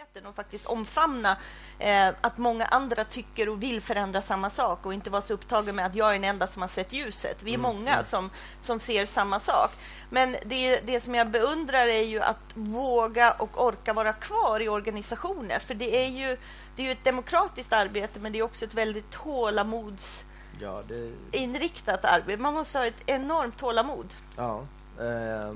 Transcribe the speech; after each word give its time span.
friheten 0.00 0.26
och 0.26 0.34
faktiskt 0.34 0.66
omfamna 0.66 1.36
eh, 1.78 2.08
att 2.20 2.38
många 2.38 2.66
andra 2.66 3.04
tycker 3.04 3.48
och 3.48 3.62
vill 3.62 3.80
förändra 3.80 4.22
samma 4.22 4.50
sak 4.50 4.86
och 4.86 4.94
inte 4.94 5.10
vara 5.10 5.22
så 5.22 5.34
upptagen 5.34 5.76
med 5.76 5.86
att 5.86 5.94
jag 5.94 6.08
är 6.08 6.12
den 6.12 6.24
enda 6.24 6.46
som 6.46 6.62
har 6.62 6.68
sett 6.68 6.92
ljuset. 6.92 7.42
Vi 7.42 7.50
är 7.50 7.58
mm. 7.58 7.74
många 7.74 7.92
mm. 7.92 8.04
som, 8.04 8.30
som 8.60 8.80
ser 8.80 9.06
samma 9.06 9.40
sak. 9.40 9.70
Men 10.10 10.36
det, 10.46 10.80
det 10.80 11.00
som 11.00 11.14
jag 11.14 11.30
beundrar 11.30 11.86
är 11.86 12.02
ju 12.02 12.20
att 12.20 12.54
våga 12.54 13.32
och 13.32 13.64
orka 13.64 13.92
vara 13.92 14.12
kvar 14.12 14.60
i 14.60 14.68
organisationer. 14.68 15.58
För 15.58 15.74
det 15.74 16.04
är 16.04 16.08
ju, 16.08 16.36
det 16.76 16.82
är 16.82 16.86
ju 16.86 16.92
ett 16.92 17.04
demokratiskt 17.04 17.72
arbete 17.72 18.20
men 18.20 18.32
det 18.32 18.38
är 18.38 18.42
också 18.42 18.64
ett 18.64 18.74
väldigt 18.74 19.10
tålamods 19.10 20.24
ja, 20.60 20.82
det... 20.88 21.12
inriktat 21.32 22.04
arbete. 22.04 22.42
Man 22.42 22.54
måste 22.54 22.78
ha 22.78 22.86
ett 22.86 23.02
enormt 23.06 23.58
tålamod. 23.58 24.14
Ja, 24.36 24.66
eh, 25.00 25.54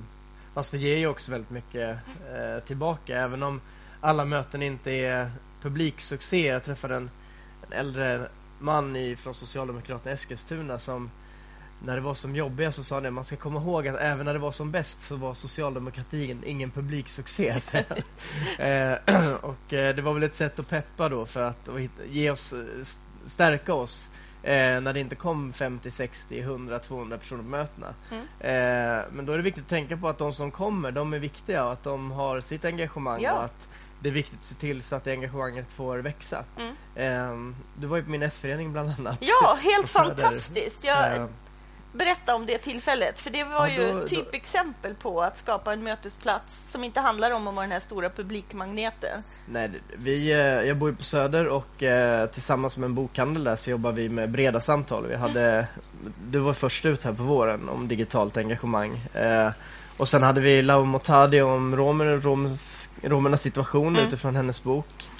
fast 0.55 0.73
det 0.73 0.79
ger 0.79 0.97
ju 0.97 1.07
också 1.07 1.33
väldigt 1.33 1.51
mycket 1.51 1.99
eh, 2.35 2.59
tillbaka 2.67 3.19
även 3.19 3.43
om 3.43 3.61
alla 4.05 4.25
möten 4.25 4.63
inte 4.63 4.91
är 4.91 5.31
publiksuccé. 5.63 6.47
Jag 6.47 6.65
träffade 6.65 6.97
en, 6.97 7.11
en 7.67 7.73
äldre 7.73 8.29
man 8.59 8.97
i, 8.97 9.17
från 9.17 9.35
Socialdemokraterna 9.35 10.11
i 10.11 10.15
Eskilstuna 10.15 10.79
som 10.79 11.11
när 11.85 11.95
det 11.95 12.01
var 12.01 12.15
som 12.15 12.37
jobbigast 12.37 12.77
så 12.77 12.83
sa 12.83 13.01
det 13.01 13.11
man 13.11 13.25
ska 13.25 13.37
komma 13.37 13.61
ihåg 13.61 13.89
att 13.89 14.01
även 14.01 14.27
när 14.27 14.33
det 14.33 14.39
var 14.39 14.53
som 14.53 14.71
bäst 14.71 15.01
så 15.01 15.17
var 15.17 15.35
socialdemokratin 15.35 16.43
ingen 16.47 16.71
publiksuccé. 16.71 17.49
eh, 18.59 18.93
och 19.43 19.73
eh, 19.73 19.95
det 19.95 20.03
var 20.03 20.15
väl 20.15 20.23
ett 20.23 20.35
sätt 20.35 20.59
att 20.59 20.69
peppa 20.69 21.09
då 21.09 21.27
för 21.27 21.43
att 21.43 21.69
ge 22.09 22.31
oss, 22.31 22.55
stärka 23.25 23.75
oss 23.75 24.11
eh, 24.43 24.81
när 24.81 24.93
det 24.93 25.01
inte 25.01 25.17
kom 25.17 25.53
50, 25.53 25.91
60, 25.91 26.41
100, 26.41 26.79
200 26.79 27.19
personer 27.19 27.43
på 27.43 27.49
mötena. 27.49 27.95
Mm. 28.11 28.25
Eh, 28.25 29.05
men 29.13 29.27
då 29.27 29.33
är 29.33 29.37
det 29.37 29.43
viktigt 29.43 29.65
att 29.65 29.71
tänka 29.71 29.97
på 29.97 30.09
att 30.09 30.19
de 30.19 30.33
som 30.33 30.51
kommer, 30.51 30.93
de 30.93 31.13
är 31.13 31.19
viktiga 31.19 31.65
och 31.65 31.73
att 31.73 31.83
de 31.83 32.11
har 32.11 32.41
sitt 32.41 32.65
engagemang 32.65 33.23
ja. 33.23 33.33
och 33.33 33.45
att 33.45 33.69
det 34.05 34.11
är 34.11 34.13
viktigt 34.13 34.39
att 34.39 34.45
se 34.45 34.55
till 34.55 34.83
så 34.83 34.97
att 34.97 35.07
engagemanget 35.07 35.73
får 35.73 35.99
växa. 35.99 36.45
Mm. 36.57 36.77
Eh, 36.95 37.55
du 37.79 37.87
var 37.87 37.97
ju 37.97 38.03
på 38.03 38.11
min 38.11 38.23
S-förening 38.23 38.73
bland 38.73 38.91
annat. 38.91 39.19
Ja, 39.21 39.59
helt 39.61 39.91
fantastiskt. 39.91 40.85
Jag, 40.85 41.17
ehm 41.17 41.29
berätta 41.95 42.35
om 42.35 42.47
det 42.47 42.59
tillfället? 42.59 43.21
För 43.21 43.31
det 43.31 43.45
var 43.45 43.67
ja, 43.67 43.77
då, 43.77 43.83
ju 43.83 44.03
ett 44.03 44.09
typexempel 44.09 44.95
på 44.95 45.23
att 45.23 45.39
skapa 45.39 45.73
en 45.73 45.83
mötesplats 45.83 46.71
som 46.71 46.85
inte 46.85 47.01
handlar 47.01 47.31
om 47.31 47.49
att 47.49 47.55
vara 47.55 47.65
den 47.65 47.73
här 47.73 47.81
stora 47.81 48.11
publikmagneten. 48.11 49.23
Nej, 49.49 49.71
vi, 49.99 50.33
eh, 50.33 50.39
jag 50.39 50.77
bor 50.77 50.91
ju 50.91 50.97
på 50.97 51.05
Söder 51.05 51.49
och 51.49 51.83
eh, 51.83 52.27
tillsammans 52.27 52.77
med 52.77 52.87
en 52.87 52.95
bokhandel 52.95 53.45
där 53.45 53.57
så 53.57 53.71
jobbar 53.71 53.93
vi 53.93 54.09
med 54.09 54.31
breda 54.31 54.61
samtal. 54.61 55.07
Vi 55.07 55.17
hade, 55.17 55.51
mm. 55.51 55.67
Du 56.27 56.39
var 56.39 56.53
först 56.53 56.85
ut 56.85 57.03
här 57.03 57.13
på 57.13 57.23
våren 57.23 57.69
om 57.69 57.89
digitalt 57.89 58.37
engagemang. 58.37 58.91
Eh, 59.15 59.51
och 59.99 60.09
sen 60.09 60.23
hade 60.23 60.41
vi 60.41 60.63
Lau 60.63 60.85
Motadi 60.85 61.41
om 61.41 61.77
romer, 61.77 62.17
romers, 62.17 62.89
romernas 63.03 63.43
situation 63.43 63.97
mm. 63.97 64.07
utifrån 64.07 64.37
hennes 64.37 64.63
bok 64.63 65.11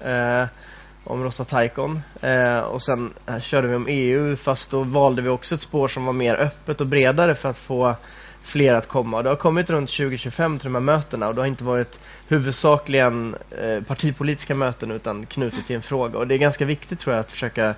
om 1.05 1.25
Rosa 1.25 1.45
Taikon 1.45 2.01
eh, 2.21 2.59
och 2.59 2.83
sen 2.83 3.13
eh, 3.27 3.41
körde 3.41 3.69
vi 3.69 3.75
om 3.75 3.87
EU 3.89 4.37
fast 4.37 4.71
då 4.71 4.83
valde 4.83 5.23
vi 5.23 5.29
också 5.29 5.55
ett 5.55 5.61
spår 5.61 5.89
som 5.89 6.05
var 6.07 6.13
mer 6.13 6.35
öppet 6.35 6.81
och 6.81 6.87
bredare 6.87 7.35
för 7.35 7.49
att 7.49 7.59
få 7.59 7.97
fler 8.43 8.75
att 8.75 8.89
komma. 8.89 9.23
Det 9.23 9.29
har 9.29 9.37
kommit 9.37 9.71
runt 9.71 9.91
2025 9.91 10.59
till 10.59 10.67
de 10.67 10.75
här 10.75 10.83
mötena 10.83 11.29
och 11.29 11.35
det 11.35 11.41
har 11.41 11.47
inte 11.47 11.65
varit 11.65 12.01
huvudsakligen 12.29 13.37
eh, 13.51 13.83
partipolitiska 13.83 14.55
möten 14.55 14.91
utan 14.91 15.27
knutet 15.27 15.67
till 15.67 15.77
en 15.77 15.83
fråga 15.83 16.19
och 16.19 16.27
det 16.27 16.35
är 16.35 16.39
ganska 16.39 16.65
viktigt 16.65 17.01
tror 17.01 17.15
jag 17.15 17.21
att 17.21 17.33
försöka 17.33 17.75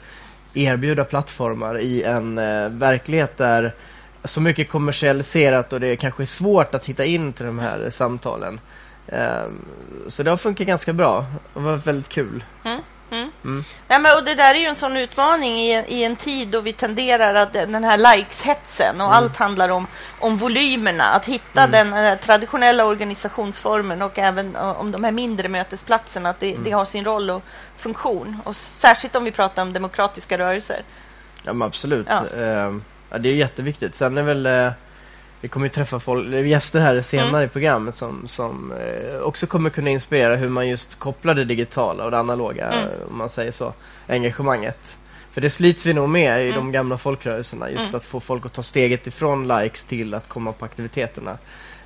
erbjuda 0.54 1.04
plattformar 1.04 1.78
i 1.78 2.02
en 2.02 2.38
eh, 2.38 2.68
verklighet 2.68 3.36
där 3.36 3.74
så 4.24 4.40
mycket 4.40 4.68
kommersialiserat 4.68 5.72
och 5.72 5.80
det 5.80 5.96
kanske 5.96 6.22
är 6.22 6.26
svårt 6.26 6.74
att 6.74 6.84
hitta 6.84 7.04
in 7.04 7.32
till 7.32 7.46
de 7.46 7.58
här 7.58 7.90
samtalen. 7.90 8.60
Eh, 9.06 9.44
så 10.06 10.22
det 10.22 10.30
har 10.30 10.36
funkat 10.36 10.66
ganska 10.66 10.92
bra 10.92 11.26
och 11.52 11.62
var 11.62 11.76
väldigt 11.76 12.08
kul. 12.08 12.44
Mm. 12.64 12.80
Mm. 13.10 13.30
Mm. 13.44 13.64
Ja, 13.88 13.98
men, 13.98 14.16
och 14.16 14.24
det 14.24 14.34
där 14.34 14.54
är 14.54 14.58
ju 14.58 14.66
en 14.66 14.76
sån 14.76 14.96
utmaning 14.96 15.58
i, 15.58 15.84
i 15.88 16.04
en 16.04 16.16
tid 16.16 16.48
då 16.48 16.60
vi 16.60 16.72
tenderar 16.72 17.34
att 17.34 17.52
den 17.52 17.84
här 17.84 17.96
likes-hetsen 17.96 19.00
och 19.00 19.06
mm. 19.06 19.16
allt 19.16 19.36
handlar 19.36 19.68
om, 19.68 19.86
om 20.20 20.36
volymerna. 20.36 21.04
Att 21.04 21.26
hitta 21.26 21.62
mm. 21.62 21.70
den 21.92 22.12
uh, 22.12 22.18
traditionella 22.18 22.84
organisationsformen 22.84 24.02
och 24.02 24.18
även 24.18 24.56
uh, 24.56 24.80
om 24.80 24.90
de 24.90 25.04
här 25.04 25.12
mindre 25.12 25.48
mötesplatserna, 25.48 26.30
att 26.30 26.40
det, 26.40 26.50
mm. 26.50 26.64
det, 26.64 26.70
har 26.70 26.84
sin 26.84 27.04
roll 27.04 27.30
och 27.30 27.42
funktion. 27.76 28.40
Och 28.44 28.56
särskilt 28.56 29.16
om 29.16 29.24
vi 29.24 29.32
pratar 29.32 29.62
om 29.62 29.72
demokratiska 29.72 30.38
rörelser. 30.38 30.82
Ja, 31.42 31.52
men 31.52 31.68
absolut. 31.68 32.06
Ja. 32.10 32.24
Uh, 32.36 32.80
ja, 33.10 33.18
det 33.18 33.28
är 33.28 33.34
jätteviktigt. 33.34 33.94
Sen 33.94 34.18
är 34.18 34.22
väl 34.22 34.46
uh, 34.46 34.72
vi 35.40 35.48
kommer 35.48 35.66
ju 35.66 35.70
träffa 35.70 35.98
folk, 35.98 36.46
gäster 36.46 36.80
här 36.80 37.00
senare 37.00 37.28
mm. 37.28 37.42
i 37.42 37.48
programmet 37.48 37.96
som, 37.96 38.28
som 38.28 38.72
eh, 38.72 39.18
också 39.20 39.46
kommer 39.46 39.70
kunna 39.70 39.90
inspirera 39.90 40.36
hur 40.36 40.48
man 40.48 40.68
just 40.68 40.98
kopplar 40.98 41.34
det 41.34 41.44
digitala 41.44 42.04
och 42.04 42.10
det 42.10 42.18
analoga, 42.18 42.66
mm. 42.66 42.90
om 43.10 43.18
man 43.18 43.30
säger 43.30 43.52
så, 43.52 43.74
engagemanget. 44.06 44.98
För 45.30 45.40
det 45.40 45.50
slits 45.50 45.86
vi 45.86 45.94
nog 45.94 46.08
med 46.08 46.40
i 46.40 46.48
mm. 46.48 46.54
de 46.54 46.72
gamla 46.72 46.98
folkrörelserna, 46.98 47.70
just 47.70 47.88
mm. 47.88 47.94
att 47.94 48.04
få 48.04 48.20
folk 48.20 48.46
att 48.46 48.52
ta 48.52 48.62
steget 48.62 49.06
ifrån 49.06 49.48
likes 49.48 49.84
till 49.84 50.14
att 50.14 50.28
komma 50.28 50.52
på 50.52 50.64
aktiviteterna. 50.64 51.38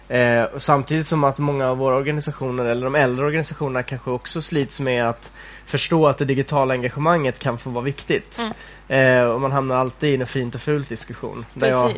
Eh, 0.09 0.45
samtidigt 0.57 1.07
som 1.07 1.25
att 1.25 1.39
många 1.39 1.69
av 1.69 1.79
våra 1.79 1.97
organisationer, 1.97 2.65
eller 2.65 2.85
de 2.85 2.95
äldre 2.95 3.25
organisationerna 3.25 3.83
kanske 3.83 4.11
också 4.11 4.43
slits 4.43 4.81
med 4.81 5.09
att 5.09 5.33
förstå 5.67 6.07
att 6.07 6.19
det 6.19 6.25
digitala 6.25 6.75
engagemanget 6.75 7.39
kan 7.39 7.59
få 7.59 7.71
vara 7.71 7.85
viktigt. 7.85 8.39
Mm. 8.39 8.53
Eh, 8.89 9.25
och 9.25 9.41
man 9.41 9.53
hamnar 9.53 9.77
alltid 9.77 10.11
i 10.11 10.21
en 10.21 10.27
fint 10.27 10.55
och 10.55 10.61
fult 10.61 10.89
diskussion. 10.89 11.47
Jag 11.55 11.97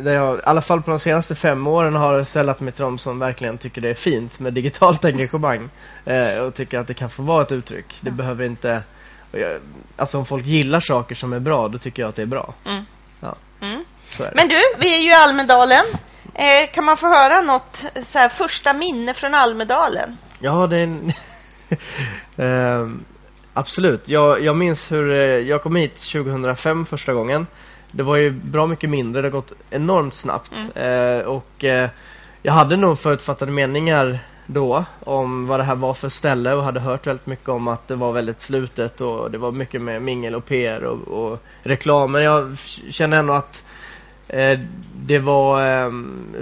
där 0.00 0.12
jag 0.12 0.38
i 0.38 0.40
alla 0.44 0.60
fall 0.60 0.82
på 0.82 0.90
de 0.90 0.98
senaste 0.98 1.34
fem 1.34 1.66
åren 1.66 1.94
har 1.94 2.24
sällat 2.24 2.60
mig 2.60 2.72
till 2.72 2.82
de 2.82 2.98
som 2.98 3.18
verkligen 3.18 3.58
tycker 3.58 3.80
det 3.80 3.90
är 3.90 3.94
fint 3.94 4.40
med 4.40 4.54
digitalt 4.54 5.04
engagemang 5.04 5.70
eh, 6.04 6.38
och 6.38 6.54
tycker 6.54 6.78
att 6.78 6.86
det 6.86 6.94
kan 6.94 7.10
få 7.10 7.22
vara 7.22 7.42
ett 7.42 7.52
uttryck. 7.52 7.98
Det 8.00 8.08
mm. 8.08 8.16
behöver 8.16 8.44
inte 8.44 8.82
jag, 9.32 9.60
alltså 9.96 10.18
om 10.18 10.26
folk 10.26 10.46
gillar 10.46 10.80
saker 10.80 11.14
som 11.14 11.32
är 11.32 11.40
bra 11.40 11.68
då 11.68 11.78
tycker 11.78 12.02
jag 12.02 12.08
att 12.08 12.16
det 12.16 12.22
är 12.22 12.26
bra. 12.26 12.54
Mm. 12.64 12.84
Ja. 13.20 13.36
Mm. 13.60 13.84
Men 14.34 14.48
du, 14.48 14.60
vi 14.78 14.94
är 14.94 14.98
ju 14.98 15.10
i 15.10 15.14
Almedalen. 15.14 15.84
Eh, 16.34 16.72
kan 16.72 16.84
man 16.84 16.96
få 16.96 17.06
höra 17.06 17.40
något 17.40 17.84
så 18.04 18.18
här, 18.18 18.28
första 18.28 18.72
minne 18.72 19.14
från 19.14 19.34
Almedalen? 19.34 20.16
Ja, 20.38 20.66
det 20.66 20.76
är 20.76 20.82
en 20.82 21.12
eh, 22.36 23.00
Absolut. 23.58 24.08
Jag, 24.08 24.44
jag 24.44 24.56
minns 24.56 24.92
hur 24.92 25.10
eh, 25.10 25.18
jag 25.18 25.62
kom 25.62 25.76
hit 25.76 26.10
2005 26.12 26.86
första 26.86 27.12
gången 27.12 27.46
det 27.92 28.02
var 28.02 28.16
ju 28.16 28.30
bra 28.30 28.66
mycket 28.66 28.90
mindre, 28.90 29.22
det 29.22 29.28
har 29.28 29.32
gått 29.32 29.52
enormt 29.70 30.14
snabbt. 30.14 30.52
Mm. 30.74 31.18
Eh, 31.18 31.24
och 31.24 31.64
eh, 31.64 31.90
jag 32.42 32.52
hade 32.52 32.76
nog 32.76 32.98
förutfattade 32.98 33.52
meningar 33.52 34.18
då 34.46 34.84
om 35.00 35.46
vad 35.46 35.60
det 35.60 35.64
här 35.64 35.74
var 35.74 35.94
för 35.94 36.08
ställe 36.08 36.54
och 36.54 36.62
hade 36.62 36.80
hört 36.80 37.06
väldigt 37.06 37.26
mycket 37.26 37.48
om 37.48 37.68
att 37.68 37.88
det 37.88 37.94
var 37.94 38.12
väldigt 38.12 38.40
slutet 38.40 39.00
och 39.00 39.30
det 39.30 39.38
var 39.38 39.52
mycket 39.52 39.82
med 39.82 40.02
mingel 40.02 40.34
och 40.34 40.44
PR 40.44 40.84
och, 40.84 41.08
och 41.08 41.42
reklam. 41.62 42.12
Men 42.12 42.22
jag 42.22 42.58
känner 42.90 43.18
ändå 43.18 43.32
att 43.32 43.64
eh, 44.28 44.60
det 44.96 45.18
var, 45.18 45.66
eh, 45.66 45.92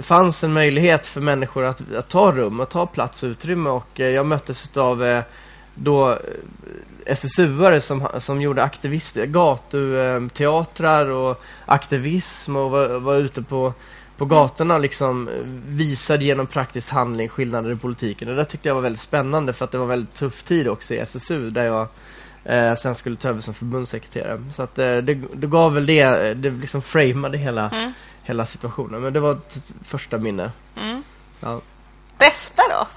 fanns 0.01 0.43
en 0.43 0.53
möjlighet 0.53 1.05
för 1.05 1.21
människor 1.21 1.63
att, 1.63 1.93
att 1.93 2.09
ta 2.09 2.31
rum, 2.31 2.59
att 2.59 2.69
ta 2.69 2.85
plats 2.85 3.23
och 3.23 3.27
utrymme 3.27 3.69
och 3.69 3.99
eh, 3.99 4.07
jag 4.07 4.25
möttes 4.25 4.77
av 4.77 5.23
då 5.77 6.11
eh, 6.11 6.17
SSU-are 7.05 7.79
som, 7.79 8.07
som 8.19 8.41
gjorde 8.41 8.63
aktivister, 8.63 9.25
gatuteatrar 9.25 11.09
och 11.09 11.41
aktivism 11.65 12.55
och 12.55 12.71
var, 12.71 12.99
var 12.99 13.15
ute 13.15 13.41
på, 13.41 13.73
på 14.17 14.25
gatorna 14.25 14.77
liksom 14.77 15.29
visade 15.67 16.25
genom 16.25 16.47
praktisk 16.47 16.91
handling 16.91 17.29
skillnader 17.29 17.71
i 17.71 17.75
politiken. 17.75 18.29
Och 18.29 18.35
det 18.35 18.45
tyckte 18.45 18.69
jag 18.69 18.75
var 18.75 18.81
väldigt 18.81 19.01
spännande 19.01 19.53
för 19.53 19.65
att 19.65 19.71
det 19.71 19.77
var 19.77 19.85
väldigt 19.85 20.13
tuff 20.13 20.43
tid 20.43 20.67
också 20.67 20.93
i 20.93 20.97
SSU 20.97 21.49
där 21.49 21.63
jag 21.63 21.87
eh, 22.43 22.73
sen 22.73 22.95
skulle 22.95 23.15
ta 23.15 23.29
över 23.29 23.41
som 23.41 23.53
förbundssekreterare. 23.53 24.43
Så 24.51 24.63
att 24.63 24.79
eh, 24.79 24.95
det, 24.97 25.13
det 25.33 25.47
gav 25.47 25.73
väl 25.73 25.85
det, 25.85 26.33
det 26.33 26.49
liksom 26.49 26.81
framade 26.81 27.37
hela, 27.37 27.69
mm. 27.69 27.91
hela 28.23 28.45
situationen. 28.45 29.01
Men 29.01 29.13
det 29.13 29.19
var 29.19 29.31
ett 29.31 29.73
första 29.83 30.17
minne. 30.17 30.51
Mm. 30.75 31.03
Ja. 31.39 31.61
Bästa 32.17 32.63
då? 32.69 32.87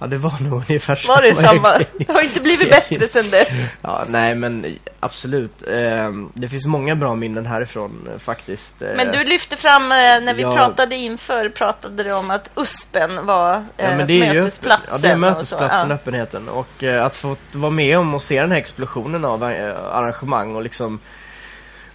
Ja, 0.00 0.06
det 0.06 0.18
var 0.18 0.42
nog 0.42 0.52
ungefär 0.52 0.94
samma. 0.94 1.14
Var 1.14 1.22
det 1.22 1.34
samma? 1.34 1.78
Det 1.98 2.12
har 2.12 2.22
inte 2.22 2.40
blivit 2.40 2.70
bättre 2.70 3.08
sen 3.08 3.30
dess. 3.30 3.48
Ja, 3.82 4.04
nej 4.08 4.34
men 4.34 4.78
absolut. 5.00 5.62
Eh, 5.62 6.10
det 6.34 6.48
finns 6.48 6.66
många 6.66 6.96
bra 6.96 7.14
minnen 7.14 7.46
härifrån 7.46 8.08
eh, 8.12 8.18
faktiskt. 8.18 8.82
Eh, 8.82 8.88
men 8.96 9.10
du 9.10 9.24
lyfte 9.24 9.56
fram, 9.56 9.82
eh, 9.82 9.88
när 9.98 10.34
vi 10.34 10.42
ja, 10.42 10.50
pratade 10.50 10.94
inför, 10.94 11.48
pratade 11.48 12.02
du 12.02 12.12
om 12.14 12.30
att 12.30 12.50
USPen 12.56 13.26
var 13.26 13.64
ja, 13.76 13.96
men 13.96 14.06
det 14.06 14.22
är 14.22 14.34
mötesplatsen. 14.34 14.88
Ju, 14.88 14.94
ja, 14.94 14.98
det 14.98 15.08
är 15.08 15.16
mötesplatsen, 15.16 15.88
ja. 15.88 15.94
öppenheten. 15.94 16.48
Och 16.48 16.82
att 16.82 17.16
få 17.16 17.36
vara 17.52 17.72
med 17.72 17.98
om 17.98 18.14
och 18.14 18.22
se 18.22 18.40
den 18.40 18.50
här 18.50 18.58
explosionen 18.58 19.24
av 19.24 19.44
arrangemang 19.44 20.54
och 20.54 20.62
liksom 20.62 21.00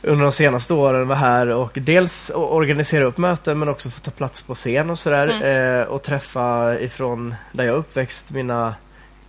under 0.04 0.24
de 0.24 0.32
senaste 0.32 0.74
åren 0.74 1.08
var 1.08 1.16
här 1.16 1.48
och 1.48 1.78
dels 1.82 2.32
organisera 2.36 3.06
upp 3.06 3.18
möten 3.18 3.60
men 3.60 3.70
också 3.70 3.90
få 3.90 4.00
ta 4.00 4.12
plats 4.12 4.42
på 4.42 4.56
scen 4.56 4.90
och 4.90 5.00
sådär 5.00 5.28
mm. 5.28 5.82
eh, 5.82 5.88
och 5.88 6.04
träffa 6.04 6.80
ifrån 6.80 7.36
där 7.52 7.64
jag 7.64 7.76
uppväxt 7.76 8.32
mina 8.32 8.76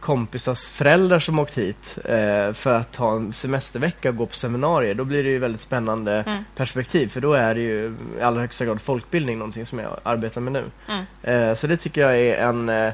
kompisars 0.01 0.71
föräldrar 0.71 1.19
som 1.19 1.39
åkt 1.39 1.59
hit 1.59 1.99
eh, 2.05 2.53
för 2.53 2.75
att 2.75 2.97
ha 2.97 3.17
en 3.17 3.33
semestervecka 3.33 4.09
och 4.09 4.17
gå 4.17 4.27
på 4.27 4.35
seminarier. 4.35 4.95
Då 4.95 5.05
blir 5.05 5.25
det 5.25 5.31
ju 5.31 5.39
väldigt 5.39 5.61
spännande 5.61 6.25
mm. 6.27 6.45
perspektiv 6.57 7.09
för 7.09 7.21
då 7.21 7.33
är 7.33 7.55
det 7.55 7.61
ju 7.61 7.97
i 8.19 8.23
allra 8.23 8.41
högsta 8.41 8.65
grad 8.65 8.81
folkbildning 8.81 9.39
någonting 9.39 9.67
som 9.67 9.79
jag 9.79 9.99
arbetar 10.03 10.41
med 10.41 10.53
nu. 10.53 10.65
Mm. 10.89 11.05
Eh, 11.23 11.55
så 11.55 11.67
det 11.67 11.77
tycker 11.77 12.01
jag 12.01 12.19
är 12.19 12.35
en 12.35 12.69
eh, 12.69 12.93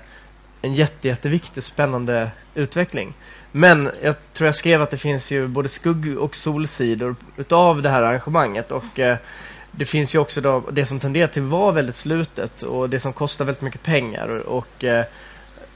en 0.62 0.74
jätte, 0.74 1.08
jätteviktig 1.08 1.62
spännande 1.62 2.30
utveckling. 2.54 3.14
Men 3.52 3.90
jag 4.02 4.14
tror 4.32 4.46
jag 4.46 4.54
skrev 4.54 4.82
att 4.82 4.90
det 4.90 4.98
finns 4.98 5.30
ju 5.30 5.46
både 5.46 5.68
skugg 5.68 6.18
och 6.18 6.36
solsidor 6.36 7.16
utav 7.36 7.82
det 7.82 7.88
här 7.88 8.02
arrangemanget 8.02 8.72
och 8.72 8.98
eh, 8.98 9.16
det 9.70 9.84
finns 9.84 10.14
ju 10.14 10.18
också 10.18 10.40
då 10.40 10.64
det 10.72 10.86
som 10.86 11.00
tenderar 11.00 11.26
till 11.26 11.42
att 11.42 11.48
vara 11.48 11.72
väldigt 11.72 11.96
slutet 11.96 12.62
och 12.62 12.90
det 12.90 13.00
som 13.00 13.12
kostar 13.12 13.44
väldigt 13.44 13.62
mycket 13.62 13.82
pengar 13.82 14.28
och, 14.28 14.58
och 14.58 14.84
eh, 14.84 15.04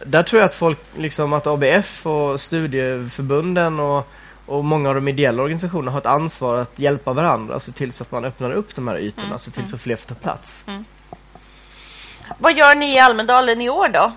där 0.04 0.22
tror 0.22 0.40
jag 0.40 0.46
att 0.46 0.54
folk, 0.54 0.78
liksom 0.96 1.32
att 1.32 1.46
ABF 1.46 2.06
och 2.06 2.40
studieförbunden 2.40 3.80
och, 3.80 4.08
och 4.46 4.64
många 4.64 4.88
av 4.88 4.94
de 4.94 5.08
ideella 5.08 5.42
organisationerna 5.42 5.90
har 5.90 5.98
ett 5.98 6.06
ansvar 6.06 6.58
att 6.58 6.78
hjälpa 6.78 7.12
varandra, 7.12 7.60
se 7.60 7.72
till 7.72 7.92
så 7.92 8.02
att 8.02 8.12
man 8.12 8.24
öppnar 8.24 8.52
upp 8.52 8.74
de 8.74 8.88
här 8.88 8.98
ytorna, 8.98 9.26
mm. 9.26 9.38
se 9.38 9.50
till 9.50 9.68
så 9.68 9.78
fler 9.78 9.96
får 9.96 10.08
ta 10.08 10.14
plats. 10.14 10.64
Mm. 10.66 10.84
Vad 12.38 12.56
gör 12.56 12.74
ni 12.74 12.94
i 12.94 12.98
Almedalen 12.98 13.60
i 13.60 13.68
år 13.68 13.88
då? 13.88 14.12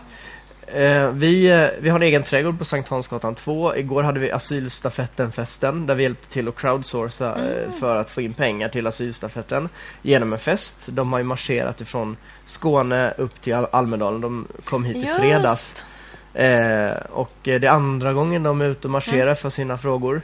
Eh, 0.68 1.12
vi, 1.12 1.50
eh, 1.50 1.70
vi 1.80 1.90
har 1.90 1.96
en 1.96 2.04
egen 2.04 2.24
trädgård 2.24 2.58
på 2.58 2.66
Sankt 2.66 2.90
Hansgatan 2.90 3.36
2. 3.36 3.76
Igår 3.76 4.04
hade 4.04 4.20
vi 4.20 4.32
asylstafetten-festen 4.32 5.88
där 5.88 5.96
vi 5.96 6.04
hjälpte 6.04 6.30
till 6.30 6.48
att 6.48 6.56
crowdsourca 6.56 7.26
eh, 7.26 7.64
mm. 7.64 7.72
för 7.72 7.96
att 7.96 8.10
få 8.10 8.22
in 8.22 8.34
pengar 8.34 8.70
till 8.70 8.88
asylstafetten 8.88 9.70
genom 10.02 10.34
en 10.34 10.40
fest. 10.40 10.88
De 10.92 11.12
har 11.12 11.20
ju 11.20 11.26
marscherat 11.26 11.82
ifrån 11.82 12.18
Skåne 12.46 13.14
upp 13.18 13.42
till 13.42 13.54
Al 13.54 13.68
Almedalen. 13.72 14.22
De 14.22 14.48
kom 14.64 14.84
hit 14.84 14.98
i 14.98 15.08
fredags. 15.08 15.86
Eh, 16.34 16.96
och 17.12 17.34
det 17.44 17.54
är 17.54 17.74
andra 17.74 18.14
gången 18.14 18.44
de 18.44 18.62
är 18.62 18.66
ute 18.66 18.88
och 18.88 18.92
marscherar 18.92 19.24
mm. 19.24 19.36
för 19.36 19.50
sina 19.50 19.78
frågor. 19.78 20.22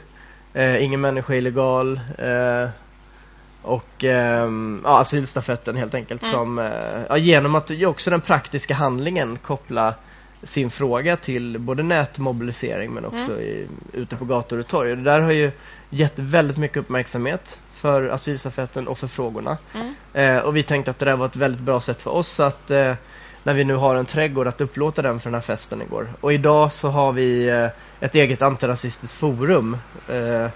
Eh, 0.54 0.84
ingen 0.84 1.00
människa 1.00 1.32
är 1.32 1.38
illegal. 1.38 2.00
Eh, 2.18 2.68
och 3.62 4.04
eh, 4.04 4.50
ja, 4.84 5.00
asylstafetten 5.00 5.76
helt 5.76 5.94
enkelt 5.94 6.22
mm. 6.22 6.32
som 6.32 6.58
eh, 6.58 7.02
ja, 7.08 7.16
genom 7.16 7.54
att 7.54 7.70
också 7.86 8.10
den 8.10 8.20
praktiska 8.20 8.74
handlingen 8.74 9.38
koppla 9.38 9.94
sin 10.44 10.70
fråga 10.70 11.16
till 11.16 11.58
både 11.58 11.82
nätmobilisering 11.82 12.92
men 12.92 13.04
också 13.04 13.32
mm. 13.32 13.40
i, 13.40 13.68
ute 13.92 14.16
på 14.16 14.24
gator 14.24 14.58
och 14.58 14.66
torg. 14.66 14.90
Och 14.90 14.96
det 14.96 15.04
där 15.04 15.20
har 15.20 15.32
ju 15.32 15.50
gett 15.90 16.18
väldigt 16.18 16.56
mycket 16.56 16.76
uppmärksamhet 16.76 17.60
för 17.74 18.08
asylstafetten 18.08 18.88
och 18.88 18.98
för 18.98 19.06
frågorna. 19.06 19.58
Mm. 19.74 19.94
Eh, 20.12 20.38
och 20.38 20.56
vi 20.56 20.62
tänkte 20.62 20.90
att 20.90 20.98
det 20.98 21.06
där 21.06 21.16
var 21.16 21.26
ett 21.26 21.36
väldigt 21.36 21.60
bra 21.60 21.80
sätt 21.80 22.02
för 22.02 22.10
oss 22.10 22.40
att 22.40 22.70
eh, 22.70 22.94
när 23.42 23.54
vi 23.54 23.64
nu 23.64 23.74
har 23.74 23.96
en 23.96 24.06
trädgård 24.06 24.46
att 24.46 24.60
upplåta 24.60 25.02
den 25.02 25.20
för 25.20 25.30
den 25.30 25.34
här 25.34 25.40
festen 25.40 25.82
igår. 25.82 26.08
Och 26.20 26.32
idag 26.32 26.72
så 26.72 26.88
har 26.88 27.12
vi 27.12 27.48
eh, 27.48 27.68
ett 28.00 28.14
eget 28.14 28.42
antirasistiskt 28.42 29.18
forum 29.18 29.76
eh, 30.08 30.48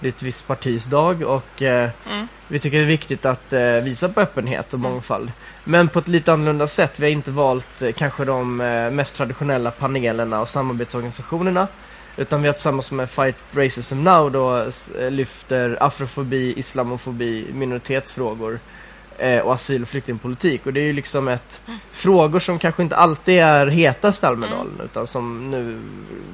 det 0.00 0.06
är 0.06 0.12
ett 0.12 0.22
visst 0.22 0.46
partis 0.46 0.84
dag 0.84 1.22
och 1.22 1.62
eh, 1.62 1.90
mm. 2.10 2.28
vi 2.48 2.58
tycker 2.58 2.78
det 2.78 2.84
är 2.84 2.88
viktigt 2.88 3.24
att 3.24 3.52
eh, 3.52 3.60
visa 3.60 4.08
på 4.08 4.20
öppenhet 4.20 4.66
och 4.66 4.78
mm. 4.78 4.90
mångfald. 4.90 5.32
Men 5.64 5.88
på 5.88 5.98
ett 5.98 6.08
lite 6.08 6.32
annorlunda 6.32 6.66
sätt. 6.66 6.92
Vi 6.96 7.06
har 7.06 7.12
inte 7.12 7.30
valt 7.30 7.82
eh, 7.82 7.92
kanske 7.92 8.24
de 8.24 8.60
eh, 8.60 8.90
mest 8.90 9.16
traditionella 9.16 9.70
panelerna 9.70 10.40
och 10.40 10.48
samarbetsorganisationerna. 10.48 11.68
Utan 12.16 12.42
vi 12.42 12.48
har 12.48 12.52
tillsammans 12.52 12.92
med 12.92 13.10
Fight 13.10 13.36
Racism 13.52 14.02
Now 14.02 14.30
då 14.30 14.70
lyfter 15.10 15.78
afrofobi, 15.80 16.58
islamofobi, 16.58 17.46
minoritetsfrågor 17.52 18.60
eh, 19.18 19.40
och 19.40 19.54
asyl- 19.54 19.82
och 19.82 19.88
flyktingpolitik. 19.88 20.66
Och 20.66 20.72
det 20.72 20.80
är 20.80 20.84
ju 20.84 20.92
liksom 20.92 21.28
ett 21.28 21.62
mm. 21.66 21.78
frågor 21.92 22.38
som 22.38 22.58
kanske 22.58 22.82
inte 22.82 22.96
alltid 22.96 23.38
är 23.38 23.66
hetast 23.66 24.22
i 24.22 24.26
Almedalen 24.26 24.74
mm. 24.74 24.84
utan 24.84 25.06
som 25.06 25.50
nu, 25.50 25.80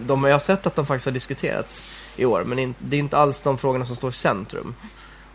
de 0.06 0.22
har 0.22 0.30
jag 0.30 0.42
sett 0.42 0.66
att 0.66 0.74
de 0.74 0.86
faktiskt 0.86 1.06
har 1.06 1.12
diskuterats 1.12 2.02
i 2.16 2.24
år 2.24 2.44
men 2.44 2.58
in, 2.58 2.74
det 2.78 2.96
är 2.96 3.00
inte 3.00 3.18
alls 3.18 3.42
de 3.42 3.58
frågorna 3.58 3.84
som 3.84 3.96
står 3.96 4.10
i 4.10 4.12
centrum. 4.12 4.74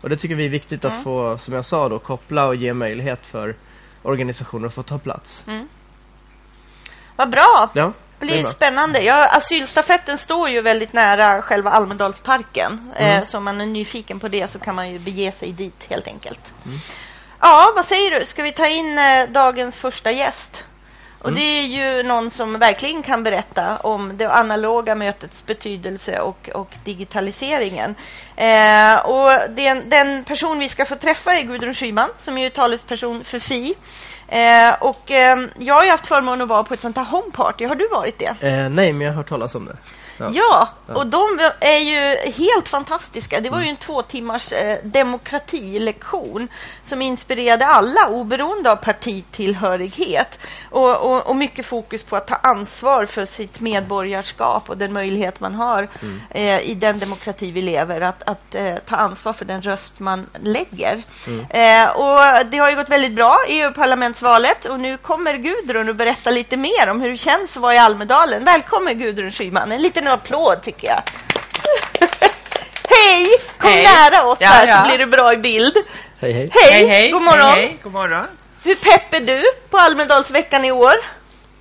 Och 0.00 0.08
det 0.08 0.16
tycker 0.16 0.34
vi 0.34 0.44
är 0.44 0.48
viktigt 0.48 0.84
att 0.84 0.92
mm. 0.92 1.04
få, 1.04 1.38
som 1.38 1.54
jag 1.54 1.64
sa 1.64 1.88
då, 1.88 1.98
koppla 1.98 2.46
och 2.46 2.54
ge 2.54 2.74
möjlighet 2.74 3.26
för 3.26 3.54
organisationer 4.02 4.66
att 4.66 4.74
få 4.74 4.82
ta 4.82 4.98
plats. 4.98 5.44
Mm. 5.46 5.68
Vad 7.16 7.30
bra! 7.30 7.70
Ja. 7.72 7.92
Det 8.18 8.26
blir 8.26 8.44
spännande. 8.44 9.02
Ja, 9.02 9.36
asylstafetten 9.36 10.18
står 10.18 10.48
ju 10.48 10.62
väldigt 10.62 10.92
nära 10.92 11.42
själva 11.42 11.70
Almedalsparken. 11.70 12.92
Mm. 12.96 13.16
Eh, 13.16 13.24
så 13.24 13.38
om 13.38 13.44
man 13.44 13.60
är 13.60 13.66
nyfiken 13.66 14.20
på 14.20 14.28
det 14.28 14.50
så 14.50 14.58
kan 14.58 14.74
man 14.74 14.90
ju 14.90 14.98
bege 14.98 15.32
sig 15.32 15.52
dit 15.52 15.86
helt 15.90 16.06
enkelt. 16.06 16.54
Mm. 16.64 16.78
Ja, 17.40 17.72
vad 17.76 17.84
säger 17.84 18.18
du? 18.18 18.24
Ska 18.24 18.42
vi 18.42 18.52
ta 18.52 18.66
in 18.66 18.98
eh, 18.98 19.28
dagens 19.28 19.78
första 19.78 20.10
gäst? 20.10 20.64
Och 21.18 21.28
mm. 21.28 21.40
det 21.40 21.44
är 21.44 21.66
ju 21.66 22.02
någon 22.02 22.30
som 22.30 22.58
verkligen 22.58 23.02
kan 23.02 23.22
berätta 23.22 23.76
om 23.76 24.16
det 24.16 24.32
analoga 24.32 24.94
mötets 24.94 25.46
betydelse 25.46 26.20
och, 26.20 26.50
och 26.54 26.74
digitaliseringen. 26.84 27.94
Eh, 28.36 28.94
och 29.06 29.50
den, 29.50 29.88
den, 29.88 30.24
person 30.24 30.58
vi 30.58 30.68
ska 30.68 30.84
få 30.84 30.96
träffa 30.96 31.34
är 31.34 31.42
Gudrun 31.42 31.74
Schyman 31.74 32.10
som 32.16 32.38
är 32.38 32.50
talesperson 32.50 33.24
för 33.24 33.38
FI. 33.38 33.74
Eh, 34.28 34.74
och 34.80 35.10
eh, 35.10 35.38
jag 35.58 35.74
har 35.74 35.90
haft 35.90 36.06
förmånen 36.06 36.42
att 36.42 36.48
vara 36.48 36.64
på 36.64 36.74
ett 36.74 36.80
sånt 36.80 36.96
här 36.96 37.04
homeparty. 37.04 37.66
Har 37.66 37.74
du 37.74 37.88
varit 37.88 38.18
det? 38.18 38.36
Eh, 38.40 38.68
nej, 38.68 38.92
men 38.92 39.00
jag 39.00 39.12
har 39.12 39.16
hört 39.16 39.28
talas 39.28 39.54
om 39.54 39.64
det. 39.64 39.76
Ja. 40.18 40.68
ja. 40.86 40.94
och 40.94 41.06
de 41.06 41.38
är 41.60 41.78
ju 41.78 42.30
helt 42.32 42.68
fantastiska. 42.68 43.40
Det 43.40 43.50
var 43.50 43.58
ju 43.58 43.62
en 43.62 43.68
mm. 43.68 43.76
två 43.76 44.02
timmars 44.02 44.52
eh, 44.52 44.78
demokratilektion 44.84 46.48
som 46.82 47.02
inspirerade 47.02 47.66
alla 47.66 48.08
oberoende 48.08 48.70
av 48.70 48.76
partitillhörighet 48.76 50.38
och, 50.70 50.96
och, 50.96 51.26
och, 51.26 51.36
mycket 51.36 51.66
fokus 51.66 52.02
på 52.02 52.16
att 52.16 52.26
ta 52.26 52.34
ansvar 52.34 53.06
för 53.06 53.24
sitt 53.24 53.60
medborgarskap 53.60 54.70
och 54.70 54.76
den 54.76 54.92
möjlighet 54.92 55.40
man 55.40 55.54
har 55.54 55.88
mm. 56.02 56.20
eh, 56.30 56.70
i 56.70 56.74
den 56.74 56.98
demokrati 56.98 57.50
vi 57.50 57.60
lever 57.60 58.00
att, 58.00 58.22
att 58.22 58.54
eh, 58.54 58.74
ta 58.76 58.96
ansvar 58.96 59.32
för 59.32 59.44
den 59.44 59.62
röst 59.62 60.00
man 60.00 60.26
lägger. 60.40 61.02
Mm. 61.26 61.40
Eh, 61.50 61.90
och 61.90 62.46
det 62.50 62.58
har 62.58 62.70
ju 62.70 62.76
gått 62.76 62.88
väldigt 62.88 63.14
bra 63.14 63.38
i 63.48 63.60
EU-parlamentsvalet 63.60 64.66
och 64.66 64.80
nu 64.80 64.96
kommer 64.96 65.34
Gudrun 65.34 65.88
att 65.88 65.96
berätta 65.96 66.30
lite 66.30 66.56
mer 66.56 66.88
om 66.88 67.00
hur 67.00 67.10
det 67.10 67.16
känns 67.16 67.56
att 67.56 67.62
vara 67.62 67.74
i 67.74 67.78
Almedalen. 67.78 68.44
Välkommen 68.44 68.98
Gudrun 68.98 69.30
Schyman. 69.30 69.72
En 69.72 69.82
liten 69.82 70.07
en 70.08 70.14
applåd 70.14 70.62
tycker 70.62 70.88
jag. 70.88 71.02
hej! 72.90 73.28
Kom 73.58 73.70
hej. 73.70 73.84
nära 73.84 74.26
oss 74.26 74.38
ja, 74.40 74.48
här 74.48 74.66
ja. 74.66 74.82
så 74.82 74.88
blir 74.88 74.98
du 74.98 75.06
bra 75.06 75.32
i 75.32 75.36
bild. 75.36 75.76
Hej, 76.18 76.32
hej. 76.32 76.50
Hej, 76.52 76.72
hej, 76.72 76.86
hej. 76.86 77.10
god 77.10 77.22
morgon. 77.22 77.50
Hej, 77.50 77.66
hej, 77.66 77.78
god 77.82 77.92
morgon. 77.92 78.26
Hur 78.64 78.74
pepp 78.74 79.14
är 79.14 79.20
du 79.20 79.44
på 79.70 79.76
Almedalsveckan 79.76 80.64
i 80.64 80.72
år? 80.72 80.94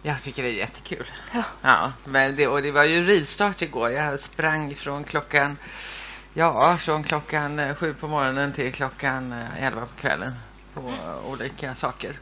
Jag 0.02 0.24
tycker 0.24 0.44
det 0.44 0.50
är 0.50 0.54
jättekul. 0.54 1.06
Ja. 1.34 1.44
ja 1.62 1.92
men 2.04 2.36
det, 2.36 2.48
och 2.48 2.62
det 2.62 2.72
var 2.72 2.84
ju 2.84 3.04
rivstart 3.04 3.62
igår. 3.62 3.92
Jag 3.92 4.20
sprang 4.20 4.76
från 4.76 5.04
klockan 5.04 5.58
Ja, 6.34 6.78
från 6.78 7.04
klockan 7.04 7.60
eh, 7.60 7.76
sju 7.76 7.94
på 7.94 8.08
morgonen 8.08 8.54
till 8.54 8.74
klockan 8.74 9.34
eh, 9.34 9.64
elva 9.64 9.82
på 9.82 10.02
kvällen 10.02 10.34
på 10.74 10.80
mm. 10.80 10.94
olika 11.26 11.76
saker 11.76 12.20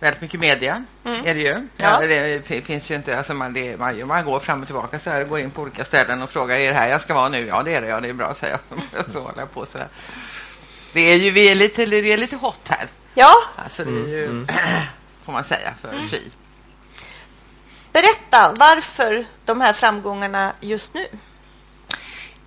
väldigt 0.00 0.20
mycket 0.22 0.40
media 0.40 0.84
mm. 1.04 1.26
är 1.26 1.34
det 1.34 1.40
ju. 1.40 1.66
Ja. 1.76 2.00
det 2.00 2.64
finns 2.64 2.90
ju 2.90 2.94
inte, 2.94 3.18
alltså 3.18 3.34
man, 3.34 3.52
det, 3.52 3.76
man, 3.76 4.06
man 4.06 4.24
går 4.24 4.38
fram 4.38 4.60
och 4.60 4.66
tillbaka 4.66 4.98
så 4.98 5.10
här, 5.10 5.24
går 5.24 5.40
in 5.40 5.50
på 5.50 5.62
olika 5.62 5.84
ställen 5.84 6.22
och 6.22 6.30
frågar, 6.30 6.56
är 6.56 6.68
det 6.68 6.78
här 6.78 6.88
jag 6.88 7.00
ska 7.00 7.14
vara 7.14 7.28
nu? 7.28 7.46
Ja, 7.46 7.62
det 7.62 7.74
är 7.74 7.80
det, 7.80 7.88
ja, 7.88 8.00
det 8.00 8.08
är 8.08 8.12
bra, 8.12 8.34
säger 8.34 8.58
jag. 8.68 9.04
så 9.12 9.20
håller 9.20 9.38
jag 9.38 9.52
på 9.52 9.66
så 9.66 9.78
där. 9.78 9.88
Det 10.92 11.00
är 11.00 11.16
ju, 11.16 11.30
vi 11.30 11.48
är 11.48 11.54
lite, 11.54 11.86
det 11.86 12.12
är 12.12 12.18
lite 12.18 12.36
hot 12.36 12.68
här. 12.68 12.88
Ja. 13.14 13.34
Alltså 13.56 13.84
det 13.84 13.90
är 13.90 14.08
ju, 14.08 14.24
mm. 14.24 14.46
får 15.24 15.32
man 15.32 15.44
säga, 15.44 15.74
för 15.80 15.88
mm. 15.88 16.08
Fi. 16.08 16.30
Berätta, 17.92 18.54
varför 18.58 19.26
de 19.44 19.60
här 19.60 19.72
framgångarna 19.72 20.52
just 20.60 20.94
nu? 20.94 21.06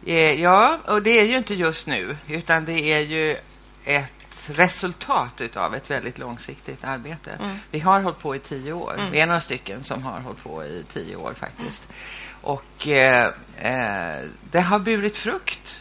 Eh, 0.06 0.42
ja, 0.42 0.80
och 0.88 1.04
det 1.04 1.20
är 1.20 1.24
ju 1.24 1.38
inte 1.38 1.54
just 1.54 1.88
nu, 1.88 2.18
utan 2.28 2.66
det 2.66 2.82
är 2.82 3.00
ju 3.00 3.38
ett 3.86 4.23
resultat 4.50 5.42
av 5.56 5.76
ett 5.76 5.92
väldigt 5.92 6.18
långsiktigt 6.18 6.84
arbete. 6.84 7.32
Mm. 7.32 7.56
Vi 7.72 7.80
har 7.80 8.02
hållit 8.02 8.20
på 8.20 8.36
i 8.36 8.40
tio 8.40 8.74
år. 8.74 8.94
Mm. 8.94 9.12
Vi 9.12 9.20
är 9.20 9.26
några 9.26 9.42
stycken 9.42 9.84
som 9.84 10.04
har 10.04 10.20
hållit 10.20 10.44
på 10.44 10.64
i 10.64 10.86
tio 10.94 11.16
år 11.16 11.34
faktiskt. 11.34 11.88
Mm. 11.90 11.96
Och 12.42 12.88
eh, 12.88 13.32
eh, 13.58 14.30
det 14.52 14.62
har 14.62 14.80
burit 14.80 15.18
frukt. 15.18 15.80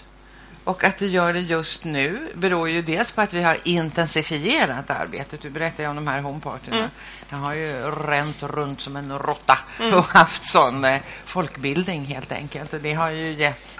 Och 0.64 0.84
att 0.84 0.98
det 0.98 1.06
gör 1.06 1.32
det 1.32 1.40
just 1.40 1.84
nu 1.84 2.28
beror 2.34 2.68
ju 2.68 2.82
dels 2.82 3.12
på 3.12 3.20
att 3.20 3.32
vi 3.32 3.42
har 3.42 3.58
intensifierat 3.64 4.90
arbetet. 4.90 5.42
Du 5.42 5.50
berättade 5.50 5.88
om 5.88 5.96
de 5.96 6.06
här 6.06 6.20
homepartyna. 6.20 6.76
Mm. 6.76 6.90
Jag 7.28 7.36
har 7.36 7.54
ju 7.54 7.72
ränt 7.90 8.42
runt 8.42 8.80
som 8.80 8.96
en 8.96 9.18
råtta 9.18 9.58
mm. 9.80 9.94
och 9.94 10.04
haft 10.04 10.44
sån 10.44 10.84
eh, 10.84 11.00
folkbildning 11.24 12.04
helt 12.04 12.32
enkelt. 12.32 12.72
Och 12.72 12.80
det 12.80 12.92
har 12.92 13.10
ju 13.10 13.32
gett 13.32 13.78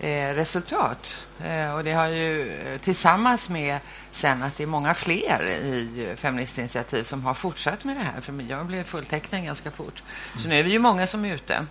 eh, 0.00 0.34
resultat. 0.34 1.26
Eh, 1.44 1.74
och 1.74 1.84
det 1.84 1.92
har 1.92 2.08
ju 2.08 2.52
eh, 2.52 2.80
tillsammans 2.80 3.48
med 3.48 3.78
sen 4.12 4.42
att 4.42 4.56
det 4.56 4.62
är 4.62 4.66
många 4.66 4.94
fler 4.94 5.42
i 5.46 6.14
Feministinitiativ 6.16 7.04
som 7.04 7.24
har 7.24 7.34
fortsatt 7.34 7.84
med 7.84 7.96
det 7.96 8.02
här. 8.02 8.20
För 8.20 8.42
jag 8.48 8.66
blev 8.66 8.84
fulltecknad 8.84 9.44
ganska 9.44 9.70
fort. 9.70 10.02
Mm. 10.32 10.42
Så 10.42 10.48
nu 10.48 10.58
är 10.58 10.64
vi 10.64 10.70
ju 10.70 10.78
många 10.78 11.06
som 11.06 11.24
är 11.24 11.34
ute. 11.34 11.66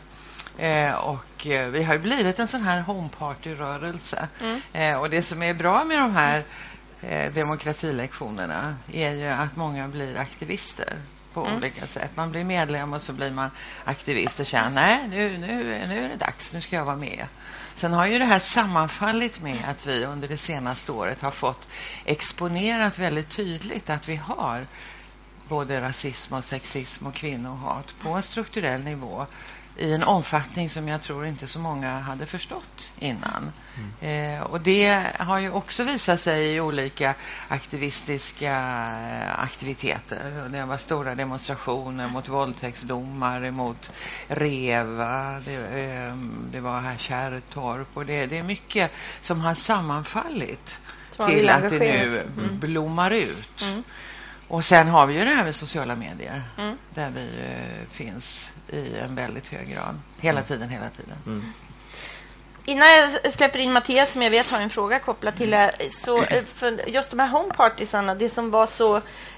Eh, 0.58 0.96
och 0.96 1.48
eh, 1.48 1.70
vi 1.70 1.84
har 1.84 1.94
ju 1.94 2.00
blivit 2.00 2.40
en 2.40 2.48
sån 2.48 2.62
här 2.62 2.82
homeparty-rörelse. 2.82 4.28
Mm. 4.42 4.62
Eh, 4.74 5.00
och 5.00 5.10
det 5.10 5.22
som 5.22 5.44
är 5.44 5.54
bra 5.54 5.84
med 5.84 5.98
de 5.98 6.12
här 6.12 6.44
eh, 7.02 7.34
demokratilektionerna 7.34 8.76
är 8.94 9.12
ju 9.12 9.28
att 9.28 9.56
många 9.56 9.88
blir 9.88 10.18
aktivister 10.18 10.94
på 11.38 11.46
mm. 11.46 11.58
olika 11.58 11.86
sätt. 11.88 12.12
Man 12.15 12.32
blir 12.32 12.44
medlem 12.44 12.94
och 12.94 13.01
så 13.01 13.13
blir 13.13 13.32
man 13.32 13.50
aktivist 13.84 14.39
och 14.39 14.46
känner 14.46 14.70
nej, 14.70 15.08
nu, 15.08 15.38
nu, 15.38 15.63
nu 15.88 16.06
är 16.06 16.10
det 16.10 16.15
dags, 16.15 16.53
nu 16.53 16.62
ska 16.62 16.75
jag 16.75 16.86
vara 16.86 16.96
med. 16.96 17.27
Sen 17.75 17.94
har 17.94 18.08
ju 18.08 18.20
det 18.20 18.25
här 18.25 18.39
sammanfallit 18.39 19.41
med 19.41 19.70
att 19.70 19.86
vi 19.86 20.06
under 20.06 20.27
det 20.27 20.38
senaste 20.38 20.91
året 20.91 21.22
har 21.22 21.32
fått 21.32 21.67
exponerat 22.06 23.00
väldigt 23.00 23.29
tydligt 23.29 23.89
att 23.89 24.10
vi 24.10 24.15
har 24.15 24.67
både 25.44 25.82
rasism 25.82 26.34
och 26.34 26.44
sexism 26.44 27.08
och 27.08 27.15
kvinnohat 27.15 28.00
på 28.00 28.10
en 28.10 28.24
strukturell 28.24 28.84
nivå 28.84 29.27
i 29.78 29.94
en 29.94 30.04
omfattning 30.04 30.70
som 30.70 30.88
jag 30.88 31.02
tror 31.02 31.26
inte 31.26 31.48
så 31.48 31.60
många 31.60 32.00
hade 32.00 32.26
förstått 32.26 32.92
innan. 33.00 33.52
Mm. 34.02 34.36
Eh, 34.36 34.44
och 34.44 34.62
det 34.62 35.04
har 35.20 35.40
ju 35.40 35.52
också 35.52 35.84
visat 35.84 36.20
sig 36.20 36.56
i 36.56 36.60
olika 36.60 37.16
aktivistiska 37.48 38.54
eh, 38.54 39.40
aktiviteter. 39.40 40.50
Det 40.50 40.66
var 40.66 40.78
stora 40.78 41.16
demonstrationer 41.16 42.08
mot 42.08 42.28
våldtäktsdomar, 42.28 43.52
mot 43.52 43.92
REVA, 44.28 45.40
det, 45.46 45.56
eh, 45.56 46.16
det 46.52 46.60
var 46.60 46.80
här 46.80 46.98
Kärrtorp 46.98 47.88
och 47.94 48.06
det, 48.06 48.26
det, 48.26 48.38
är 48.38 48.44
mycket 48.44 48.92
som 49.22 49.42
har 49.42 49.56
sammanfallit 49.56 50.82
till 51.28 51.50
att 51.50 51.70
det 51.70 51.80
nu 51.80 52.22
mm. 52.38 52.60
blommar 52.60 53.12
ut. 53.12 53.62
Mm. 53.62 53.84
Och 54.48 54.66
sen 54.66 54.88
har 54.88 55.08
vi 55.08 55.20
ju 55.20 55.25
det 55.25 55.32
här 55.32 55.44
med 55.44 55.56
sociala 55.56 55.96
medier 55.96 56.42
mm. 56.58 56.77
där 56.94 57.10
vi 57.10 57.27
eh, 57.39 57.88
finns 57.89 58.54
i 58.68 58.98
en 58.98 59.16
väldigt 59.16 59.48
hög 59.50 59.70
grad. 59.70 60.00
Hela 60.20 60.39
mm. 60.39 60.48
tiden, 60.48 60.70
hela 60.70 60.89
tiden. 60.89 61.54
Innan 62.70 62.88
jag 62.90 63.34
släpper 63.34 63.60
in 63.60 63.74
Mattias 63.74 64.12
som 64.14 64.22
jag 64.22 64.30
vet 64.30 64.52
har 64.52 64.62
en 64.62 64.70
fråga 64.70 65.00
kopplat 65.00 65.38
till 65.38 65.52
det 65.52 65.72
så 65.92 66.24
eh, 66.24 66.44
för 66.56 66.90
just 66.90 67.10
de 67.10 67.20
här 67.20 67.28
homepartiesarna, 67.28 68.16
det 68.16 68.30
som 68.30 68.52
var 68.52 68.66
så 68.66 68.96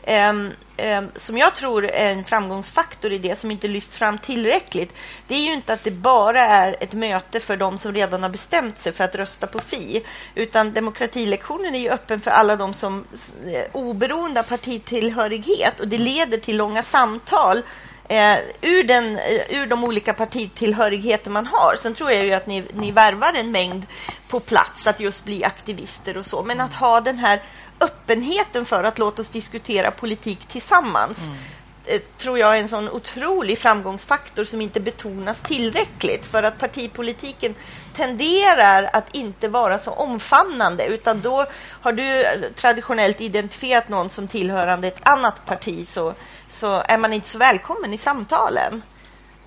um, 0.07 0.51
um, 0.77 1.11
som 1.15 1.37
jag 1.37 1.55
tror 1.55 1.85
är 1.85 2.09
en 2.09 2.23
framgångsfaktor 2.23 3.13
i 3.13 3.17
det 3.17 3.35
som 3.35 3.51
inte 3.51 3.67
lyfts 3.67 3.97
fram 3.97 4.17
tillräckligt 4.17 4.97
det 5.27 5.35
är 5.35 5.39
ju 5.39 5.53
inte 5.53 5.73
att 5.73 5.83
det 5.83 5.91
bara 5.91 6.41
är 6.41 6.75
ett 6.79 6.93
möte 6.93 7.39
för 7.39 7.57
de 7.57 7.77
som 7.77 7.93
redan 7.93 8.23
har 8.23 8.29
bestämt 8.29 8.81
sig 8.81 8.91
för 8.91 9.03
att 9.03 9.15
rösta 9.15 9.47
på 9.47 9.59
Fi 9.59 10.05
utan 10.35 10.73
demokratilektionen 10.73 11.75
är 11.75 11.79
ju 11.79 11.89
öppen 11.89 12.21
för 12.21 12.31
alla 12.31 12.55
de 12.55 12.73
som 12.73 13.05
eh, 13.45 13.65
oberoende 13.71 14.39
av 14.39 14.43
partitillhörighet 14.43 15.79
och 15.79 15.87
det 15.87 15.97
leder 15.97 16.37
till 16.37 16.57
långa 16.57 16.83
samtal 16.83 17.63
eh, 18.09 18.37
ur, 18.61 18.83
den, 18.83 19.17
eh, 19.17 19.59
ur 19.61 19.67
de 19.67 19.83
olika 19.83 20.13
partitillhörigheter 20.13 21.31
man 21.31 21.45
har. 21.45 21.75
Sen 21.75 21.95
tror 21.95 22.11
jag 22.11 22.25
ju 22.25 22.33
att 22.33 22.47
ni, 22.47 22.63
ni 22.73 22.91
värvar 22.91 23.33
en 23.33 23.51
mängd 23.51 23.85
på 24.27 24.39
plats 24.39 24.87
att 24.87 24.99
just 24.99 25.25
bli 25.25 25.43
aktivister 25.43 26.17
och 26.17 26.25
så. 26.25 26.43
Men 26.43 26.61
att 26.61 26.73
ha 26.73 27.01
den 27.01 27.17
här 27.17 27.43
öppenheten 27.79 28.65
för 28.65 28.83
att 28.83 28.99
låta 28.99 29.21
oss 29.21 29.29
diskutera 29.29 29.91
politik 29.91 30.45
tillsammans. 30.45 31.25
Mm. 31.25 31.37
Eh, 31.89 32.01
tror 32.17 32.39
jag 32.39 32.55
är 32.55 32.59
en 32.61 32.69
sån 32.69 32.89
otrolig 32.89 33.57
framgångsfaktor 33.57 34.43
som 34.43 34.61
inte 34.61 34.79
betonas 34.79 35.41
tillräckligt 35.41 36.25
för 36.25 36.43
att 36.43 36.57
partipolitiken 36.57 37.55
tenderar 37.93 38.89
att 38.93 39.15
inte 39.15 39.47
vara 39.47 39.77
så 39.77 39.91
omfamnande 39.91 40.85
utan 40.85 41.21
då 41.21 41.45
har 41.81 41.91
du 41.91 42.25
traditionellt 42.55 43.21
identifierat 43.21 43.89
någon 43.89 44.09
som 44.09 44.27
tillhörande 44.27 44.87
ett 44.87 45.07
annat 45.07 45.45
parti 45.45 45.87
så, 45.87 46.13
så 46.49 46.83
är 46.87 46.97
man 46.97 47.13
inte 47.13 47.29
så 47.29 47.37
välkommen 47.37 47.93
i 47.93 47.97
samtalen. 47.97 48.81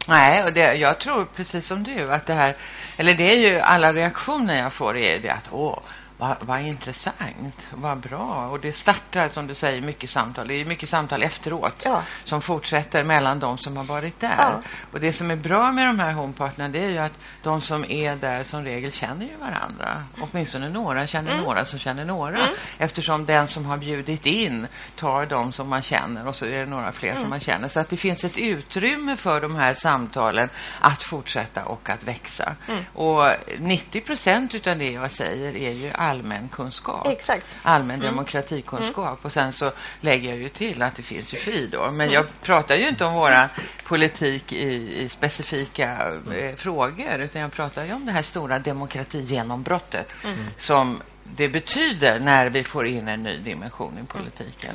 Nej, 0.08 0.44
och 0.44 0.52
det, 0.52 0.74
jag 0.74 1.00
tror 1.00 1.24
precis 1.24 1.66
som 1.66 1.82
du 1.82 2.12
att 2.12 2.26
det 2.26 2.34
här, 2.34 2.56
eller 2.96 3.14
det 3.14 3.32
är 3.32 3.36
ju 3.36 3.60
alla 3.60 3.92
reaktioner 3.92 4.58
jag 4.58 4.72
får 4.72 4.96
är 4.96 5.18
det 5.18 5.30
att 5.30 5.48
åh, 5.50 5.78
vad, 6.22 6.36
vad 6.40 6.60
intressant, 6.60 7.68
vad 7.74 7.98
bra. 8.00 8.48
Och 8.50 8.60
det 8.60 8.72
startar, 8.72 9.28
som 9.28 9.46
du 9.46 9.54
säger, 9.54 9.82
mycket 9.82 10.10
samtal. 10.10 10.48
Det 10.48 10.54
är 10.54 10.64
mycket 10.64 10.88
samtal 10.88 11.22
efteråt 11.22 11.82
ja. 11.84 12.02
som 12.24 12.40
fortsätter 12.42 13.04
mellan 13.04 13.40
de 13.40 13.58
som 13.58 13.76
har 13.76 13.84
varit 13.84 14.20
där. 14.20 14.36
Ja. 14.38 14.62
Och 14.92 15.00
det 15.00 15.12
som 15.12 15.30
är 15.30 15.36
bra 15.36 15.72
med 15.72 15.86
de 15.86 15.98
här 15.98 16.12
homepartnerna 16.12 16.72
det 16.72 16.84
är 16.84 16.90
ju 16.90 16.98
att 16.98 17.18
de 17.42 17.60
som 17.60 17.84
är 17.84 18.16
där 18.16 18.44
som 18.44 18.64
regel 18.64 18.92
känner 18.92 19.26
ju 19.26 19.36
varandra. 19.36 20.04
Åtminstone 20.20 20.68
några 20.68 21.06
känner 21.06 21.32
mm. 21.32 21.44
några 21.44 21.64
som 21.64 21.78
känner 21.78 22.04
några. 22.04 22.38
Mm. 22.38 22.54
Eftersom 22.78 23.26
den 23.26 23.46
som 23.46 23.64
har 23.64 23.76
bjudit 23.76 24.26
in 24.26 24.66
tar 24.96 25.26
de 25.26 25.52
som 25.52 25.68
man 25.68 25.82
känner 25.82 26.26
och 26.26 26.36
så 26.36 26.46
är 26.46 26.58
det 26.58 26.66
några 26.66 26.92
fler 26.92 27.10
mm. 27.10 27.22
som 27.22 27.30
man 27.30 27.40
känner. 27.40 27.68
Så 27.68 27.80
att 27.80 27.90
det 27.90 27.96
finns 27.96 28.24
ett 28.24 28.38
utrymme 28.38 29.16
för 29.16 29.40
de 29.40 29.56
här 29.56 29.74
samtalen 29.74 30.48
att 30.80 31.02
fortsätta 31.02 31.64
och 31.64 31.90
att 31.90 32.04
växa. 32.04 32.56
Mm. 32.68 32.84
Och 32.92 33.22
90 33.58 34.00
procent 34.00 34.54
av 34.54 34.78
det 34.78 34.90
jag 34.90 35.10
säger 35.10 35.56
är 35.56 35.72
ju 35.72 35.90
allmän 36.12 36.48
kunskap. 36.48 37.06
Exakt. 37.06 37.46
Allmän 37.62 37.96
mm. 37.96 38.06
demokratikunskap. 38.06 39.06
Mm. 39.06 39.18
Och 39.22 39.32
sen 39.32 39.52
så 39.52 39.72
lägger 40.00 40.28
jag 40.28 40.38
ju 40.38 40.48
till 40.48 40.82
att 40.82 40.96
det 40.96 41.02
finns 41.02 41.34
ju 41.34 41.36
FI 41.36 41.66
då. 41.66 41.90
Men 41.90 42.10
jag 42.10 42.26
pratar 42.42 42.74
ju 42.76 42.88
inte 42.88 43.04
om 43.04 43.14
våra 43.14 43.48
politik 43.84 44.52
i, 44.52 45.02
i 45.02 45.08
specifika 45.08 46.12
eh, 46.34 46.56
frågor. 46.56 47.18
Utan 47.18 47.42
jag 47.42 47.52
pratar 47.52 47.84
ju 47.84 47.92
om 47.92 48.06
det 48.06 48.12
här 48.12 48.22
stora 48.22 48.58
demokratigenombrottet. 48.58 50.14
Mm. 50.24 50.36
Som 50.56 51.02
det 51.24 51.48
betyder 51.48 52.20
när 52.20 52.50
vi 52.50 52.64
får 52.64 52.86
in 52.86 53.08
en 53.08 53.22
ny 53.22 53.36
dimension 53.38 53.98
i 53.98 54.06
politiken. 54.06 54.74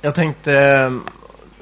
Jag 0.00 0.14
tänkte 0.14 0.52
eh, 0.52 0.90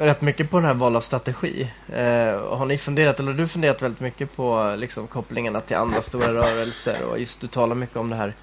rätt 0.01 0.21
mycket 0.21 0.51
på 0.51 0.59
den 0.59 0.66
här 0.66 0.75
val 0.75 0.97
av 0.97 1.01
strategi. 1.01 1.71
Eh, 1.88 2.57
har 2.59 2.66
ni 2.66 2.79
funderat, 2.79 3.21
eller 3.21 3.33
har 3.33 3.38
du 3.38 3.49
funderat 3.49 3.83
väldigt 3.83 4.01
mycket 4.01 4.37
på 4.37 4.75
liksom, 4.79 5.07
kopplingarna 5.07 5.61
till 5.61 5.77
andra 5.77 6.03
stora 6.03 6.35
rörelser 6.35 7.05
och 7.05 7.18
just 7.18 7.40
du 7.40 7.47
talar 7.47 7.75
mycket 7.75 7.97
om 7.97 8.11
det 8.11 8.16
här 8.16 8.35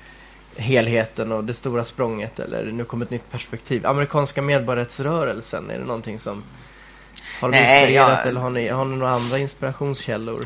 helheten 0.58 1.32
och 1.32 1.44
det 1.44 1.54
stora 1.54 1.84
språnget 1.84 2.40
eller 2.40 2.72
nu 2.72 2.86
kommer 2.86 3.06
ett 3.06 3.12
nytt 3.12 3.32
perspektiv. 3.32 3.86
Amerikanska 3.86 4.42
medborgarrättsrörelsen, 4.42 5.70
är 5.70 5.80
det 5.80 5.86
någonting 5.86 6.20
som 6.20 6.44
har 7.42 7.52
de 7.52 7.58
inspirerat 7.58 7.94
jag... 7.94 8.28
eller 8.28 8.42
har 8.42 8.50
ni, 8.50 8.68
har 8.68 8.86
ni 8.86 8.96
några 8.96 9.12
andra 9.12 9.38
inspirationskällor? 9.38 10.46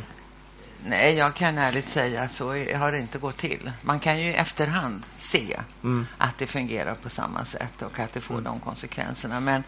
Nej, 0.85 1.15
jag 1.15 1.35
kan 1.35 1.57
ärligt 1.57 1.87
säga 1.87 2.21
att 2.21 2.33
så 2.33 2.47
har 2.77 2.91
det 2.91 2.99
inte 2.99 3.17
gått 3.17 3.37
till. 3.37 3.71
Man 3.81 3.99
kan 3.99 4.19
ju 4.19 4.29
i 4.29 4.33
efterhand 4.33 5.03
se 5.17 5.59
mm. 5.83 6.07
att 6.17 6.37
det 6.37 6.47
fungerar 6.47 6.95
på 6.95 7.09
samma 7.09 7.45
sätt 7.45 7.81
och 7.81 7.99
att 7.99 8.13
det 8.13 8.21
får 8.21 8.33
mm. 8.33 8.43
de 8.43 8.59
konsekvenserna. 8.59 9.39
Men 9.39 9.63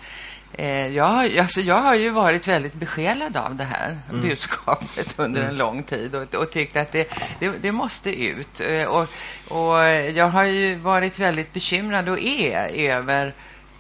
eh, 0.54 0.88
jag, 0.88 1.38
alltså, 1.38 1.62
jag 1.62 1.82
har 1.82 1.96
ju 1.96 2.10
varit 2.10 2.48
väldigt 2.48 2.74
besjälad 2.74 3.38
av 3.38 3.56
det 3.56 3.64
här 3.64 4.00
mm. 4.10 4.22
budskapet 4.22 5.14
under 5.18 5.42
en 5.42 5.48
mm. 5.48 5.58
lång 5.58 5.84
tid 5.84 6.16
och, 6.16 6.36
och 6.36 6.52
tyckt 6.52 6.78
att 6.78 6.92
det, 6.92 7.10
det, 7.40 7.50
det 7.62 7.72
måste 7.72 8.10
ut. 8.10 8.62
Eh, 8.62 8.84
och, 8.84 9.08
och 9.50 9.78
jag 10.14 10.30
har 10.30 10.44
ju 10.44 10.76
varit 10.76 11.20
väldigt 11.20 11.54
bekymrad 11.54 12.10
och 12.10 12.20
är 12.20 12.68
över 12.68 13.34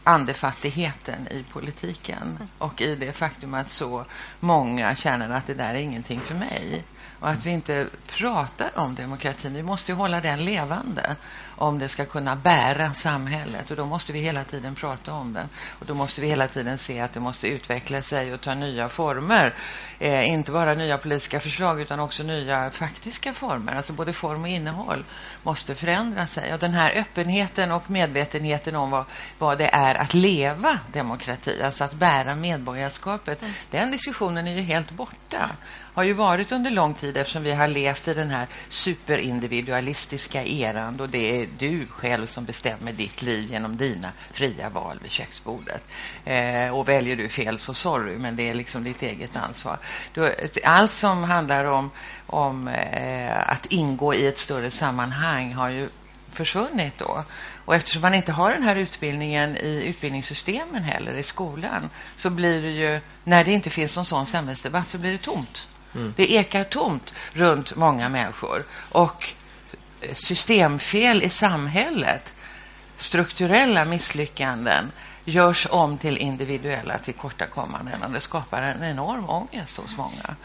andefattigheten 0.03 1.27
i 1.27 1.43
politiken 1.53 2.49
och 2.57 2.81
i 2.81 2.95
det 2.95 3.13
faktum 3.13 3.53
att 3.53 3.69
så 3.69 4.05
många 4.39 4.95
känner 4.95 5.29
att 5.29 5.47
det 5.47 5.53
där 5.53 5.69
är 5.69 5.79
ingenting 5.79 6.19
för 6.19 6.35
mig 6.35 6.83
och 7.19 7.29
att 7.29 7.45
vi 7.45 7.51
inte 7.51 7.87
pratar 8.07 8.71
om 8.75 8.95
demokratin. 8.95 9.53
Vi 9.53 9.63
måste 9.63 9.93
hålla 9.93 10.21
den 10.21 10.45
levande 10.45 11.15
om 11.63 11.79
det 11.79 11.89
ska 11.89 12.05
kunna 12.05 12.35
bära 12.35 12.93
samhället. 12.93 13.71
Och 13.71 13.77
då 13.77 13.85
måste 13.85 14.13
vi 14.13 14.19
hela 14.19 14.43
tiden 14.43 14.75
prata 14.75 15.13
om 15.13 15.33
den. 15.33 15.49
Och 15.79 15.85
då 15.85 15.93
måste 15.93 16.21
vi 16.21 16.27
hela 16.27 16.47
tiden 16.47 16.77
se 16.77 16.99
att 16.99 17.13
det 17.13 17.19
måste 17.19 17.47
utveckla 17.47 18.01
sig 18.01 18.33
och 18.33 18.41
ta 18.41 18.53
nya 18.55 18.89
former. 18.89 19.53
Eh, 19.99 20.29
inte 20.29 20.51
bara 20.51 20.73
nya 20.73 20.97
politiska 20.97 21.39
förslag 21.39 21.81
utan 21.81 21.99
också 21.99 22.23
nya 22.23 22.71
faktiska 22.71 23.33
former. 23.33 23.75
Alltså 23.75 23.93
både 23.93 24.13
form 24.13 24.41
och 24.41 24.49
innehåll 24.49 25.05
måste 25.43 25.75
förändra 25.75 26.27
sig. 26.27 26.53
Och 26.53 26.59
den 26.59 26.73
här 26.73 26.91
öppenheten 26.95 27.71
och 27.71 27.89
medvetenheten 27.89 28.75
om 28.75 28.91
vad, 28.91 29.05
vad 29.39 29.57
det 29.57 29.67
är 29.67 29.95
att 29.95 30.13
leva 30.13 30.79
demokrati, 30.93 31.61
alltså 31.63 31.83
att 31.83 31.93
bära 31.93 32.35
medborgarskapet, 32.35 33.41
mm. 33.41 33.53
den 33.71 33.91
diskussionen 33.91 34.47
är 34.47 34.53
ju 34.53 34.61
helt 34.61 34.91
borta 34.91 35.49
har 35.93 36.03
ju 36.03 36.13
varit 36.13 36.51
under 36.51 36.71
lång 36.71 36.93
tid 36.93 37.17
eftersom 37.17 37.43
vi 37.43 37.51
har 37.51 37.67
levt 37.67 38.07
i 38.07 38.13
den 38.13 38.29
här 38.29 38.47
superindividualistiska 38.69 40.43
eran 40.43 40.99
och 40.99 41.09
det 41.09 41.41
är 41.41 41.47
du 41.57 41.87
själv 41.87 42.25
som 42.25 42.45
bestämmer 42.45 42.91
ditt 42.91 43.21
liv 43.21 43.51
genom 43.51 43.77
dina 43.77 44.11
fria 44.31 44.69
val 44.69 44.99
vid 45.01 45.11
köksbordet. 45.11 45.83
Eh, 46.25 46.69
och 46.69 46.89
väljer 46.89 47.15
du 47.15 47.29
fel 47.29 47.59
så 47.59 47.73
sorry, 47.73 48.17
men 48.17 48.35
det 48.35 48.49
är 48.49 48.53
liksom 48.53 48.83
ditt 48.83 49.01
eget 49.01 49.35
ansvar. 49.35 49.77
allt 50.63 50.91
som 50.91 51.23
handlar 51.23 51.65
om, 51.65 51.91
om 52.27 52.67
eh, 52.67 53.49
att 53.49 53.65
ingå 53.65 54.13
i 54.13 54.27
ett 54.27 54.39
större 54.39 54.71
sammanhang 54.71 55.53
har 55.53 55.69
ju 55.69 55.89
försvunnit 56.31 56.97
då. 56.97 57.23
Och 57.65 57.75
eftersom 57.75 58.01
man 58.01 58.13
inte 58.13 58.31
har 58.31 58.51
den 58.51 58.63
här 58.63 58.75
utbildningen 58.75 59.57
i 59.57 59.83
utbildningssystemen 59.85 60.83
heller 60.83 61.13
i 61.13 61.23
skolan 61.23 61.89
så 62.15 62.29
blir 62.29 62.61
det 62.61 62.71
ju, 62.71 62.99
när 63.23 63.43
det 63.43 63.51
inte 63.51 63.69
finns 63.69 63.95
någon 63.95 64.05
sån 64.05 64.27
samhällsdebatt 64.27 64.87
så 64.87 64.97
blir 64.97 65.11
det 65.11 65.17
tomt. 65.17 65.67
Mm. 65.95 66.13
Det 66.17 66.31
ekar 66.33 66.63
tomt 66.63 67.13
runt 67.33 67.75
många 67.75 68.09
människor. 68.09 68.63
Och 68.73 69.33
systemfel 70.13 71.23
i 71.23 71.29
samhället, 71.29 72.33
strukturella 72.97 73.85
misslyckanden 73.85 74.91
görs 75.25 75.67
om 75.71 75.97
till 75.97 76.17
individuella 76.17 76.97
tillkortakommanden 76.97 78.03
och 78.03 78.11
det 78.11 78.19
skapar 78.19 78.61
en 78.61 78.83
enorm 78.83 79.29
ångest 79.29 79.77
hos 79.77 79.97
många. 79.97 80.35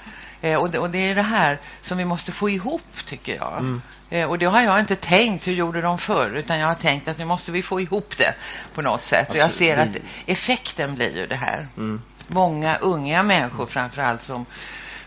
Eh, 0.41 0.57
och, 0.57 0.71
det, 0.71 0.79
och, 0.79 0.91
det, 0.91 0.99
är 0.99 1.15
det 1.15 1.23
här 1.23 1.59
som 1.83 1.99
vi 1.99 2.05
måste 2.05 2.33
få 2.33 2.51
ihop, 2.51 3.07
tycker 3.07 3.35
jag. 3.37 3.59
Mm. 3.59 3.83
Eh, 4.11 4.29
och 4.29 4.39
det 4.39 4.47
har 4.47 4.63
jag 4.63 4.81
inte 4.81 4.97
tänkt, 4.97 5.47
hur 5.47 5.53
gjorde 5.53 5.81
de 5.81 5.99
förr? 5.99 6.31
Utan 6.31 6.59
jag 6.59 6.67
har 6.67 6.75
tänkt 6.75 7.09
att 7.09 7.19
nu 7.19 7.25
måste 7.25 7.53
vi 7.53 7.63
få 7.63 7.81
ihop 7.81 8.15
det 8.19 8.35
på 8.75 8.83
något 8.83 9.03
sätt. 9.03 9.21
Absolut. 9.21 9.41
Och 9.41 9.45
jag 9.45 9.53
ser 9.53 9.77
att 9.77 9.97
effekten 10.27 10.95
blir 10.95 11.17
ju 11.17 11.27
det 11.27 11.37
här. 11.37 11.69
Mm. 11.77 12.03
Många 12.27 12.77
unga 12.77 13.23
människor 13.23 13.67
framför 13.67 14.03
allt 14.03 14.23
som 14.25 14.47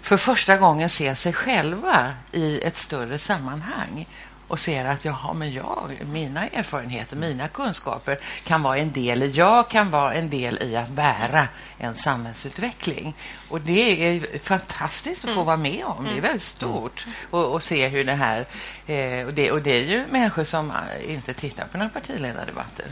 för 0.02 0.18
första 0.18 0.58
gången 0.58 0.90
se 0.90 1.16
sig 1.16 1.34
själva 1.34 2.14
i 2.32 2.62
ett 2.62 2.78
större 2.78 3.18
sammanhang 3.18 4.08
och 4.52 4.60
ser 4.60 4.86
att 4.86 5.06
jaha, 5.06 5.34
men 5.34 5.54
jag, 5.54 5.92
mina 6.06 6.48
erfarenheter, 6.48 7.16
mina 7.16 7.48
kunskaper 7.48 8.18
kan 8.44 8.64
vara 8.64 8.78
en 8.78 8.92
del, 8.92 9.38
jag 9.38 9.70
kan 9.70 9.92
vara 9.92 10.14
en 10.14 10.30
del 10.30 10.64
i 10.64 10.76
att 10.76 10.90
bära 10.90 11.48
en 11.78 11.96
samhällsutveckling. 11.96 13.16
Och 13.50 13.62
det 13.62 14.08
är 14.08 14.40
fantastiskt 14.40 15.24
att 15.24 15.30
få 15.30 15.34
mm. 15.34 15.46
vara 15.46 15.58
med 15.58 15.86
om. 15.86 16.04
Det 16.04 16.10
är 16.10 16.12
mm. 16.12 16.22
väldigt 16.22 16.44
stort 16.44 17.06
att 17.32 17.64
se 17.64 17.88
hur 17.88 18.04
det 18.04 18.14
här... 18.14 18.46
Eh, 18.86 19.26
och, 19.26 19.34
det, 19.34 19.52
och 19.52 19.62
det 19.62 19.72
är 19.72 19.84
ju 19.84 20.08
människor 20.08 20.44
som 20.44 20.72
inte 21.08 21.34
tittar 21.34 21.68
på 21.68 21.78
några 21.78 21.90
partiledardebatter 21.90 22.86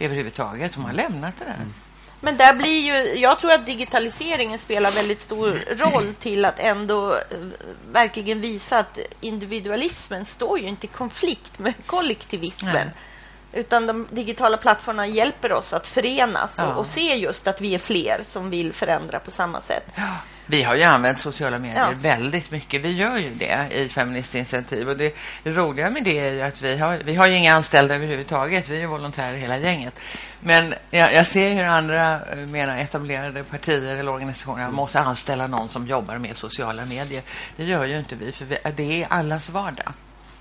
överhuvudtaget. 0.00 0.72
De 0.72 0.84
har 0.84 0.92
lämnat 0.92 1.34
det 1.38 1.44
där. 1.44 1.66
Men 2.20 2.36
där 2.36 2.54
blir 2.54 2.80
ju, 2.80 3.18
jag 3.20 3.38
tror 3.38 3.52
att 3.52 3.66
digitaliseringen 3.66 4.58
spelar 4.58 4.90
väldigt 4.90 5.22
stor 5.22 5.50
roll 5.68 6.14
till 6.14 6.44
att 6.44 6.58
ändå 6.58 7.14
eh, 7.14 7.20
verkligen 7.92 8.40
visa 8.40 8.78
att 8.78 8.98
individualismen 9.20 10.26
står 10.26 10.58
ju 10.58 10.68
inte 10.68 10.86
i 10.86 10.88
konflikt 10.88 11.58
med 11.58 11.74
kollektivismen. 11.86 12.74
Nej. 12.74 12.94
Utan 13.52 13.86
de 13.86 14.06
digitala 14.10 14.56
plattformarna 14.56 15.06
hjälper 15.06 15.52
oss 15.52 15.72
att 15.72 15.86
förenas 15.86 16.54
ja. 16.58 16.66
och, 16.66 16.78
och, 16.78 16.86
se 16.86 17.16
just 17.16 17.46
att 17.46 17.60
vi 17.60 17.74
är 17.74 17.78
fler 17.78 18.22
som 18.24 18.50
vill 18.50 18.72
förändra 18.72 19.20
på 19.20 19.30
samma 19.30 19.60
sätt. 19.60 19.84
Ja. 19.94 20.16
Vi 20.46 20.62
har 20.62 20.74
ju 20.74 20.82
använt 20.82 21.18
sociala 21.18 21.58
medier 21.58 21.88
ja. 21.90 21.96
väldigt 22.00 22.50
mycket. 22.50 22.84
Vi 22.84 22.90
gör 22.90 23.16
ju 23.16 23.30
det 23.30 23.68
i 23.72 23.88
Feministinitiativ. 23.88 24.88
Och 24.88 24.96
det, 24.96 25.14
roliga 25.44 25.90
med 25.90 26.04
det 26.04 26.18
är 26.18 26.32
ju 26.32 26.42
att 26.42 26.62
vi 26.62 26.76
har, 26.76 26.96
vi 26.96 27.14
har 27.14 27.26
ju 27.26 27.34
inga 27.34 27.54
anställda 27.54 27.94
överhuvudtaget. 27.94 28.68
Vi 28.68 28.82
är 28.82 28.86
volontärer 28.86 29.36
hela 29.36 29.58
gänget. 29.58 30.00
Men 30.40 30.74
jag, 30.90 31.14
jag 31.14 31.26
ser 31.26 31.54
hur 31.54 31.64
andra 31.64 32.20
eh, 32.32 32.36
mer 32.36 32.68
etablerade 32.68 33.44
partier 33.44 33.96
eller 33.96 34.12
organisationer 34.12 34.70
måste 34.70 35.00
anställa 35.00 35.46
någon 35.46 35.68
som 35.68 35.86
jobbar 35.86 36.18
med 36.18 36.36
sociala 36.36 36.84
medier. 36.84 37.22
Det 37.56 37.64
gör 37.64 37.84
ju 37.84 37.98
inte 37.98 38.16
vi, 38.16 38.32
för 38.32 38.44
vi, 38.44 38.58
det 38.76 39.02
är 39.02 39.06
allas 39.10 39.48
vardag. 39.48 39.92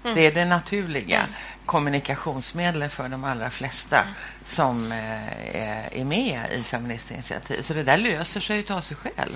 Mm. 0.03 0.15
Det 0.15 0.27
är 0.27 0.31
det 0.31 0.45
naturliga 0.45 1.25
kommunikationsmedlet 1.65 2.93
för 2.93 3.09
de 3.09 3.23
allra 3.23 3.49
flesta 3.49 4.05
som 4.45 4.91
eh, 4.91 5.99
är 5.99 6.05
med 6.05 6.39
i 6.51 6.63
Feministinitiativ. 6.63 7.61
Så 7.61 7.73
det 7.73 7.83
där 7.83 7.97
löser 7.97 8.39
sig 8.39 8.65
av 8.69 8.81
sig 8.81 8.97
själv. 8.97 9.33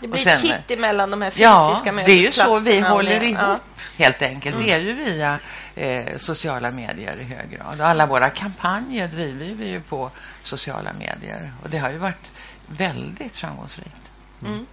Det 0.00 0.08
blir 0.08 0.20
sen, 0.20 0.36
ett 0.36 0.42
kit 0.42 0.78
emellan 0.78 1.10
de 1.10 1.22
här 1.22 1.30
fysiska 1.30 1.92
Ja, 1.96 2.02
det 2.06 2.12
är 2.12 2.16
ju 2.16 2.32
så 2.32 2.58
vi 2.58 2.80
håller 2.80 3.22
ihop 3.22 3.38
ja. 3.38 3.58
helt 3.98 4.22
enkelt. 4.22 4.56
Mm. 4.56 4.66
Det 4.66 4.74
är 4.74 4.78
ju 4.78 4.92
via 4.92 5.38
eh, 5.74 6.18
sociala 6.18 6.70
medier 6.70 7.20
i 7.20 7.24
hög 7.24 7.50
grad. 7.50 7.80
Och 7.80 7.86
alla 7.86 8.06
våra 8.06 8.30
kampanjer 8.30 9.08
driver 9.08 9.54
vi 9.54 9.68
ju 9.68 9.80
på 9.80 10.10
sociala 10.42 10.92
medier. 10.92 11.52
Och 11.62 11.70
det 11.70 11.78
har 11.78 11.90
ju 11.90 11.98
varit 11.98 12.30
väldigt 12.66 13.36
framgångsrikt. 13.36 14.10
Mm. 14.42 14.66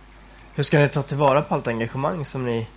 Hur 0.56 0.63
ska 0.63 0.80
ni 0.80 0.89
ta 0.89 1.02
tillvara 1.02 1.41
på 1.41 1.56
allt 1.56 1.67
engagemang 1.67 2.26
som 2.26 2.45
ni, 2.45 2.67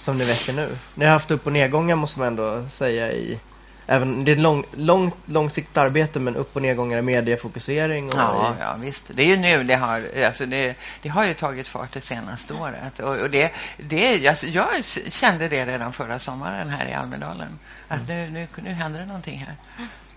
som 0.00 0.18
ni 0.18 0.24
väcker 0.24 0.52
nu? 0.52 0.76
Ni 0.94 1.04
har 1.04 1.12
haft 1.12 1.30
upp- 1.30 1.46
och 1.46 1.52
nedgångar 1.52 1.96
måste 1.96 2.18
man 2.18 2.28
ändå 2.28 2.68
säga 2.68 3.12
i 3.12 3.40
även, 3.86 4.24
det 4.24 4.30
är 4.30 4.32
ett 4.32 4.42
lång, 4.42 4.64
lång, 4.72 5.12
långsiktigt 5.26 5.76
arbete 5.76 6.20
men 6.20 6.36
upp- 6.36 6.56
och 6.56 6.62
nedgångar 6.62 6.98
i 6.98 7.02
mediefokusering. 7.02 8.04
Och 8.04 8.14
ja, 8.16 8.54
ja, 8.60 8.76
visst. 8.80 9.10
Det 9.14 9.22
är 9.22 9.26
ju 9.26 9.36
nu 9.36 9.64
det 9.64 9.74
har, 9.74 10.24
alltså 10.26 10.46
det, 10.46 10.76
det 11.02 11.08
har 11.08 11.26
ju 11.26 11.34
tagit 11.34 11.68
fart 11.68 11.92
det 11.92 12.00
senaste 12.00 12.54
året. 12.54 13.00
Och, 13.00 13.16
och 13.16 13.30
det, 13.30 13.52
det, 13.76 14.28
alltså 14.28 14.46
jag 14.46 14.84
kände 15.08 15.48
det 15.48 15.66
redan 15.66 15.92
förra 15.92 16.18
sommaren 16.18 16.70
här 16.70 16.86
i 16.86 16.92
Almedalen. 16.92 17.58
Att 17.88 18.08
mm. 18.08 18.32
nu, 18.32 18.40
nu, 18.40 18.62
nu 18.62 18.70
händer 18.70 19.00
det 19.00 19.06
någonting 19.06 19.38
här. 19.38 19.56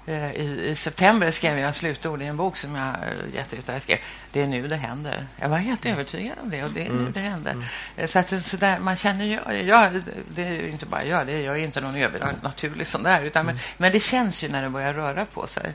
Eh, 0.06 0.32
I, 0.32 0.70
I, 0.72 0.76
september 0.76 1.32
skrev 1.32 1.60
jag 1.60 1.76
slutord 1.76 2.22
i 2.22 2.26
en 2.26 2.38
bok 2.38 2.58
som 2.58 2.76
jag 2.76 2.96
gett 3.34 3.54
ut. 3.54 3.68
Jag 3.68 3.82
skrev, 3.82 3.98
det 4.32 4.42
är 4.42 4.48
nu 4.48 4.68
det 4.68 4.76
händer. 4.76 5.28
Jag 5.40 5.50
var 5.50 5.58
helt 5.58 5.86
övertygad 5.86 6.38
om 6.42 6.50
det 6.50 6.64
och 6.64 6.72
det 6.72 6.82
är 6.82 6.86
mm. 6.86 7.06
nu 7.06 7.12
det 7.12 7.20
händer. 7.20 7.52
Mm. 7.52 7.66
Eh, 7.98 8.08
så, 8.08 8.20
att, 8.20 8.46
så 8.46 8.58
där, 8.58 8.80
man 8.80 8.96
känner 8.96 9.26
ju, 9.26 9.64
jag, 9.68 10.04
det 10.28 10.44
är 10.44 10.68
inte 10.68 10.86
bara 10.86 11.06
jag, 11.06 11.28
det 11.28 11.34
är 11.34 11.40
jag 11.40 11.56
är 11.60 11.64
inte 11.64 11.82
någon 11.82 11.96
övernaturlig 11.96 12.88
sån 12.88 13.04
där. 13.04 13.24
Utan, 13.24 13.42
mm. 13.42 13.56
men, 13.56 13.64
men, 13.78 13.92
det 13.92 14.00
känns 14.00 14.44
ju 14.44 14.50
när 14.50 14.64
det 14.64 14.70
börjar 14.70 14.94
röra 14.94 15.26
på 15.26 15.48
sig. 15.48 15.74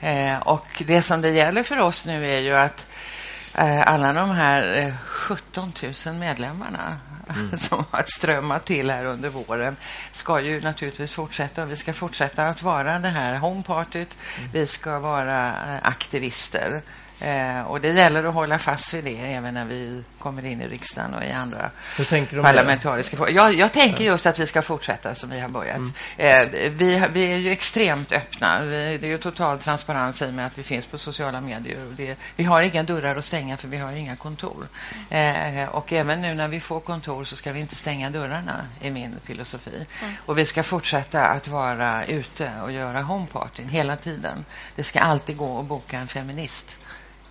Eh, 0.00 0.38
och 0.38 0.82
det 0.86 1.02
som 1.02 1.20
det 1.20 1.30
gäller 1.30 1.62
för 1.62 1.78
oss 1.78 2.06
nu 2.06 2.26
är 2.26 2.40
ju 2.40 2.56
att 2.56 2.86
Eh, 2.90 2.95
alla 3.62 4.12
de 4.12 4.30
här 4.30 4.96
17 5.06 5.72
eh, 5.82 5.92
000 6.06 6.14
medlemmarna 6.14 6.98
mm. 7.36 7.58
som 7.58 7.84
har 7.90 8.04
strömmat 8.06 8.66
till 8.66 8.90
här 8.90 9.04
under 9.04 9.28
våren 9.28 9.76
ska 10.12 10.40
ju 10.40 10.60
naturligtvis 10.60 11.12
fortsätta. 11.12 11.64
Vi 11.64 11.76
ska 11.76 11.92
fortsätta 11.92 12.44
att 12.44 12.62
vara 12.62 12.98
det 12.98 13.08
här 13.08 13.36
homepartyt. 13.38 14.18
Mm. 14.38 14.50
Vi 14.52 14.66
ska 14.66 14.98
vara 14.98 15.48
eh, 15.48 15.88
aktivister. 15.88 16.82
Eh, 17.20 17.60
och 17.60 17.80
det 17.80 17.88
gäller 17.88 18.24
att 18.24 18.34
hålla 18.34 18.58
fast 18.58 18.94
vid 18.94 19.04
det 19.04 19.16
även 19.16 19.54
när 19.54 19.64
vi 19.64 20.04
kommer 20.18 20.44
in 20.44 20.60
i 20.60 20.68
riksdagen 20.68 21.14
och 21.14 21.24
i 21.24 21.30
andra 21.30 21.70
parlamentariska 22.42 23.16
frågor. 23.16 23.32
Jag, 23.32 23.54
jag 23.54 23.72
tänker 23.72 24.04
just 24.04 24.26
att 24.26 24.38
vi 24.38 24.46
ska 24.46 24.62
fortsätta 24.62 25.14
som 25.14 25.30
vi 25.30 25.40
har 25.40 25.48
börjat. 25.48 25.76
Mm. 25.76 25.92
Eh, 26.16 26.70
vi, 26.70 27.06
vi 27.12 27.32
är 27.32 27.36
ju 27.36 27.50
extremt 27.50 28.12
öppna. 28.12 28.62
Vi, 28.62 28.98
det 28.98 29.06
är 29.06 29.10
ju 29.10 29.18
total 29.18 29.58
transparens 29.58 30.22
i 30.22 30.32
med 30.32 30.46
att 30.46 30.58
vi 30.58 30.62
finns 30.62 30.86
på 30.86 30.98
sociala 30.98 31.40
medier. 31.40 31.86
Och 31.86 31.92
det, 31.92 32.16
vi 32.36 32.44
har 32.44 32.62
inga 32.62 32.82
dörrar 32.82 33.16
att 33.16 33.24
stänga 33.24 33.56
för 33.56 33.68
vi 33.68 33.76
har 33.76 33.92
inga 33.92 34.16
kontor. 34.16 34.66
Eh, 35.10 35.68
och 35.68 35.92
även 35.92 36.22
nu 36.22 36.34
när 36.34 36.48
vi 36.48 36.60
får 36.60 36.80
kontor 36.80 37.24
så 37.24 37.36
ska 37.36 37.52
vi 37.52 37.60
inte 37.60 37.76
stänga 37.76 38.10
dörrarna 38.10 38.66
i 38.80 38.90
min 38.90 39.16
filosofi. 39.24 39.86
Mm. 40.02 40.14
Och 40.26 40.38
vi 40.38 40.46
ska 40.46 40.62
fortsätta 40.62 41.26
att 41.26 41.48
vara 41.48 42.04
ute 42.04 42.50
och 42.62 42.72
göra 42.72 43.02
homepartyn 43.02 43.68
hela 43.68 43.96
tiden. 43.96 44.44
Det 44.76 44.82
ska 44.82 45.00
alltid 45.00 45.36
gå 45.36 45.60
att 45.60 45.66
boka 45.66 45.98
en 45.98 46.08
feminist. 46.08 46.76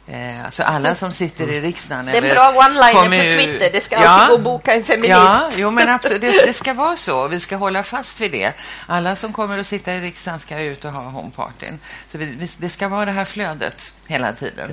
Eh, 0.08 0.46
alltså 0.46 0.64
alla 0.64 0.96
som 0.96 1.12
sitter 1.12 1.52
i 1.52 1.62
riksdagen. 1.62 2.06
Det 2.06 2.18
är 2.18 2.24
en 2.24 2.36
bra 2.36 2.54
one-liner 2.54 3.32
på 3.32 3.36
Twitter. 3.36 3.70
Det 3.72 3.82
ska 3.82 3.96
ja, 3.96 4.08
alltid 4.08 4.30
gå 4.30 4.36
att 4.36 4.42
boka 4.42 4.74
en 4.74 4.84
feminist. 4.84 5.10
Ja, 5.10 5.50
jo, 5.56 5.72
men 5.72 5.90
absolut, 5.90 6.22
det, 6.22 6.46
det, 6.46 6.54
ska 6.54 6.74
vara 6.74 6.96
så. 6.96 7.28
Vi 7.28 7.40
ska 7.40 7.56
hålla 7.56 7.84
fast 7.84 8.22
vid 8.22 8.32
det. 8.32 8.54
Alla 8.88 9.16
som 9.16 9.34
kommer 9.34 9.58
att 9.58 9.68
sitta 9.68 9.94
i 9.94 10.02
riksdagen 10.02 10.40
ska 10.40 10.62
ut 10.62 10.86
och 10.86 10.92
ha 10.92 11.02
homepartyn. 11.02 11.80
Så 12.12 12.18
vi, 12.18 12.50
det 12.58 12.70
ska 12.70 12.88
vara 12.88 13.06
det 13.06 13.12
här 13.12 13.26
flödet 13.26 13.94
hela 14.08 14.34
tiden. 14.34 14.72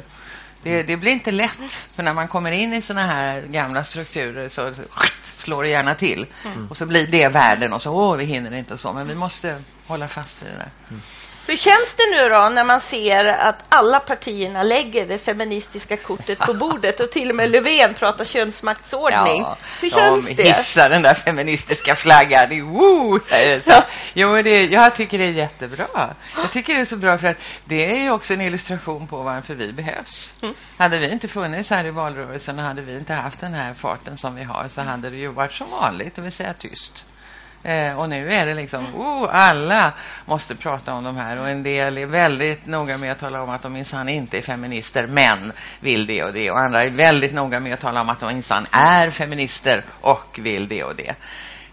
Det, 0.62 0.82
det, 0.82 0.96
blir 0.96 1.12
inte 1.12 1.30
lätt, 1.30 1.70
för 1.94 2.02
när 2.02 2.14
man 2.14 2.28
kommer 2.28 2.52
in 2.52 2.72
i 2.72 2.82
såna 2.82 3.06
här 3.06 3.40
gamla 3.40 3.84
strukturer 3.84 4.48
så 4.48 4.74
slår 5.22 5.62
det 5.62 5.68
gärna 5.68 5.94
till. 5.94 6.26
Mm. 6.44 6.68
Och 6.70 6.76
så 6.76 6.86
blir 6.86 7.06
det 7.06 7.28
världen 7.28 7.72
och 7.72 7.82
så, 7.82 7.92
åh, 7.92 8.16
vi 8.16 8.24
hinner 8.24 8.54
inte 8.54 8.74
och 8.74 8.80
så. 8.80 8.92
Men 8.92 9.08
vi 9.08 9.14
måste 9.14 9.62
hålla 9.86 10.08
fast 10.08 10.42
vid 10.42 10.50
det 10.50 10.56
där. 10.56 10.70
Hur 11.46 11.57
känns 11.57 11.94
det 11.96 12.02
nu 12.11 12.28
då 12.28 12.48
när 12.48 12.64
man 12.64 12.81
ser 12.81 13.24
att 13.24 13.64
alla 13.68 14.00
partierna 14.00 14.62
lägger 14.62 15.07
det 15.07 15.18
feministiska 15.18 15.96
kortet 15.96 16.38
på 16.38 16.55
bordet 16.55 17.00
och 17.00 17.11
till 17.11 17.31
och 17.31 17.37
med 17.37 17.50
Löfven 17.50 17.94
pratar 17.94 18.24
könsmaktsordning? 18.24 19.42
Ja, 19.42 19.57
Hur 19.81 19.90
känns 19.90 20.26
de 20.26 20.35
det? 20.35 20.42
hissar 20.42 20.88
den 20.90 21.02
där 21.02 21.14
feministiska 21.14 21.96
flaggan. 21.96 22.72
Woo, 22.72 23.20
ja. 23.64 23.85
Jo, 24.14 24.42
det, 24.42 24.64
jag 24.64 24.94
tycker 24.94 25.18
det 25.18 25.24
är 25.24 25.31
jättebra. 25.31 26.14
Jag 26.37 26.52
tycker 26.52 26.74
det 26.74 26.81
är 26.81 26.85
så 26.85 26.96
bra 26.96 27.18
för 27.18 27.26
att 27.26 27.37
det 27.64 27.85
är 27.85 28.02
ju 28.02 28.11
också 28.11 28.35
en 28.35 28.40
illustration 28.40 29.07
på 29.09 29.22
varför 29.22 29.55
vi 29.55 29.72
behövs. 29.72 30.35
Mm. 30.42 30.55
Hade 30.78 30.98
vi 30.98 31.12
inte 31.12 31.28
funnits 31.28 31.70
här 31.70 31.85
i 31.85 31.90
valrörelsen 31.90 32.59
och 32.59 32.64
hade 32.64 32.83
vi 32.83 32.96
inte 32.96 33.12
haft 33.12 33.40
den 33.40 33.55
här 33.55 33.74
farten 33.74 34.18
som 34.18 34.35
vi 34.35 34.42
har 34.42 34.68
så 34.74 34.83
hade 34.83 35.11
det 35.11 35.16
ju 35.16 35.28
varit 35.28 35.52
som 35.52 35.66
vanligt, 35.70 36.16
det 36.16 36.22
vill 36.22 36.33
säga 36.33 36.55
tyst. 36.55 37.05
Eh, 37.64 37.92
och 37.98 38.09
nu 38.09 38.33
är 38.33 38.46
det 38.46 38.55
liksom, 38.55 38.94
oh, 38.94 39.29
alla 39.33 39.92
måste 40.25 40.57
prata 40.57 40.94
om 40.94 41.05
de 41.05 41.16
här. 41.16 41.40
Och 41.40 41.48
en 41.48 41.62
del 41.62 41.98
är 41.98 42.07
väldigt 42.07 42.66
noga 42.66 42.98
med 42.98 43.12
att 43.12 43.18
tala 43.18 43.42
om 43.42 43.51
att 43.51 43.62
de 43.62 43.72
minsann 43.72 44.09
inte 44.09 44.38
är 44.38 44.42
feminister, 44.42 45.07
men 45.07 45.53
vill 45.81 46.07
det 46.07 46.25
och 46.25 46.33
det. 46.33 46.51
Och 46.51 46.59
andra 46.59 46.81
är 46.81 46.90
väldigt 46.90 47.35
noga 47.35 47.61
med 47.61 47.75
att 47.75 47.81
tala 47.81 48.01
om 48.01 48.11
att 48.11 48.20
de 48.20 48.35
minsann 48.35 48.66
är 48.72 49.11
feminister 49.11 49.83
och 50.01 50.38
vill 50.42 50.68
det 50.68 50.85
och 50.85 50.96
det. 50.96 51.14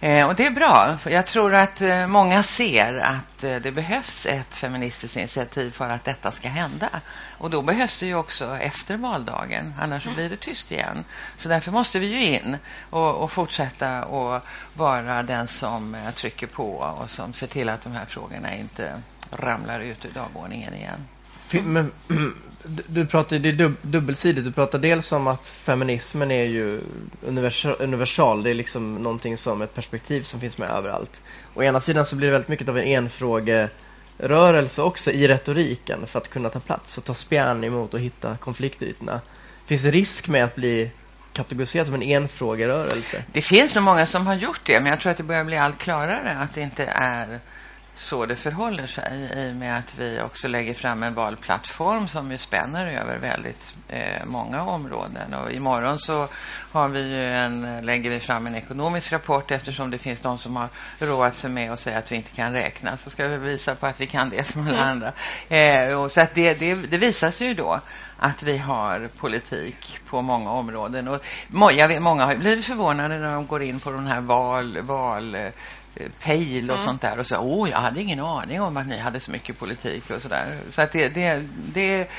Eh, 0.02 0.28
och 0.28 0.36
det 0.36 0.46
är 0.46 0.52
bra. 0.52 0.98
Jag 1.10 1.26
tror 1.26 1.54
att 1.54 1.82
eh, 1.82 2.08
många 2.08 2.44
ser 2.44 2.98
att 2.98 3.44
eh, 3.44 3.56
det 3.56 3.72
behövs 3.72 4.26
ett 4.26 4.56
feministiskt 4.56 5.18
initiativ 5.18 5.72
för 5.72 5.90
att 5.90 6.04
detta 6.04 6.32
ska 6.32 6.50
hända. 6.50 6.90
Och 7.38 7.50
då 7.50 7.62
behövs 7.62 7.98
det 7.98 8.06
ju 8.06 8.16
också 8.16 8.58
efter 8.58 8.98
valdagen. 8.98 9.74
Annars 9.80 10.06
mm. 10.06 10.16
blir 10.16 10.30
det 10.30 10.38
tyst 10.38 10.72
igen. 10.72 11.04
Så 11.38 11.50
därför 11.50 11.72
måste 11.72 12.00
vi 12.00 12.08
ju 12.08 12.26
in 12.26 12.58
och, 12.90 13.16
och 13.16 13.32
fortsätta 13.32 13.98
att 13.98 14.44
vara 14.74 15.24
den 15.24 15.48
som 15.48 15.96
trycker 16.16 16.48
på 16.48 16.72
och 16.74 17.10
som 17.10 17.34
ser 17.34 17.48
till 17.48 17.70
att 17.70 17.82
de 17.82 17.94
här 17.94 18.06
frågorna 18.06 18.56
inte 18.56 19.02
ramlar 19.32 19.80
ut 19.80 20.06
ur 20.06 20.12
dagordningen 20.12 20.74
igen. 20.74 21.08
Men, 21.52 21.92
du 22.88 23.06
pratar, 23.06 23.40
det 23.40 23.50
är 23.50 23.74
dubbelsidigt. 23.82 24.46
Du 24.46 24.52
pratar 24.52 24.80
dels 24.80 25.12
om 25.12 25.28
att 25.28 25.46
feminismen 25.46 26.32
är 26.32 26.44
ju 26.44 26.82
universal, 27.22 27.76
universal. 27.80 28.44
Det 28.44 28.50
är 28.50 28.54
liksom 28.54 28.96
någonting 28.96 29.38
som 29.38 29.62
ett 29.62 29.76
perspektiv 29.76 30.22
som 30.22 30.40
finns 30.40 30.58
med 30.58 30.70
överallt. 30.70 31.22
Å 31.56 31.64
ena 31.64 31.80
sidan 31.80 32.06
så 32.06 32.16
blir 32.16 32.28
det 32.28 32.32
väldigt 32.32 32.50
mycket 32.50 32.70
av 32.70 32.78
en 32.78 32.84
enfrågerörelse 32.84 34.82
också 34.82 35.12
i 35.12 35.28
retoriken 35.28 36.08
för 36.08 36.20
att 36.20 36.30
kunna 36.30 36.50
ta 36.50 36.60
plats 36.60 36.98
och 36.98 37.04
ta 37.04 37.14
spjärn 37.14 37.64
emot 37.64 37.94
och 37.94 38.00
hitta 38.00 38.38
konfliktytorna. 38.38 39.22
Finns 39.66 39.84
det 39.84 39.92
risk 39.92 40.28
med 40.28 40.44
att 40.44 40.56
bli 40.56 40.92
kategoriserad 41.34 41.86
som 41.86 41.96
en 41.96 42.02
enfrågerörelse? 42.02 43.24
Det 43.34 43.42
finns 43.42 43.76
nog 43.76 43.84
många 43.84 44.06
som 44.06 44.28
har 44.28 44.36
gjort 44.36 44.62
det, 44.66 44.80
men 44.80 44.90
jag 44.92 45.02
tror 45.02 45.12
att 45.12 45.18
det 45.18 45.24
börjar 45.24 45.44
bli 45.44 45.58
allt 45.58 45.78
klarare 45.78 46.38
att 46.38 46.54
det 46.54 46.62
inte 46.62 46.86
är 46.86 47.40
så 48.00 48.26
det 48.26 48.36
förhåller 48.36 48.88
sig 48.88 49.32
i 49.36 49.52
och 49.52 49.56
med 49.56 49.78
att 49.78 49.96
vi 49.98 50.22
också 50.22 50.48
lägger 50.48 50.74
fram 50.74 51.04
en 51.04 51.14
valplattform 51.14 52.08
som 52.08 52.32
ju 52.32 52.38
spänner 52.38 52.88
över 52.88 53.18
väldigt 53.18 53.76
eh, 53.88 54.26
många 54.26 54.64
områden. 54.64 55.34
Och 55.34 55.52
imorgon 55.52 56.00
så 56.00 56.28
har 56.72 56.88
vi 56.88 57.00
ju 57.00 57.24
en, 57.24 57.86
lägger 57.86 58.10
vi 58.10 58.20
fram 58.20 58.48
en 58.48 58.56
ekonomisk 58.56 59.14
rapport 59.14 59.52
eftersom 59.52 59.92
det 59.92 59.98
finns 59.98 60.20
de 60.20 60.38
som 60.38 60.56
har 60.56 60.70
roat 61.00 61.36
sig 61.36 61.50
med 61.50 61.72
att 61.72 61.80
säga 61.80 61.98
att 61.98 62.12
vi 62.12 62.16
inte 62.16 62.32
kan 62.32 62.54
räkna. 62.54 62.98
Så 62.98 63.10
ska 63.10 63.28
vi 63.28 63.38
visa 63.38 63.76
på 63.76 63.88
att 63.88 64.02
vi 64.02 64.08
kan 64.08 64.30
det 64.30 64.44
som 64.44 64.68
alla 64.68 64.78
mm. 64.78 64.90
andra. 64.90 65.14
Eh, 65.50 66.02
och 66.02 66.12
så 66.12 66.22
att 66.22 66.36
det, 66.36 66.54
det, 66.54 66.76
det 66.76 66.98
visar 66.98 67.32
sig 67.32 67.48
ju 67.48 67.54
då 67.54 67.82
att 68.18 68.44
vi 68.44 68.58
har 68.58 69.10
politik 69.18 70.00
på 70.10 70.22
många 70.22 70.52
områden. 70.52 71.08
Och 71.08 71.26
vet, 71.48 72.02
många 72.02 72.26
har 72.26 72.36
blivit 72.36 72.66
förvånade 72.66 73.20
när 73.20 73.34
de 73.34 73.48
går 73.48 73.64
in 73.64 73.80
på 73.80 73.92
den 73.92 74.08
här 74.08 74.22
val, 74.22 74.82
val 74.82 75.38
pejl 76.20 76.70
och 76.70 76.76
mm. 76.76 76.86
sånt 76.86 77.02
där. 77.02 77.20
Och 77.20 77.28
så 77.28 77.38
åh 77.38 77.70
jag 77.70 77.78
hade 77.78 78.02
ingen 78.02 78.20
aning 78.20 78.62
om 78.62 78.78
att 78.78 78.88
ni 78.88 78.98
hade 78.98 79.20
så 79.20 79.32
mycket 79.32 79.60
politik 79.60 80.10
och 80.10 80.22
sådär. 80.22 80.58
Så 80.70 80.82
att 80.82 80.92
det, 80.92 81.10
det, 81.10 81.48
det 81.74 82.10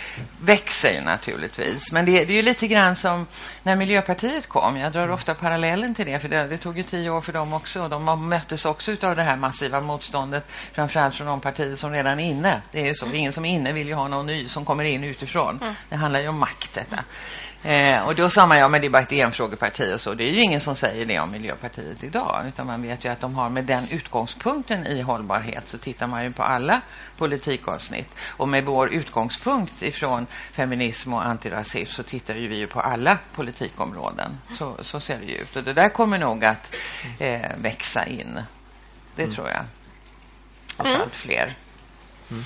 växer 0.41 0.93
ju 0.93 1.01
naturligtvis. 1.01 1.93
Men 1.93 2.05
det, 2.05 2.25
det 2.25 2.33
är 2.33 2.37
ju 2.37 2.43
lite 2.43 2.67
grann 2.67 2.97
som 2.97 3.27
när 3.63 3.77
Miljöpartiet 3.77 4.49
kom. 4.49 4.77
Jag 4.77 4.93
drar 4.93 5.11
ofta 5.11 5.35
parallellen 5.35 5.95
till 5.95 6.07
det 6.07 6.19
för 6.19 6.29
det, 6.29 6.47
det 6.47 6.59
tog 6.59 6.77
ju 6.77 6.83
tio 6.83 7.11
år 7.11 7.21
för 7.21 7.33
dem 7.33 7.53
också. 7.53 7.83
Och 7.83 7.91
de 7.91 8.29
möttes 8.29 8.65
också 8.65 8.97
av 9.03 9.17
det 9.17 9.23
här 9.23 9.37
massiva 9.37 9.81
motståndet 9.81 10.53
framförallt 10.73 11.15
från 11.15 11.27
de 11.27 11.41
partier 11.41 11.77
som 11.77 11.93
redan 11.93 12.21
är 12.21 12.25
inne. 12.25 12.63
Det 12.73 12.81
är 12.81 12.87
ju 12.87 12.95
så, 12.95 13.05
mm. 13.05 13.17
ingen 13.17 13.33
som 13.33 13.45
är 13.45 13.55
inne 13.55 13.73
vill 13.73 13.89
ju 13.89 13.95
ha 13.95 14.09
någon 14.09 14.27
ny 14.27 14.49
som 14.49 14.65
kommer 14.65 14.85
in 14.85 15.05
utifrån. 15.05 15.59
Mm. 15.63 15.75
det 15.89 15.97
handlar 15.97 16.21
ju 16.21 16.29
om 16.29 16.39
makt 16.39 16.75
detta 16.75 17.05
Eh, 17.63 18.07
och 18.07 18.15
då 18.15 18.31
sa 18.31 18.47
man, 18.47 18.59
ja 18.59 18.69
men 18.69 18.81
det 18.81 18.87
är 18.87 18.91
bara 18.91 19.03
ett 19.03 19.13
enfrågeparti 19.13 19.95
och 19.95 20.01
så. 20.01 20.15
Det 20.15 20.25
är 20.25 20.33
ju 20.33 20.43
ingen 20.43 20.61
som 20.61 20.77
säger 20.77 21.07
det 21.07 21.21
om 21.21 21.31
Miljöpartiet 21.31 22.05
idag. 22.05 22.45
Utan 22.49 22.67
man 22.67 22.83
vet 22.83 23.05
ju 23.05 23.09
att 23.09 23.21
de 23.21 23.35
har 23.35 23.51
med 23.51 23.65
den 23.65 23.85
utgångspunkten 23.91 24.87
i 24.87 25.01
hållbarhet 25.01 25.65
så 25.67 25.79
tittar 25.79 26.07
man 26.07 26.25
ju 26.25 26.33
på 26.33 26.43
alla 26.43 26.81
politikavsnitt. 27.17 28.09
Och 28.37 28.49
med 28.49 28.65
vår 28.65 28.93
utgångspunkt 28.95 29.83
ifrån 29.83 30.27
feminism 30.53 31.15
och 31.15 31.27
antirasism 31.27 31.93
så 31.93 32.03
tittar 32.03 32.35
ju 32.35 32.49
vi 32.49 32.57
ju 32.59 32.67
på 32.67 32.81
alla 32.81 33.19
politikområden. 33.35 34.39
Så, 34.53 34.77
så 34.83 35.01
ser 35.01 35.19
det 35.19 35.27
ju 35.27 35.37
ut. 35.37 35.57
Och 35.57 35.63
det 35.63 35.73
där 35.73 35.89
kommer 35.89 36.19
nog 36.19 36.45
att 36.45 36.77
eh, 37.19 37.51
växa 37.57 38.07
in. 38.07 38.41
Det 39.17 39.23
mm. 39.23 39.35
tror 39.35 39.49
jag. 39.49 39.65
Och 40.77 40.87
mm. 40.87 41.01
allt 41.01 41.17
fler. 41.17 41.55
Mm. 42.31 42.45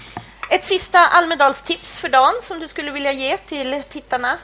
Ett 0.51 0.65
sista 0.65 0.99
Almedalstips 0.99 2.01
för 2.01 2.09
dagen 2.09 2.35
som 2.43 2.61
du 2.61 2.69
skulle 2.69 2.91
vilja 2.91 3.13
ge 3.13 3.37
till 3.37 3.83
tittarna? 3.89 4.39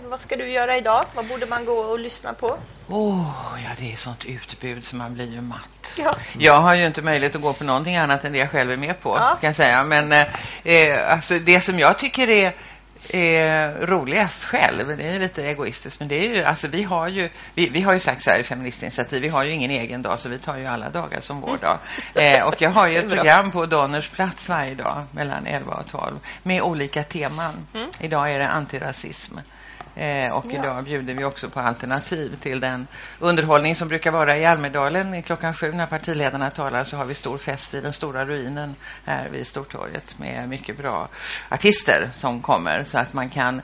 Vad 0.00 0.20
ska 0.20 0.36
du 0.36 0.52
göra 0.52 0.76
idag? 0.76 1.04
Vad 1.14 1.26
borde 1.26 1.46
man 1.46 1.64
gå 1.64 1.72
och 1.72 1.98
lyssna 1.98 2.32
på? 2.32 2.58
Åh, 2.88 3.20
oh, 3.20 3.58
ja 3.64 3.70
det 3.78 3.92
är 3.92 3.96
sånt 3.96 4.24
utbud 4.24 4.84
så 4.84 4.96
man 4.96 5.14
blir 5.14 5.32
ju 5.32 5.40
matt. 5.40 5.94
Ja. 5.98 6.16
Jag 6.38 6.62
har 6.62 6.74
ju 6.74 6.86
inte 6.86 7.02
möjlighet 7.02 7.36
att 7.36 7.42
gå 7.42 7.52
på 7.52 7.64
någonting 7.64 7.96
annat 7.96 8.24
än 8.24 8.32
det 8.32 8.38
jag 8.38 8.50
själv 8.50 8.70
är 8.70 8.76
med 8.76 9.00
på, 9.00 9.16
ja. 9.18 9.36
kan 9.40 9.48
jag 9.48 9.56
säga. 9.56 9.84
Men 9.84 10.12
eh, 10.12 10.26
eh 10.64 11.12
alltså 11.12 11.38
det 11.38 11.60
som 11.60 11.78
jag 11.78 11.98
tycker 11.98 12.28
är 12.28 12.52
är 13.10 13.86
roligast 13.86 14.44
själv. 14.44 14.96
Det 14.96 15.02
är 15.02 15.18
lite 15.18 15.46
egoistiskt, 15.46 16.00
men 16.00 16.08
det 16.08 16.14
är 16.14 16.36
ju, 16.36 16.42
alltså 16.42 16.68
vi 16.68 16.82
har 16.82 17.08
ju, 17.08 17.28
vi, 17.54 17.68
vi 17.68 17.80
har 17.80 17.92
ju 17.92 17.98
sagt 17.98 18.22
så 18.22 18.30
här 18.30 18.40
i 18.40 18.42
Feministinitiativ, 18.42 19.22
vi 19.22 19.28
har 19.28 19.44
ju 19.44 19.50
ingen 19.50 19.70
egen 19.70 20.02
dag, 20.02 20.20
så 20.20 20.28
vi 20.28 20.38
tar 20.38 20.56
ju 20.56 20.66
alla 20.66 20.90
dagar 20.90 21.20
som 21.20 21.40
vår 21.40 21.56
dag. 21.60 21.78
Eh, 22.14 22.42
och 22.42 22.54
jag 22.62 22.70
har 22.70 22.88
ju 22.88 22.96
ett 22.96 23.08
program 23.08 23.50
på 23.50 23.66
Donners 23.66 24.08
plats 24.08 24.48
varje 24.48 24.74
dag 24.74 25.04
mellan 25.10 25.46
11 25.46 25.74
och 25.74 25.86
12 25.86 26.18
med 26.42 26.62
olika 26.62 27.02
teman. 27.02 27.66
Mm. 27.74 27.90
Idag 28.00 28.32
är 28.32 28.38
det 28.38 28.48
antirasism. 28.48 29.38
Eh, 29.94 30.32
och 30.32 30.46
ja. 30.50 30.52
idag 30.52 30.84
bjuder 30.84 31.14
vi 31.14 31.24
också 31.24 31.50
på 31.50 31.60
alternativ 31.60 32.36
till 32.36 32.60
den 32.60 32.86
underhållning 33.18 33.76
som 33.76 33.88
brukar 33.88 34.10
vara 34.10 34.38
i 34.38 34.44
Almedalen 34.44 35.22
klockan 35.22 35.54
sju 35.54 35.72
när 35.72 35.86
partiledarna 35.86 36.50
talar 36.50 36.84
så 36.84 36.96
har 36.96 37.04
vi 37.04 37.14
stor 37.14 37.38
fest 37.38 37.74
i 37.74 37.80
den 37.80 37.92
stora 37.92 38.24
ruinen 38.24 38.74
här 39.04 39.28
vid 39.28 39.46
Stortorget 39.46 40.18
med 40.18 40.48
mycket 40.48 40.78
bra 40.78 41.08
artister 41.48 42.10
som 42.12 42.40
kommer 42.40 42.84
så 42.84 42.98
att 42.98 43.12
man 43.12 43.30
kan 43.30 43.62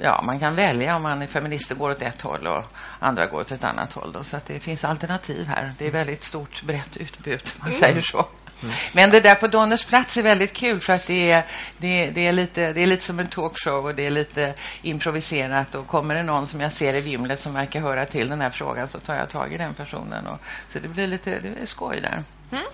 ja, 0.00 0.22
man 0.22 0.40
kan 0.40 0.54
välja 0.54 0.96
om 0.96 1.02
man 1.02 1.22
är 1.22 1.26
feminist 1.26 1.72
och 1.72 1.78
går 1.78 1.90
åt 1.90 2.02
ett 2.02 2.22
håll 2.22 2.46
och 2.46 2.64
andra 2.98 3.26
går 3.26 3.40
åt 3.40 3.52
ett 3.52 3.64
annat 3.64 3.92
håll. 3.92 4.12
Då. 4.12 4.24
Så 4.24 4.36
att 4.36 4.46
det 4.46 4.60
finns 4.60 4.84
alternativ 4.84 5.46
här. 5.46 5.72
Det 5.78 5.86
är 5.86 5.90
väldigt 5.90 6.22
stort, 6.22 6.62
brett 6.62 6.96
utbud, 6.96 7.42
man 7.60 7.68
mm. 7.68 7.80
säger 7.80 8.00
så. 8.00 8.26
Mm. 8.64 8.76
Men 8.92 9.10
det 9.10 9.20
där 9.20 9.34
på 9.34 9.46
Donners 9.46 9.84
plats 9.86 10.16
är 10.16 10.22
väldigt 10.22 10.52
kul 10.52 10.80
för 10.80 10.92
att 10.92 11.06
det 11.06 11.30
är, 11.30 11.46
det, 11.78 12.10
det, 12.10 12.26
är 12.26 12.32
lite, 12.32 12.72
det 12.72 12.82
är 12.82 12.86
lite 12.86 13.04
som 13.04 13.18
en 13.18 13.26
talkshow 13.26 13.86
och 13.86 13.94
det 13.94 14.06
är 14.06 14.10
lite 14.10 14.54
improviserat. 14.82 15.74
Och 15.74 15.86
kommer 15.86 16.14
det 16.14 16.22
någon 16.22 16.46
som 16.46 16.60
jag 16.60 16.72
ser 16.72 16.94
i 16.94 17.00
vimlet 17.00 17.40
som 17.40 17.54
verkar 17.54 17.80
höra 17.80 18.06
till 18.06 18.28
den 18.28 18.40
här 18.40 18.50
frågan 18.50 18.88
så 18.88 19.00
tar 19.00 19.14
jag 19.14 19.28
tag 19.28 19.52
i 19.52 19.58
den 19.58 19.74
personen. 19.74 20.26
Och, 20.26 20.38
så 20.72 20.78
det 20.78 20.88
blir 20.88 21.06
lite 21.06 21.40
det 21.40 21.62
är 21.62 21.66
skoj 21.66 22.00
där. 22.00 22.22
Mm. 22.52 22.64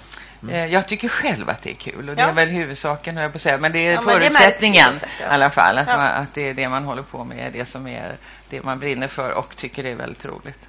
Mm. 0.42 0.72
Jag 0.72 0.88
tycker 0.88 1.09
själv 1.09 1.50
att 1.50 1.62
det 1.62 1.70
är 1.70 1.74
kul 1.74 2.09
och 2.09 2.16
det 2.16 2.22
ja. 2.22 2.29
är 2.29 2.33
väl 2.33 2.48
huvudsaken 2.48 3.16
jag 3.16 3.33
på 3.33 3.37
att 3.37 3.40
säga. 3.40 3.59
Men 3.59 3.72
det 3.72 3.87
är 3.87 3.92
ja, 3.92 4.00
förutsättningen 4.00 4.92
det 5.00 5.24
i 5.24 5.26
alla 5.29 5.50
fall. 5.50 5.79
Att, 5.79 5.87
ja. 5.87 5.96
man, 5.96 6.07
att 6.07 6.35
det 6.35 6.48
är 6.48 6.55
det 6.55 6.68
man 6.68 6.85
håller 6.85 7.03
på 7.03 7.24
med, 7.24 7.53
det 7.53 7.66
som 7.66 7.87
är 7.87 8.18
det 8.48 8.62
man 8.62 8.79
brinner 8.79 9.09
för 9.09 9.31
och 9.31 9.57
tycker 9.57 9.87
är 9.87 9.94
väldigt 9.94 10.24
roligt. 10.24 10.61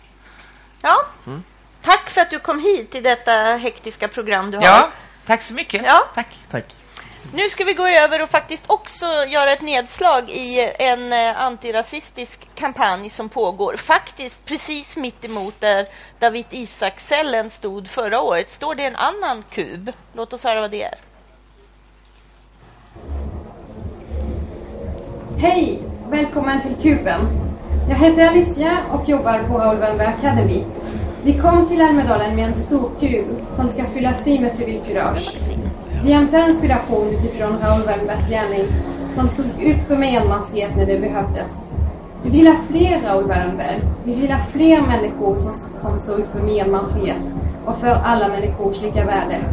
Ja, 0.81 1.05
mm. 1.27 1.43
tack 1.81 2.09
för 2.09 2.21
att 2.21 2.29
du 2.29 2.39
kom 2.39 2.59
hit 2.59 2.95
i 2.95 3.01
detta 3.01 3.31
hektiska 3.55 4.07
program 4.07 4.51
du 4.51 4.57
har. 4.57 4.89
Tack 5.25 5.41
så 5.41 5.53
mycket. 5.53 5.81
Ja. 5.83 6.03
Tack. 6.13 6.37
tack. 6.51 6.75
Nu 7.33 7.49
ska 7.49 7.63
vi 7.63 7.73
gå 7.73 7.87
över 7.87 8.21
och 8.21 8.29
faktiskt 8.29 8.63
också 8.67 9.05
göra 9.05 9.51
ett 9.51 9.61
nedslag 9.61 10.29
i 10.29 10.71
en 10.79 11.13
eh, 11.13 11.41
antirasistisk 11.41 12.47
kampanj 12.55 13.09
som 13.09 13.29
pågår. 13.29 13.75
Faktiskt 13.77 14.45
precis 14.45 14.97
mitt 14.97 15.25
emot 15.25 15.55
där 15.59 15.87
David 16.19 16.45
Isakscellen 16.49 17.49
stod 17.49 17.87
förra 17.87 18.21
året 18.21 18.49
står 18.49 18.75
det 18.75 18.85
en 18.85 18.95
annan 18.95 19.43
kub. 19.49 19.91
Låt 20.13 20.33
oss 20.33 20.43
höra 20.43 20.61
vad 20.61 20.71
det 20.71 20.83
är. 20.83 20.95
Hej! 25.37 25.83
Välkommen 26.09 26.61
till 26.61 26.75
Kuben. 26.75 27.27
Jag 27.89 27.95
heter 27.95 28.27
Alicia 28.27 28.77
och 28.91 29.09
jobbar 29.09 29.43
på 29.43 29.53
Wallenberg 29.53 30.07
Academy. 30.07 30.63
Vi 31.23 31.33
kom 31.33 31.65
till 31.65 31.81
Almedalen 31.81 32.35
med 32.35 32.47
en 32.47 32.55
stor 32.55 32.89
kub 32.99 33.25
som 33.51 33.69
ska 33.69 33.85
fyllas 33.85 34.27
i 34.27 34.39
med 34.39 34.51
civilkurage. 34.51 35.37
Vi 36.03 36.13
hämtar 36.13 36.47
inspiration 36.47 37.07
utifrån 37.07 37.59
Raoul 37.59 37.85
Wallenbergs 37.87 38.29
gärning 38.29 38.65
som 39.11 39.29
stod 39.29 39.45
upp 39.45 39.87
för 39.87 39.97
medmänsklighet 39.97 40.77
när 40.77 40.85
det 40.85 40.99
behövdes. 40.99 41.71
Vi 42.23 42.29
vill 42.29 42.47
ha 42.47 42.55
fler 42.69 42.99
Raoul 43.03 43.27
Wallenberg. 43.27 43.81
Vi 44.05 44.15
vill 44.15 44.31
ha 44.31 44.39
fler 44.39 44.81
människor 44.81 45.35
som, 45.35 45.53
som 45.53 45.97
står 45.97 46.19
upp 46.19 46.31
för 46.31 46.39
medmänsklighet 46.39 47.23
och 47.65 47.77
för 47.77 47.87
alla 47.87 48.27
människors 48.27 48.81
lika 48.81 49.05
värde. 49.05 49.43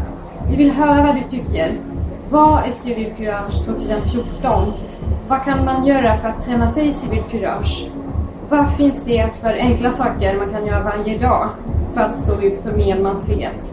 Vi 0.51 0.57
vill 0.57 0.71
höra 0.71 1.03
vad 1.03 1.15
du 1.15 1.23
tycker. 1.23 1.79
Vad 2.31 2.65
är 2.65 2.71
civilkurage 2.71 3.65
2014? 3.65 4.73
Vad 5.29 5.45
kan 5.45 5.65
man 5.65 5.87
göra 5.87 6.17
för 6.17 6.29
att 6.29 6.47
träna 6.47 6.69
sig 6.69 6.89
i 6.89 6.93
civilkurage? 6.93 7.91
Vad 8.51 8.71
finns 8.71 9.05
det 9.05 9.31
för 9.41 9.55
enkla 9.55 9.91
saker 9.91 10.39
man 10.39 10.53
kan 10.53 10.67
göra 10.67 10.83
varje 10.83 11.19
dag 11.19 11.49
för 11.95 12.01
att 12.01 12.15
stå 12.15 12.33
upp 12.33 12.63
för 12.63 12.73
medmänsklighet? 12.73 13.73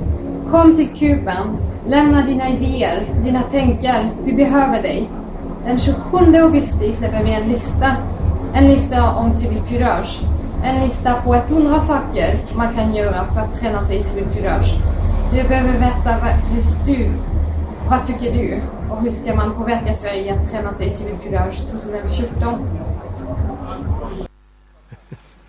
Kom 0.51 0.75
till 0.75 0.88
Kuban 0.88 1.57
Lämna 1.88 2.25
dina 2.25 2.49
idéer, 2.49 3.07
dina 3.23 3.41
tankar. 3.41 4.09
Vi 4.23 4.33
behöver 4.33 4.81
dig. 4.81 5.09
Den 5.65 5.79
27 5.79 6.35
augusti 6.35 6.93
släpper 6.93 7.23
vi 7.23 7.31
en 7.31 7.49
lista. 7.49 7.95
En 8.53 8.67
lista 8.67 9.11
om 9.11 9.33
civilkurage. 9.33 10.21
En 10.63 10.83
lista 10.83 11.13
på 11.13 11.35
100 11.35 11.79
saker 11.79 12.39
man 12.55 12.73
kan 12.73 12.95
göra 12.95 13.25
för 13.25 13.41
att 13.41 13.53
träna 13.53 13.83
sig 13.83 13.97
i 13.97 14.03
civilkurage. 14.03 14.79
Vi 15.33 15.43
behöver 15.43 15.73
veta 15.73 16.19
vad, 16.21 16.55
just 16.55 16.85
du, 16.85 17.09
vad 17.89 18.05
tycker 18.05 18.33
du? 18.33 18.61
Och 18.89 19.01
hur 19.01 19.11
ska 19.11 19.35
man 19.35 19.53
påverka 19.53 19.93
Sverige 19.93 20.33
att 20.33 20.51
träna 20.51 20.73
sig 20.73 20.88
i 20.88 20.91
civilkurage 20.91 21.69
2014? 21.71 22.94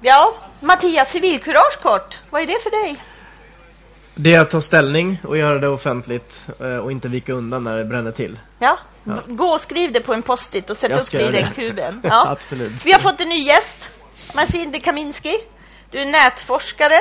Ja, 0.07 0.35
Mattias, 0.61 1.11
civilkurage 1.11 1.79
kort. 1.83 2.19
Vad 2.31 2.43
är 2.43 2.47
det 2.47 2.63
för 2.63 2.71
dig? 2.71 3.03
Det 4.15 4.35
är 4.35 4.41
att 4.41 4.51
ta 4.51 4.61
ställning 4.61 5.19
och 5.25 5.39
göra 5.39 5.59
det 5.59 5.69
offentligt 5.69 6.47
eh, 6.61 6.77
och 6.77 6.93
inte 6.93 7.09
vika 7.09 7.33
undan 7.33 7.65
när 7.65 7.77
det 7.77 7.85
bränner 7.85 8.13
till. 8.13 8.39
Ja, 8.59 8.79
ja. 9.05 9.15
gå 9.27 9.47
och 9.47 9.61
skriv 9.61 9.93
det 9.93 10.01
på 10.01 10.15
en 10.15 10.23
post-it 10.23 10.71
och 10.71 10.77
sätt 10.77 11.03
upp 11.03 11.11
det 11.11 11.23
i 11.23 11.31
den 11.31 11.53
kuben. 11.55 12.01
Ja. 12.05 12.29
Absolut. 12.29 12.87
Vi 12.87 12.93
har 12.93 12.99
fått 12.99 13.21
en 13.21 13.29
ny 13.29 13.39
gäst, 13.39 13.91
Marcin 14.35 14.81
Kaminski. 14.81 15.39
Du 15.91 15.99
är 15.99 16.07
nätforskare 16.07 17.01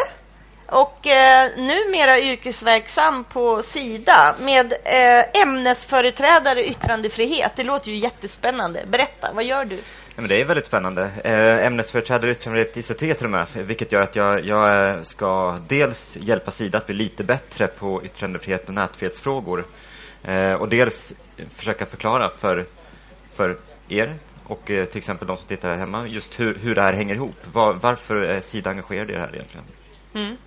och 0.67 1.07
eh, 1.07 1.49
numera 1.57 2.19
yrkesverksam 2.19 3.23
på 3.23 3.61
Sida 3.61 4.35
med 4.39 4.73
eh, 4.83 5.41
ämnesföreträdare 5.41 6.65
yttrandefrihet. 6.65 7.51
Det 7.55 7.63
låter 7.63 7.91
ju 7.91 7.97
jättespännande. 7.97 8.85
Berätta, 8.87 9.31
vad 9.33 9.43
gör 9.43 9.65
du? 9.65 9.79
Ja, 10.15 10.21
men 10.21 10.29
det 10.29 10.41
är 10.41 10.45
väldigt 10.45 10.65
spännande. 10.65 11.11
Eh, 11.23 11.65
ämnesföreträdare 11.65 12.31
yttrandefrihet 12.31 12.77
ICT 12.77 13.17
till 13.17 13.25
och 13.25 13.31
med, 13.31 13.47
vilket 13.53 13.91
gör 13.91 14.01
att 14.01 14.15
jag, 14.15 14.45
jag 14.45 15.05
ska 15.05 15.59
dels 15.67 16.17
hjälpa 16.17 16.51
Sida 16.51 16.77
att 16.77 16.85
bli 16.85 16.95
lite 16.95 17.23
bättre 17.23 17.67
på 17.67 18.05
yttrandefrihet 18.05 18.67
och 18.67 18.73
nätfrihetsfrågor 18.73 19.65
eh, 20.23 20.53
och 20.53 20.69
dels 20.69 21.13
försöka 21.49 21.85
förklara 21.85 22.29
för, 22.29 22.65
för 23.33 23.57
er 23.89 24.15
och 24.43 24.71
eh, 24.71 24.85
till 24.85 24.97
exempel 24.97 25.27
de 25.27 25.37
som 25.37 25.47
tittar 25.47 25.69
här 25.69 25.77
hemma 25.77 26.07
just 26.07 26.39
hur, 26.39 26.55
hur 26.55 26.75
det 26.75 26.81
här 26.81 26.93
hänger 26.93 27.15
ihop. 27.15 27.35
Var, 27.53 27.73
varför 27.73 28.15
är 28.15 28.41
Sida 28.41 28.69
engagerad 28.69 29.09
i 29.09 29.13
det 29.13 29.19
här 29.19 29.35
egentligen? 29.35 29.65
Mm 30.13 30.37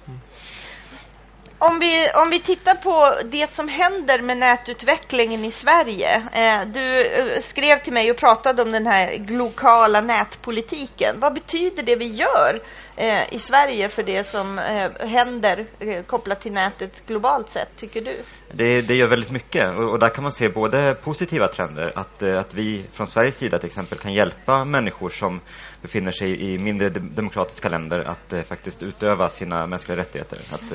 om 1.59 1.79
vi, 1.79 2.11
om 2.14 2.31
vi 2.31 2.40
tittar 2.40 2.75
på 2.75 3.14
det 3.25 3.51
som 3.51 3.68
händer 3.68 4.23
med 4.23 4.38
nätutvecklingen 4.38 5.44
i 5.44 5.51
Sverige. 5.51 6.29
Eh, 6.33 6.68
du 6.68 7.07
eh, 7.07 7.40
skrev 7.40 7.83
till 7.83 7.92
mig 7.92 8.11
och 8.11 8.16
pratade 8.16 8.62
om 8.62 8.73
den 8.73 8.87
här 8.87 9.25
lokala 9.29 10.01
nätpolitiken. 10.01 11.21
Vad 11.21 11.35
betyder 11.35 11.83
det 11.83 11.97
vi 11.97 12.07
gör 12.07 12.61
eh, 12.97 13.35
i 13.35 13.38
Sverige 13.38 13.88
för 13.88 14.03
det 14.03 14.25
som 14.25 14.59
eh, 14.59 15.07
händer 15.09 15.66
eh, 15.79 16.03
kopplat 16.03 16.40
till 16.40 16.53
nätet 16.53 17.07
globalt 17.07 17.49
sett, 17.51 17.77
tycker 17.77 18.01
du? 18.01 18.16
Det, 18.53 18.81
det 18.81 18.94
gör 18.94 19.07
väldigt 19.07 19.31
mycket 19.31 19.77
och, 19.77 19.90
och, 19.90 19.99
där 19.99 20.09
kan 20.09 20.23
man 20.23 20.33
se 20.33 20.49
både 20.49 20.94
positiva 20.94 21.49
trender, 21.49 21.92
att, 21.94 22.23
eh, 22.23 22.38
att 22.38 22.55
vi 22.55 22.85
från 22.92 23.07
Sveriges 23.07 23.37
sida 23.37 23.59
till 23.59 23.66
exempel 23.66 23.99
kan 23.99 24.12
hjälpa 24.12 24.64
människor 24.64 25.11
som 25.11 25.40
befinner 25.83 26.11
sig 26.11 26.53
i 26.53 26.59
mindre 26.59 26.88
demokratiska 26.88 27.69
länder 27.69 27.99
att 27.99 28.47
faktiskt 28.47 28.83
utöva 28.83 29.29
sina 29.29 29.67
mänskliga 29.67 29.99
rättigheter. 29.99 30.38
Att 30.53 30.73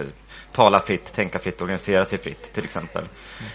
tala 0.51 0.81
fritt, 0.81 1.13
tänka 1.13 1.39
fritt, 1.39 1.61
organisera 1.61 2.05
sig 2.05 2.19
fritt 2.19 2.53
till 2.53 2.63
exempel. 2.63 3.03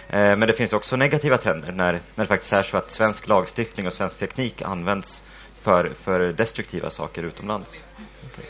Mm. 0.08 0.38
men 0.38 0.48
det 0.48 0.52
finns 0.52 0.72
också 0.72 0.96
negativa 0.96 1.36
trender 1.36 1.72
när, 1.72 1.92
när 1.92 2.24
det 2.24 2.26
faktiskt 2.26 2.52
är 2.52 2.62
så 2.62 2.76
att 2.76 2.90
svensk 2.90 3.28
lagstiftning 3.28 3.86
och 3.86 3.92
svensk 3.92 4.18
teknik 4.18 4.62
används 4.62 5.22
för, 5.60 5.94
för 5.94 6.32
destruktiva 6.32 6.90
saker 6.90 7.22
utomlands. 7.22 7.84
Okay. 8.32 8.44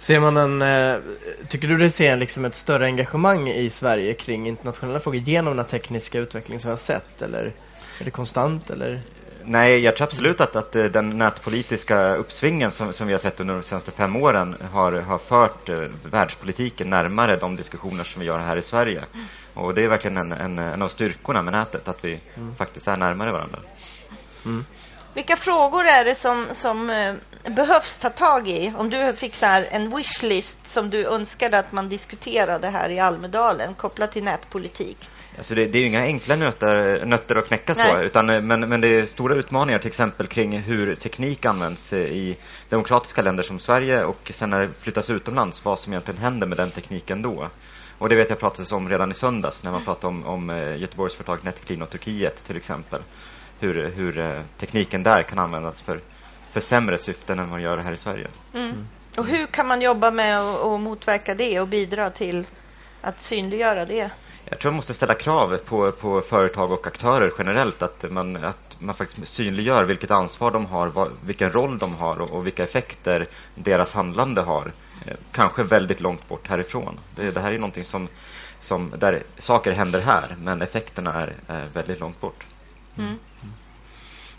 Ser 0.00 0.20
man 0.20 0.36
en, 0.36 0.62
eh, 0.62 1.00
tycker 1.48 1.68
du 1.68 1.76
det 1.76 1.90
ser 1.90 2.16
liksom 2.16 2.44
ett 2.44 2.54
större 2.54 2.84
engagemang 2.86 3.48
i 3.48 3.70
Sverige 3.70 4.14
kring 4.14 4.48
internationella 4.48 5.00
frågor 5.00 5.20
genom 5.20 5.56
den 5.56 5.66
tekniska 5.66 6.18
utveckling 6.18 6.58
som 6.58 6.68
vi 6.68 6.72
har 6.72 6.78
sett? 6.78 7.22
Eller 7.22 7.52
är 8.00 8.04
det 8.04 8.10
konstant? 8.10 8.70
Eller? 8.70 9.02
Nej, 9.46 9.78
jag 9.80 9.96
tror 9.96 10.06
absolut 10.06 10.40
att, 10.40 10.56
att 10.56 10.76
eh, 10.76 10.84
den 10.84 11.18
nätpolitiska 11.18 12.14
uppsvingen 12.14 12.70
som, 12.70 12.92
som 12.92 13.06
vi 13.06 13.12
har 13.12 13.18
sett 13.18 13.40
under 13.40 13.54
de 13.54 13.62
senaste 13.62 13.92
fem 13.92 14.16
åren 14.16 14.56
har, 14.72 14.92
har 14.92 15.18
fört 15.18 15.68
eh, 15.68 15.76
världspolitiken 16.02 16.90
närmare 16.90 17.36
de 17.36 17.56
diskussioner 17.56 18.04
som 18.04 18.20
vi 18.20 18.26
gör 18.26 18.38
här 18.38 18.56
i 18.56 18.62
Sverige. 18.62 19.04
Och 19.56 19.74
det 19.74 19.84
är 19.84 19.88
verkligen 19.88 20.16
en, 20.16 20.32
en, 20.32 20.58
en 20.58 20.82
av 20.82 20.88
styrkorna 20.88 21.42
med 21.42 21.52
nätet, 21.52 21.88
att 21.88 22.04
vi 22.04 22.20
mm. 22.34 22.54
faktiskt 22.54 22.88
är 22.88 22.96
närmare 22.96 23.32
varandra. 23.32 23.58
Mm. 24.44 24.64
Vilka 25.14 25.36
frågor 25.36 25.84
är 25.84 26.04
det 26.04 26.14
som, 26.14 26.46
som 26.52 26.90
eh, 26.90 27.14
behövs 27.50 27.96
ta 27.96 28.10
tag 28.10 28.48
i? 28.48 28.72
Om 28.76 28.90
du 28.90 29.12
fick 29.16 29.34
så 29.34 29.46
en 29.70 29.96
wishlist 29.96 30.66
som 30.66 30.90
du 30.90 31.06
önskade 31.06 31.58
att 31.58 31.72
man 31.72 31.88
diskuterade 31.88 32.68
här 32.68 32.90
i 32.90 33.00
Almedalen 33.00 33.74
kopplat 33.74 34.12
till 34.12 34.24
nätpolitik. 34.24 35.10
Alltså 35.36 35.54
det, 35.54 35.66
det 35.66 35.78
är 35.78 35.80
ju 35.80 35.88
inga 35.88 36.02
enkla 36.02 36.36
nötter, 36.36 37.06
nötter 37.06 37.36
att 37.36 37.46
knäcka 37.46 37.74
så, 37.74 38.00
utan, 38.02 38.30
eh, 38.30 38.40
men, 38.40 38.68
men 38.68 38.80
det 38.80 38.88
är 38.88 39.04
stora 39.04 39.34
utmaningar 39.34 39.78
till 39.78 39.88
exempel 39.88 40.26
kring 40.26 40.58
hur 40.58 40.94
teknik 40.94 41.44
används 41.44 41.92
eh, 41.92 42.00
i 42.00 42.36
demokratiska 42.68 43.22
länder 43.22 43.42
som 43.42 43.58
Sverige 43.58 44.04
och 44.04 44.30
sen 44.34 44.50
när 44.50 44.60
det 44.60 44.72
flyttas 44.80 45.10
utomlands, 45.10 45.64
vad 45.64 45.78
som 45.78 45.92
egentligen 45.92 46.20
händer 46.20 46.46
med 46.46 46.56
den 46.56 46.70
tekniken 46.70 47.22
då. 47.22 47.48
Och 47.98 48.08
det 48.08 48.16
vet 48.16 48.30
jag 48.30 48.38
pratades 48.38 48.72
om 48.72 48.88
redan 48.88 49.10
i 49.10 49.14
söndags 49.14 49.62
när 49.62 49.70
man 49.70 49.84
pratade 49.84 50.06
om, 50.06 50.26
om 50.26 50.74
Göteborgsföretaget 50.78 51.44
Netclean 51.44 51.82
och 51.82 51.90
Turkiet 51.90 52.44
till 52.44 52.56
exempel 52.56 53.02
hur, 53.60 53.90
hur 53.90 54.18
eh, 54.18 54.42
tekniken 54.58 55.02
där 55.02 55.22
kan 55.22 55.38
användas 55.38 55.82
för, 55.82 56.00
för 56.52 56.60
sämre 56.60 56.98
syften 56.98 57.38
än 57.38 57.48
man 57.48 57.62
gör 57.62 57.78
här 57.78 57.92
i 57.92 57.96
Sverige. 57.96 58.28
Mm. 58.54 58.66
Mm. 58.70 58.86
Och 59.16 59.26
hur 59.26 59.46
kan 59.46 59.66
man 59.66 59.80
jobba 59.80 60.10
med 60.10 60.40
att 60.40 60.80
motverka 60.80 61.34
det 61.34 61.60
och 61.60 61.68
bidra 61.68 62.10
till 62.10 62.46
att 63.02 63.20
synliggöra 63.20 63.84
det? 63.84 64.10
Jag 64.50 64.58
tror 64.58 64.70
man 64.70 64.76
måste 64.76 64.94
ställa 64.94 65.14
krav 65.14 65.56
på, 65.56 65.92
på 65.92 66.20
företag 66.20 66.70
och 66.70 66.86
aktörer 66.86 67.32
generellt 67.38 67.82
att 67.82 68.04
man, 68.10 68.44
att 68.44 68.76
man 68.78 68.94
faktiskt 68.94 69.32
synliggör 69.32 69.84
vilket 69.84 70.10
ansvar 70.10 70.50
de 70.50 70.66
har, 70.66 70.88
vad, 70.88 71.10
vilken 71.24 71.52
roll 71.52 71.78
de 71.78 71.94
har 71.94 72.20
och, 72.20 72.30
och, 72.30 72.46
vilka 72.46 72.62
effekter 72.62 73.28
deras 73.54 73.94
handlande 73.94 74.40
har. 74.40 74.72
Eh, 75.06 75.16
kanske 75.32 75.62
väldigt 75.62 76.00
långt 76.00 76.28
bort 76.28 76.48
härifrån. 76.48 77.00
Det, 77.16 77.30
det 77.30 77.40
här 77.40 77.52
är 77.52 77.58
någonting 77.58 77.84
som, 77.84 78.08
som, 78.60 78.92
där 78.96 79.22
saker 79.38 79.72
händer 79.72 80.00
här 80.00 80.36
men 80.40 80.62
effekterna 80.62 81.14
är, 81.14 81.36
är 81.48 81.68
väldigt 81.74 82.00
långt 82.00 82.20
bort. 82.20 82.46
Mm. 82.98 83.18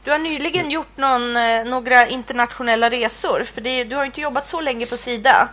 Du 0.04 0.12
har 0.12 0.20
nyligen 0.20 0.72
gjort 0.72 0.98
någon, 0.98 1.38
eh, 1.38 1.66
några 1.66 2.08
internationella 2.08 2.90
resor. 2.90 3.44
För 3.44 3.62
det, 3.62 3.84
du 3.84 3.96
har 3.96 4.06
inte 4.06 4.22
jobbat 4.22 4.48
så 4.48 4.62
länge 4.62 4.86
på 4.86 4.98
Sida. 4.98 5.50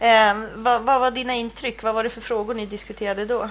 Eh, 0.00 0.34
vad, 0.54 0.82
vad, 0.82 1.00
var 1.00 1.10
dina 1.10 1.34
intryck? 1.34 1.82
Vad 1.82 1.94
var 1.94 2.02
det 2.02 2.10
för 2.10 2.20
frågor 2.20 2.54
ni 2.54 2.66
diskuterade 2.66 3.26
då? 3.26 3.48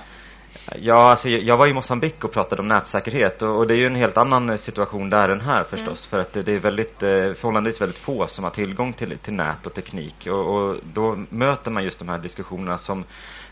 Ja, 0.75 1.09
alltså, 1.09 1.29
jag 1.29 1.57
var 1.57 1.67
i 1.67 1.73
Mosambik 1.73 2.23
och 2.23 2.31
pratade 2.31 2.61
om 2.61 2.67
nätsäkerhet 2.67 3.41
och, 3.41 3.57
och, 3.57 3.67
det 3.67 3.73
är 3.73 3.77
ju 3.77 3.85
en 3.85 3.95
helt 3.95 4.17
annan 4.17 4.57
situation 4.57 5.09
där 5.09 5.29
än 5.29 5.41
här 5.41 5.63
förstås. 5.63 6.07
Mm. 6.07 6.09
För 6.09 6.19
att 6.19 6.33
det, 6.33 6.41
det, 6.41 6.55
är 6.55 6.59
väldigt, 6.59 7.03
eh, 7.03 7.09
förhållandevis 7.09 7.81
väldigt 7.81 7.97
få 7.97 8.27
som 8.27 8.43
har 8.43 8.51
tillgång 8.51 8.93
till, 8.93 9.17
till 9.17 9.33
nät 9.33 9.65
och 9.65 9.73
teknik. 9.73 10.27
Och, 10.27 10.55
och, 10.55 10.77
då 10.93 11.17
möter 11.29 11.71
man 11.71 11.83
just 11.83 11.99
de 11.99 12.09
här 12.09 12.19
diskussionerna 12.19 12.77
som, 12.77 13.03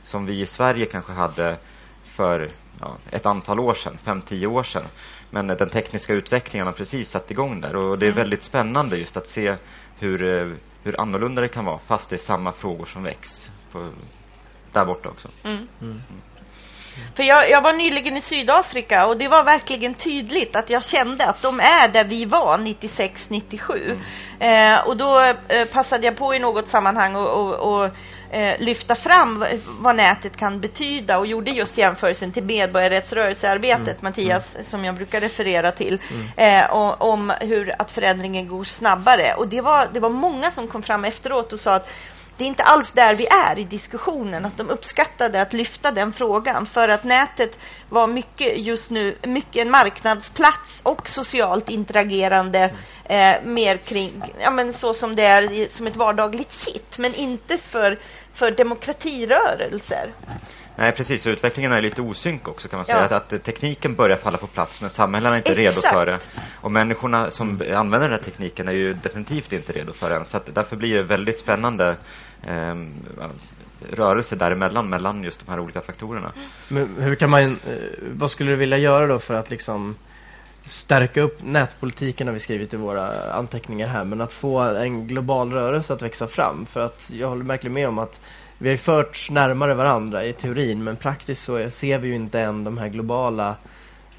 som 0.03 0.25
vi 0.25 0.41
i 0.41 0.45
Sverige 0.45 0.85
kanske 0.85 1.11
hade 1.11 1.57
för 2.03 2.51
ja, 2.79 2.97
ett 3.11 3.25
antal 3.25 3.59
år 3.59 3.73
sedan, 3.73 3.97
fem, 4.03 4.21
tio 4.21 4.47
år 4.47 4.63
sedan. 4.63 4.85
Men 5.29 5.47
den 5.47 5.69
tekniska 5.69 6.13
utvecklingen 6.13 6.67
har 6.67 6.73
precis 6.73 7.09
satt 7.09 7.31
igång 7.31 7.61
där 7.61 7.75
och 7.75 7.99
det 7.99 8.05
är 8.05 8.11
mm. 8.11 8.17
väldigt 8.17 8.43
spännande 8.43 8.97
just 8.97 9.17
att 9.17 9.27
se 9.27 9.55
hur, 9.99 10.23
eh, 10.23 10.53
hur 10.83 11.01
annorlunda 11.01 11.41
det 11.41 11.47
kan 11.47 11.65
vara 11.65 11.79
fast 11.79 12.09
det 12.09 12.15
är 12.15 12.17
samma 12.17 12.51
frågor 12.51 12.85
som 12.85 13.03
väcks 13.03 13.51
på, 13.71 13.91
där 14.71 14.85
borta 14.85 15.09
också. 15.09 15.29
Mm. 15.43 15.67
Mm. 15.81 16.01
För 17.15 17.23
jag, 17.23 17.49
jag, 17.49 17.61
var 17.61 17.73
nyligen 17.73 18.17
i 18.17 18.21
Sydafrika 18.21 19.05
och 19.05 19.17
det 19.17 19.27
var 19.27 19.43
verkligen 19.43 19.93
tydligt 19.93 20.55
att 20.55 20.69
jag 20.69 20.83
kände 20.83 21.25
att 21.25 21.41
de 21.41 21.59
är 21.59 21.87
där 21.87 22.03
vi 22.03 22.25
var 22.25 22.57
96-97. 22.57 23.97
Mm. 24.39 24.77
Eh, 24.77 24.87
och 24.87 24.97
då 24.97 25.19
eh, 25.47 25.67
passade 25.71 26.05
jag 26.05 26.17
på 26.17 26.35
i 26.35 26.39
något 26.39 26.67
sammanhang 26.67 27.15
och, 27.15 27.29
och, 27.29 27.53
och 27.53 27.89
eh, 28.31 28.59
lyfta 28.59 28.95
fram 28.95 29.45
vad 29.79 29.95
nätet 29.95 30.37
kan 30.37 30.59
betyda 30.59 31.17
och 31.17 31.27
gjorde 31.27 31.51
just 31.51 31.77
jämförelsen 31.77 32.31
till 32.31 32.43
medborgarrättsrörelsearbetet, 32.43 33.87
mm. 33.87 33.97
Mattias, 34.01 34.55
mm. 34.55 34.67
som 34.67 34.85
jag 34.85 34.95
brukar 34.95 35.19
referera 35.19 35.71
till, 35.71 36.01
mm. 36.37 36.61
eh, 36.63 36.71
och, 36.71 37.01
om 37.01 37.33
hur 37.41 37.75
att 37.81 37.91
förändringen 37.91 38.47
går 38.47 38.63
snabbare. 38.63 39.33
Och 39.33 39.47
det 39.47 39.61
var, 39.61 39.87
det 39.93 39.99
var 39.99 40.09
många 40.09 40.51
som 40.51 40.67
kom 40.67 40.83
fram 40.83 41.05
efteråt 41.05 41.53
och 41.53 41.59
sa 41.59 41.75
att 41.75 41.89
det 42.41 42.45
är 42.45 42.47
inte 42.47 42.63
alls 42.63 42.91
där 42.91 43.15
vi 43.15 43.27
är 43.27 43.59
i 43.59 43.63
diskussionen, 43.63 44.45
att 44.45 44.57
de 44.57 44.69
uppskattade 44.69 45.41
att 45.41 45.53
lyfta 45.53 45.91
den 45.91 46.13
frågan 46.13 46.65
för 46.65 46.87
att 46.87 47.03
nätet 47.03 47.59
var 47.89 48.07
mycket 48.07 48.59
just 48.59 48.91
nu 48.91 49.15
mycket 49.23 49.65
en 49.65 49.71
marknadsplats 49.71 50.81
och 50.83 51.07
socialt 51.07 51.69
interagerande 51.69 52.73
eh, 53.05 53.43
mer 53.43 53.77
kring, 53.77 54.23
ja 54.39 54.51
men 54.51 54.73
så 54.73 54.93
som 54.93 55.15
det 55.15 55.23
är 55.23 55.69
som 55.69 55.87
ett 55.87 55.95
vardagligt 55.95 56.67
hit, 56.67 56.97
men 56.97 57.15
inte 57.15 57.57
för, 57.57 57.99
för 58.33 58.51
demokratirörelser. 58.51 60.11
Nej, 60.75 60.91
precis. 60.91 61.27
Utvecklingen 61.27 61.71
är 61.71 61.81
lite 61.81 62.01
osynk 62.01 62.47
också 62.47 62.67
kan 62.67 62.77
man 62.77 62.85
säga. 62.85 63.07
Ja. 63.09 63.15
Att, 63.15 63.33
att, 63.33 63.43
tekniken 63.43 63.95
börjar 63.95 64.17
falla 64.17 64.37
på 64.37 64.47
plats 64.47 64.81
men 64.81 64.89
samhällena 64.89 65.35
är 65.35 65.37
inte 65.37 65.51
Exakt. 65.51 65.85
redo 65.85 65.97
för 65.97 66.05
det. 66.05 66.19
Och 66.61 66.71
människorna 66.71 67.29
som 67.29 67.49
använder 67.49 68.07
den 68.07 68.11
här 68.11 68.23
tekniken 68.23 68.67
är 68.67 68.73
ju 68.73 68.93
definitivt 68.93 69.53
inte 69.53 69.73
redo 69.73 69.93
för 69.93 70.09
den. 70.09 70.25
Så 70.25 70.37
att 70.37 70.55
därför 70.55 70.75
blir 70.75 70.95
det 70.95 71.03
väldigt 71.03 71.39
spännande 71.39 71.97
eh, 72.43 72.75
rörelse 73.89 74.35
däremellan, 74.35 74.89
mellan 74.89 75.23
just 75.23 75.45
de 75.45 75.51
här 75.51 75.59
olika 75.59 75.81
faktorerna. 75.81 76.31
Men 76.69 76.95
hur 76.99 77.15
kan 77.15 77.29
man, 77.29 77.41
eh, 77.41 77.57
vad 78.13 78.31
skulle 78.31 78.51
du 78.51 78.57
vilja 78.57 78.77
göra 78.77 79.07
då 79.07 79.19
för 79.19 79.33
att 79.33 79.49
liksom 79.49 79.95
stärka 80.65 81.21
upp 81.21 81.43
nätpolitiken 81.43 82.27
har 82.27 82.33
vi 82.33 82.39
skrivit 82.39 82.73
i 82.73 82.77
våra 82.77 83.33
anteckningar 83.33 83.87
här 83.87 84.03
men 84.03 84.21
att 84.21 84.33
få 84.33 84.59
en 84.59 85.07
global 85.07 85.51
rörelse 85.51 85.93
att 85.93 86.01
växa 86.01 86.27
fram 86.27 86.65
för 86.65 86.79
att 86.79 87.11
jag 87.13 87.27
håller 87.27 87.45
verkligen 87.45 87.73
med 87.73 87.87
om 87.87 87.99
att 87.99 88.21
vi 88.57 88.69
har 88.69 88.77
förts 88.77 89.29
närmare 89.29 89.73
varandra 89.73 90.25
i 90.25 90.33
teorin 90.33 90.83
men 90.83 90.95
praktiskt 90.95 91.43
så 91.43 91.69
ser 91.69 91.99
vi 91.99 92.07
ju 92.07 92.15
inte 92.15 92.39
än 92.39 92.63
de 92.63 92.77
här 92.77 92.89
globala 92.89 93.55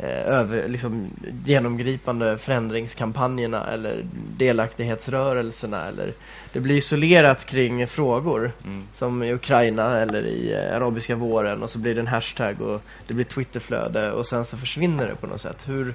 över, 0.08 0.68
liksom, 0.68 1.10
genomgripande 1.44 2.38
förändringskampanjerna 2.38 3.66
eller 3.66 4.06
delaktighetsrörelserna 4.36 5.88
eller 5.88 6.14
det 6.52 6.60
blir 6.60 6.76
isolerat 6.76 7.44
kring 7.44 7.86
frågor 7.86 8.52
mm. 8.64 8.82
som 8.92 9.22
i 9.22 9.32
Ukraina 9.32 10.00
eller 10.00 10.26
i 10.26 10.52
eh, 10.52 10.76
arabiska 10.76 11.16
våren 11.16 11.62
och 11.62 11.70
så 11.70 11.78
blir 11.78 11.94
det 11.94 12.00
en 12.00 12.06
hashtag 12.06 12.60
och 12.60 12.82
det 13.06 13.14
blir 13.14 13.24
Twitterflöde 13.24 14.12
och 14.12 14.26
sen 14.26 14.44
så 14.44 14.56
försvinner 14.56 15.06
det 15.06 15.14
på 15.14 15.26
något 15.26 15.40
sätt. 15.40 15.68
Hur, 15.68 15.94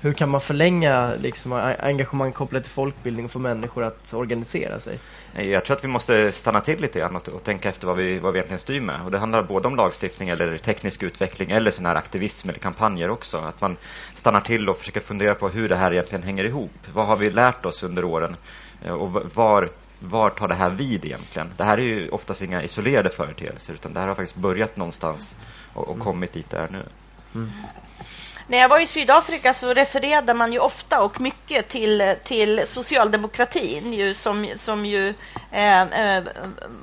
hur 0.00 0.12
kan 0.12 0.30
man 0.30 0.40
förlänga 0.40 1.14
liksom, 1.14 1.52
engagemang 1.78 2.32
kopplat 2.32 2.62
till 2.62 2.72
folkbildning 2.72 3.24
och 3.24 3.30
få 3.30 3.38
människor 3.38 3.84
att 3.84 4.14
organisera 4.14 4.80
sig? 4.80 4.98
Jag 5.32 5.64
tror 5.64 5.76
att 5.76 5.84
vi 5.84 5.88
måste 5.88 6.32
stanna 6.32 6.60
till 6.60 6.80
lite 6.80 6.98
grann 6.98 7.16
och, 7.16 7.28
och 7.28 7.44
tänka 7.44 7.68
efter 7.68 7.86
vad 7.86 7.96
vi, 7.96 8.18
vad 8.18 8.32
vi 8.32 8.38
egentligen 8.38 8.58
styr 8.58 8.80
med. 8.80 9.04
Och 9.04 9.10
det 9.10 9.18
handlar 9.18 9.42
både 9.42 9.68
om 9.68 9.76
lagstiftning 9.76 10.28
eller 10.28 10.58
teknisk 10.58 11.02
utveckling 11.02 11.50
eller 11.50 11.70
sån 11.70 11.86
här 11.86 11.94
aktivism 11.94 12.48
eller 12.48 12.58
kampanjer 12.58 13.10
också. 13.10 13.38
Att 13.38 13.60
man 13.60 13.76
stannar 14.14 14.40
till 14.40 14.68
och 14.68 14.78
försöker 14.78 15.00
fundera 15.00 15.34
på 15.34 15.48
hur 15.48 15.68
det 15.68 15.76
här 15.76 15.92
egentligen 15.92 16.22
hänger 16.22 16.44
ihop. 16.44 16.72
Vad 16.94 17.06
har 17.06 17.16
vi 17.16 17.30
lärt 17.30 17.66
oss 17.66 17.82
under 17.82 18.04
åren? 18.04 18.36
Eh, 18.84 18.92
och 18.92 19.12
var, 19.34 19.70
var 19.98 20.30
tar 20.30 20.48
det 20.48 20.54
här 20.54 20.70
vid 20.70 21.04
egentligen? 21.04 21.52
Det 21.56 21.64
här 21.64 21.78
är 21.78 21.82
ju 21.82 22.08
oftast 22.08 22.42
inga 22.42 22.62
isolerade 22.62 23.10
företeelser 23.10 23.74
utan 23.74 23.92
det 23.94 24.00
här 24.00 24.08
har 24.08 24.14
faktiskt 24.14 24.36
börjat 24.36 24.76
någonstans 24.76 25.36
och, 25.74 25.88
och 25.88 25.98
kommit 25.98 26.32
dit 26.32 26.50
det 26.50 26.58
är 26.58 26.68
nu. 26.68 26.82
Mm. 27.34 27.50
När 28.50 28.58
jag 28.58 28.68
var 28.68 28.80
i 28.80 28.86
Sydafrika 28.86 29.54
så 29.54 29.74
refererade 29.74 30.34
man 30.34 30.52
ju 30.52 30.58
ofta 30.58 31.02
och 31.02 31.20
mycket 31.20 31.68
till, 31.68 32.14
till 32.24 32.62
socialdemokratin 32.66 33.92
ju, 33.92 34.14
som, 34.14 34.48
som 34.54 34.86
ju 34.86 35.14
eh, 35.52 35.82
eh, 35.82 36.24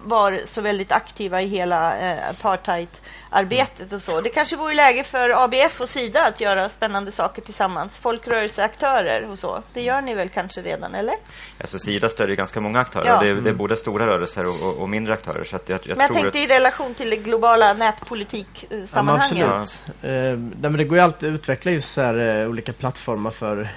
var 0.04 0.42
så 0.46 0.62
väldigt 0.62 0.92
aktiva 0.92 1.42
i 1.42 1.48
hela 1.48 1.98
eh, 1.98 2.30
apartheidarbetet 2.30 3.94
och 3.94 4.02
så. 4.02 4.22
Det 4.22 4.30
kanske 4.30 4.56
vore 4.56 4.74
läge 4.74 5.04
för 5.04 5.44
ABF 5.44 5.82
och 5.82 5.90
Sida 5.90 6.28
att 6.28 6.42
göra 6.42 6.70
spännande 6.70 7.12
saker 7.12 7.42
tillsammans, 7.42 8.00
folkrörelseaktörer 8.00 9.30
och 9.30 9.40
så. 9.40 9.64
Det 9.74 9.82
gör 9.82 10.02
ni 10.02 10.14
väl 10.14 10.30
kanske 10.30 10.62
redan, 10.62 10.96
eller? 10.96 11.16
Alltså 11.62 11.80
Sida 11.80 12.10
stödjer 12.10 12.36
ganska 12.36 12.62
många 12.62 12.80
aktörer. 12.80 13.08
Ja. 13.08 13.20
Det, 13.20 13.28
är, 13.28 13.34
det 13.34 13.40
är 13.40 13.42
mm. 13.42 13.58
både 13.58 13.76
stora 13.76 14.08
rörelser 14.08 14.44
och, 14.44 14.70
och, 14.70 14.82
och 14.82 14.90
mindre 14.90 15.14
aktörer. 15.14 15.44
Så 15.44 15.60
jag, 15.66 15.80
jag 15.84 15.98
men 15.98 16.00
jag 16.00 16.14
tänkte 16.14 16.28
att... 16.30 16.36
i 16.36 16.48
relation 16.48 16.94
till 16.94 17.10
det 17.10 17.18
globala 17.18 17.74
nätpolitiksammanhanget. 17.74 19.38
Ja, 19.38 19.60
absolut. 19.60 20.04
Eh, 20.04 20.12
nej, 20.12 20.38
men 20.60 20.78
det 20.78 20.84
går 20.84 20.98
ju 20.98 21.04
alltid 21.04 21.30
att 21.30 21.36
utveckla 21.36 21.55
just 21.64 21.94
så 21.94 22.02
här, 22.02 22.42
eh, 22.42 22.50
olika 22.50 22.74
plattformar 22.74 23.32
för 23.32 23.70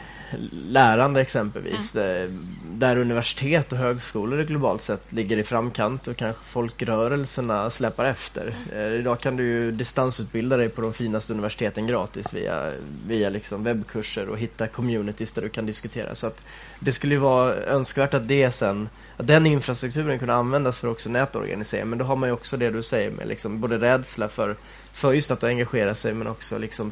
lärande 0.50 1.20
exempelvis. 1.20 1.96
Mm. 1.96 2.46
Där 2.64 2.96
universitet 2.96 3.72
och 3.72 3.78
högskolor 3.78 4.42
globalt 4.42 4.82
sett 4.82 5.12
ligger 5.12 5.36
i 5.36 5.44
framkant 5.44 6.08
och 6.08 6.16
kanske 6.16 6.44
folkrörelserna 6.44 7.70
släpar 7.70 8.04
efter. 8.04 8.54
Mm. 8.72 8.92
Idag 8.92 9.20
kan 9.20 9.36
du 9.36 9.44
ju 9.44 9.72
distansutbilda 9.72 10.56
dig 10.56 10.68
på 10.68 10.80
de 10.80 10.92
finaste 10.92 11.32
universiteten 11.32 11.86
gratis 11.86 12.34
via, 12.34 12.72
via 13.06 13.28
liksom 13.28 13.64
webbkurser 13.64 14.28
och 14.28 14.38
hitta 14.38 14.66
communities 14.66 15.32
där 15.32 15.42
du 15.42 15.48
kan 15.48 15.66
diskutera. 15.66 16.14
Så 16.14 16.26
att 16.26 16.42
det 16.80 16.92
skulle 16.92 17.14
ju 17.14 17.20
vara 17.20 17.54
önskvärt 17.54 18.14
att 18.14 18.28
det 18.28 18.52
sen 18.52 18.88
att 19.16 19.26
den 19.26 19.46
infrastrukturen 19.46 20.18
kunde 20.18 20.34
användas 20.34 20.78
för 20.78 20.88
också 20.88 21.10
nätorganisering. 21.10 21.88
Men 21.88 21.98
då 21.98 22.04
har 22.04 22.16
man 22.16 22.28
ju 22.28 22.32
också 22.32 22.56
det 22.56 22.70
du 22.70 22.82
säger 22.82 23.10
med 23.10 23.28
liksom 23.28 23.60
både 23.60 23.78
rädsla 23.78 24.28
för, 24.28 24.56
för 24.92 25.12
just 25.12 25.30
att 25.30 25.44
engagera 25.44 25.94
sig 25.94 26.14
men 26.14 26.26
också 26.26 26.58
liksom 26.58 26.90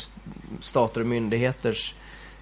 stater 0.61 1.01
och 1.01 1.07
myndigheters 1.07 1.95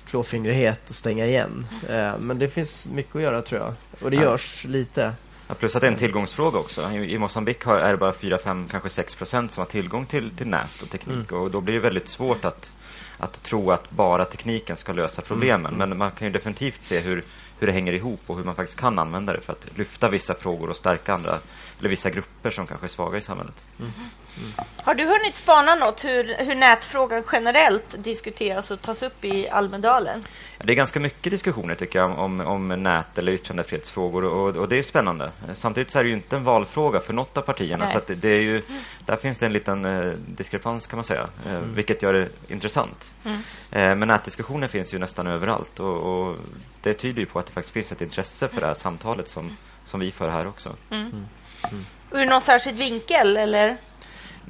klåfingrighet 0.06 0.90
och 0.90 0.96
stänga 0.96 1.26
igen. 1.26 1.66
Eh, 1.88 2.18
men 2.18 2.38
det 2.38 2.48
finns 2.48 2.86
mycket 2.86 3.16
att 3.16 3.22
göra 3.22 3.42
tror 3.42 3.60
jag. 3.60 3.74
Och 4.00 4.10
det 4.10 4.16
görs 4.16 4.64
lite. 4.64 5.14
Ja, 5.48 5.54
plus 5.54 5.76
att 5.76 5.80
det 5.80 5.86
är 5.86 5.92
en 5.92 5.98
tillgångsfråga 5.98 6.58
också. 6.58 6.90
I, 6.90 7.14
i 7.14 7.18
Mosambik 7.18 7.66
är 7.66 7.90
det 7.90 7.96
bara 7.96 8.12
4-5, 8.12 8.68
kanske 8.68 8.88
6 8.88 9.14
procent 9.14 9.52
som 9.52 9.60
har 9.60 9.66
tillgång 9.66 10.06
till, 10.06 10.36
till 10.36 10.46
nät 10.46 10.82
och 10.82 10.90
teknik. 10.90 11.30
Mm. 11.30 11.42
Och 11.42 11.50
då 11.50 11.60
blir 11.60 11.74
det 11.74 11.80
väldigt 11.80 12.08
svårt 12.08 12.44
att, 12.44 12.72
att 13.18 13.42
tro 13.42 13.70
att 13.70 13.90
bara 13.90 14.24
tekniken 14.24 14.76
ska 14.76 14.92
lösa 14.92 15.22
problemen. 15.22 15.74
Mm. 15.74 15.88
Men 15.88 15.98
man 15.98 16.10
kan 16.10 16.26
ju 16.26 16.32
definitivt 16.32 16.82
se 16.82 17.00
hur, 17.00 17.24
hur 17.58 17.66
det 17.66 17.72
hänger 17.72 17.92
ihop 17.92 18.20
och 18.26 18.36
hur 18.36 18.44
man 18.44 18.54
faktiskt 18.54 18.80
kan 18.80 18.98
använda 18.98 19.32
det 19.32 19.40
för 19.40 19.52
att 19.52 19.78
lyfta 19.78 20.10
vissa 20.10 20.34
frågor 20.34 20.70
och 20.70 20.76
stärka 20.76 21.14
andra 21.14 21.38
eller 21.78 21.88
vissa 21.88 22.10
grupper 22.10 22.50
som 22.50 22.66
kanske 22.66 22.86
är 22.86 22.88
svaga 22.88 23.18
i 23.18 23.20
samhället. 23.20 23.64
Mm. 23.78 23.92
Mm. 24.38 24.52
Har 24.82 24.94
du 24.94 25.04
hunnit 25.04 25.34
spana 25.34 25.74
något 25.74 26.04
hur, 26.04 26.36
hur 26.38 26.54
nätfrågan 26.54 27.22
generellt 27.32 28.04
diskuteras 28.04 28.70
och 28.70 28.82
tas 28.82 29.02
upp 29.02 29.24
i 29.24 29.48
Almedalen? 29.48 30.24
Det 30.58 30.72
är 30.72 30.76
ganska 30.76 31.00
mycket 31.00 31.30
diskussioner 31.30 31.74
tycker 31.74 31.98
jag 31.98 32.18
om, 32.18 32.40
om 32.40 32.68
nät 32.68 33.18
eller 33.18 33.32
yttrandefrihetsfrågor 33.32 34.24
och, 34.24 34.56
och 34.56 34.68
det 34.68 34.78
är 34.78 34.82
spännande. 34.82 35.30
Samtidigt 35.54 35.90
så 35.90 35.98
är 35.98 36.02
det 36.02 36.08
ju 36.08 36.14
inte 36.14 36.36
en 36.36 36.44
valfråga 36.44 37.00
för 37.00 37.12
något 37.12 37.36
av 37.36 37.42
partierna 37.42 37.84
Nej. 37.84 37.92
så 37.92 38.00
det, 38.06 38.14
det, 38.14 38.28
är 38.28 38.42
ju, 38.42 38.62
där 39.06 39.16
finns 39.16 39.38
det 39.38 39.46
en 39.46 39.52
liten 39.52 39.84
eh, 39.84 40.12
diskrepans 40.26 40.86
kan 40.86 40.96
man 40.96 41.04
säga, 41.04 41.28
eh, 41.46 41.54
mm. 41.54 41.74
vilket 41.74 42.02
gör 42.02 42.12
det 42.12 42.28
intressant. 42.48 43.14
Mm. 43.24 43.38
Eh, 43.70 43.96
men 43.96 44.08
nätdiskussioner 44.08 44.68
finns 44.68 44.94
ju 44.94 44.98
nästan 44.98 45.26
överallt 45.26 45.80
och, 45.80 45.96
och, 45.96 46.36
det 46.82 46.94
tyder 46.94 47.20
ju 47.20 47.26
på 47.26 47.38
att 47.38 47.46
det 47.46 47.52
faktiskt 47.52 47.74
finns 47.74 47.92
ett 47.92 48.00
intresse 48.00 48.48
för 48.48 48.60
det 48.60 48.66
här 48.66 48.74
samtalet 48.74 49.28
som, 49.28 49.56
som 49.84 50.00
vi 50.00 50.10
för 50.12 50.28
här 50.28 50.46
också. 50.46 50.76
Mm. 50.90 51.06
Mm. 51.06 51.26
mm. 51.70 51.84
Ur 52.10 52.26
någon 52.26 52.40
särskild 52.40 52.78
vinkel 52.78 53.36
eller? 53.36 53.76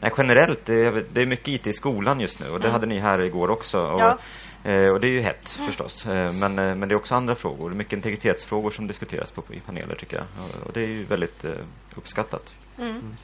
Nej, 0.00 0.12
generellt, 0.18 0.66
det 0.66 0.74
är, 0.74 1.04
det 1.12 1.22
är 1.22 1.26
mycket 1.26 1.48
IT 1.48 1.66
i 1.66 1.72
skolan 1.72 2.20
just 2.20 2.40
nu 2.40 2.46
och 2.46 2.60
det 2.60 2.68
mm. 2.68 2.72
hade 2.72 2.86
ni 2.86 2.98
här 2.98 3.22
igår 3.22 3.50
också. 3.50 3.78
Och, 3.78 4.00
ja. 4.00 4.18
eh, 4.64 4.88
och 4.88 5.00
det 5.00 5.06
är 5.06 5.12
ju 5.12 5.20
hett 5.20 5.56
mm. 5.56 5.66
förstås. 5.70 6.06
Eh, 6.06 6.32
men, 6.32 6.58
eh, 6.58 6.74
men 6.74 6.88
det 6.88 6.92
är 6.92 6.96
också 6.96 7.14
andra 7.14 7.34
frågor, 7.34 7.70
mycket 7.70 7.92
integritetsfrågor 7.92 8.70
som 8.70 8.86
diskuteras 8.86 9.30
på, 9.30 9.42
i 9.50 9.60
paneler 9.60 9.94
tycker 9.94 10.16
jag. 10.16 10.26
Och, 10.66 10.72
det 10.72 10.80
är 10.80 10.88
ju 10.88 11.04
väldigt 11.04 11.44
uppskattat. 11.96 12.54
Mm. 12.78 12.90
mm. 12.90 13.16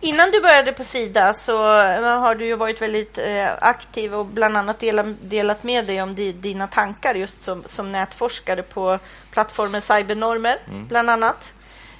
Innan 0.00 0.30
du 0.30 0.40
började 0.40 0.72
på 0.72 0.84
Sida 0.84 1.32
så 1.32 1.58
har 1.58 2.34
du 2.34 2.46
ju 2.46 2.56
varit 2.56 2.82
väldigt 2.82 3.18
eh, 3.18 3.48
aktiv 3.60 4.14
och 4.14 4.26
bland 4.26 4.56
annat 4.56 4.78
delat, 4.78 5.06
delat 5.20 5.62
med 5.62 5.86
dig 5.86 6.02
om 6.02 6.14
di, 6.14 6.32
dina 6.32 6.66
tankar 6.66 7.14
just 7.14 7.42
som, 7.42 7.62
som 7.66 7.92
nätforskare 7.92 8.62
på 8.62 8.98
plattformen 9.30 9.82
Cybernormer, 9.82 10.58
mm. 10.68 10.86
bland 10.86 11.10
annat. 11.10 11.54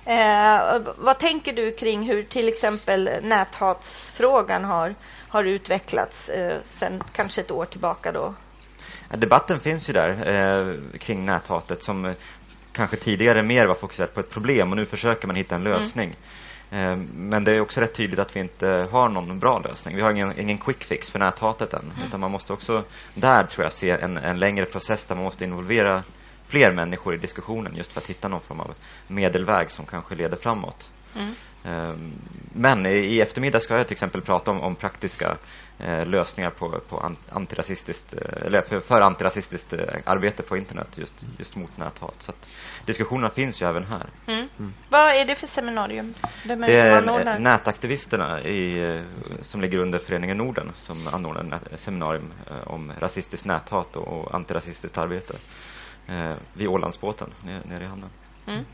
Eh, 0.06 0.80
vad 0.96 1.18
tänker 1.18 1.52
du 1.52 1.72
kring 1.72 2.02
hur 2.02 2.22
till 2.22 2.48
exempel 2.48 3.10
näthatsfrågan 3.22 4.64
har, 4.64 4.94
har 5.28 5.44
utvecklats 5.44 6.28
eh, 6.28 6.60
sedan 6.64 7.02
kanske 7.12 7.40
ett 7.40 7.50
år 7.50 7.64
tillbaka 7.64 8.12
då? 8.12 8.34
Debatten 9.08 9.60
finns 9.60 9.88
ju 9.88 9.92
där 9.92 10.10
eh, 10.10 10.98
kring 10.98 11.24
näthatet 11.24 11.82
som 11.82 12.04
eh, 12.04 12.14
kanske 12.72 12.96
tidigare 12.96 13.42
mer 13.42 13.66
var 13.66 13.74
fokuserat 13.74 14.14
på 14.14 14.20
ett 14.20 14.30
problem 14.30 14.70
och 14.70 14.76
nu 14.76 14.86
försöker 14.86 15.26
man 15.26 15.36
hitta 15.36 15.54
en 15.54 15.66
mm. 15.66 15.72
lösning. 15.72 16.16
Mm. 16.70 17.08
Men 17.14 17.44
det 17.44 17.52
är 17.52 17.60
också 17.60 17.80
rätt 17.80 17.94
tydligt 17.94 18.18
att 18.18 18.36
vi 18.36 18.40
inte 18.40 18.88
har 18.90 19.08
någon 19.08 19.38
bra 19.38 19.58
lösning. 19.58 19.96
Vi 19.96 20.02
har 20.02 20.10
ingen, 20.10 20.38
ingen 20.38 20.58
quick 20.58 20.84
fix 20.84 21.10
för 21.10 21.18
näthatet 21.18 21.74
än. 21.74 21.92
Mm. 21.96 22.08
Utan 22.08 22.20
man 22.20 22.30
måste 22.30 22.52
också 22.52 22.82
där 23.14 23.44
tror 23.44 23.64
jag 23.64 23.72
se 23.72 23.90
en, 23.90 24.16
en 24.16 24.38
längre 24.38 24.66
process 24.66 25.06
där 25.06 25.14
man 25.14 25.24
måste 25.24 25.44
involvera 25.44 26.04
fler 26.46 26.72
människor 26.72 27.14
i 27.14 27.18
diskussionen 27.18 27.76
just 27.76 27.92
för 27.92 28.00
att 28.00 28.10
hitta 28.10 28.28
någon 28.28 28.40
form 28.40 28.60
av 28.60 28.74
medelväg 29.06 29.70
som 29.70 29.86
kanske 29.86 30.14
leder 30.14 30.36
framåt. 30.36 30.92
Mm. 31.16 31.34
Ehm, 31.64 32.12
men 32.52 32.86
i 32.86 33.20
eftermiddag 33.20 33.60
ska 33.60 33.76
jag 33.76 33.86
till 33.86 33.92
exempel 33.92 34.20
prata 34.20 34.50
om, 34.50 34.60
om 34.60 34.76
praktiska 34.76 35.36
eh, 35.78 36.06
lösningar 36.06 36.50
på, 36.50 36.80
på 36.88 37.12
antirasistiskt, 37.28 38.14
eh, 38.14 38.46
eller 38.46 38.60
för, 38.60 38.80
för 38.80 39.00
antirasistiskt 39.00 39.72
eh, 39.72 39.80
arbete 40.04 40.42
på 40.42 40.56
internet 40.56 40.88
just, 40.94 41.26
just 41.38 41.56
mot 41.56 41.76
näthat. 41.76 42.14
Så 42.18 42.30
att 42.30 42.48
diskussionerna 42.86 43.30
finns 43.30 43.62
ju 43.62 43.66
även 43.66 43.84
här. 43.84 44.06
Mm. 44.26 44.48
Mm. 44.58 44.74
Vad 44.88 45.14
är 45.14 45.24
det 45.24 45.34
för 45.34 45.46
seminarium? 45.46 46.14
Vem 46.44 46.64
är 46.64 46.68
det, 46.68 46.82
det 46.82 46.98
som 46.98 47.08
anordnar? 47.08 47.38
nätaktivisterna 47.38 48.42
i, 48.42 49.02
som 49.40 49.60
ligger 49.60 49.78
under 49.78 49.98
Föreningen 49.98 50.36
Norden 50.36 50.72
som 50.74 50.96
anordnar 51.12 51.60
ett 51.72 51.80
seminarium 51.80 52.32
om 52.66 52.92
rasistiskt 52.98 53.46
näthat 53.46 53.96
och, 53.96 54.08
och 54.08 54.34
antirasistiskt 54.34 54.98
arbete 54.98 55.34
eh, 56.08 56.36
vid 56.52 56.68
Ålandsbåten 56.68 57.30
nere, 57.64 57.84
i 57.84 57.86
hamnen. 57.86 58.10
Mm. 58.46 58.64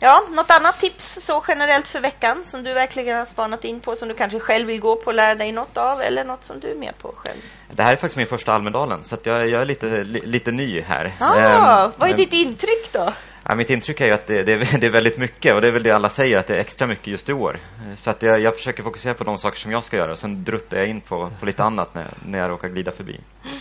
Ja, 0.00 0.26
något 0.30 0.50
annat 0.50 0.80
tips 0.80 1.18
så 1.26 1.44
generellt 1.48 1.88
för 1.88 2.00
veckan 2.00 2.44
som 2.44 2.62
du 2.62 2.72
verkligen 2.72 3.16
har 3.18 3.24
spanat 3.24 3.64
in 3.64 3.80
på 3.80 3.94
som 3.94 4.08
du 4.08 4.14
kanske 4.14 4.40
själv 4.40 4.66
vill 4.66 4.80
gå 4.80 4.96
på 4.96 5.06
och 5.06 5.14
lära 5.14 5.34
dig 5.34 5.52
något 5.52 5.76
av 5.76 6.00
eller 6.00 6.24
något 6.24 6.44
som 6.44 6.60
du 6.60 6.70
är 6.70 6.74
med 6.74 6.98
på 6.98 7.12
själv? 7.16 7.38
Det 7.68 7.82
här 7.82 7.92
är 7.92 7.96
faktiskt 7.96 8.16
min 8.16 8.26
första 8.26 8.52
Almedalen 8.52 9.04
så 9.04 9.16
jag, 9.22 9.48
jag, 9.48 9.60
är 9.60 9.64
lite, 9.64 9.86
li, 9.86 10.20
lite 10.20 10.52
ny 10.52 10.80
här. 10.80 11.16
Ah, 11.20 11.84
ähm, 11.84 11.92
vad 11.96 12.10
är 12.10 12.16
ditt 12.16 12.32
intryck 12.32 12.92
då? 12.92 13.12
Ja, 13.44 13.56
mitt 13.56 13.70
intryck 13.70 14.00
är 14.00 14.12
att 14.12 14.26
det, 14.26 14.42
det, 14.42 14.52
är, 14.52 14.78
det, 14.80 14.86
är, 14.86 14.90
väldigt 14.90 15.18
mycket 15.18 15.54
och 15.54 15.60
det 15.60 15.68
är 15.68 15.72
väl 15.72 15.82
det 15.82 15.94
alla 15.94 16.08
säger 16.08 16.36
att 16.36 16.46
det 16.46 16.54
är 16.54 16.60
extra 16.60 16.86
mycket 16.86 17.06
just 17.06 17.28
i 17.28 17.32
år. 17.32 17.56
Så 17.96 18.10
att 18.10 18.22
jag, 18.22 18.40
jag 18.40 18.56
försöker 18.56 18.82
fokusera 18.82 19.14
på 19.14 19.24
de 19.24 19.38
saker 19.38 19.58
som 19.58 19.72
jag 19.72 19.84
ska 19.84 19.96
göra 19.96 20.10
och 20.10 20.18
sen 20.18 20.44
druttar 20.44 20.76
jag 20.76 20.86
in 20.86 21.00
på, 21.00 21.30
på 21.40 21.46
lite 21.46 21.62
annat 21.62 21.94
när, 21.94 22.14
när 22.26 22.38
jag 22.38 22.50
råkar 22.50 22.68
glida 22.68 22.92
förbi. 22.92 23.20
Mm. 23.44 23.56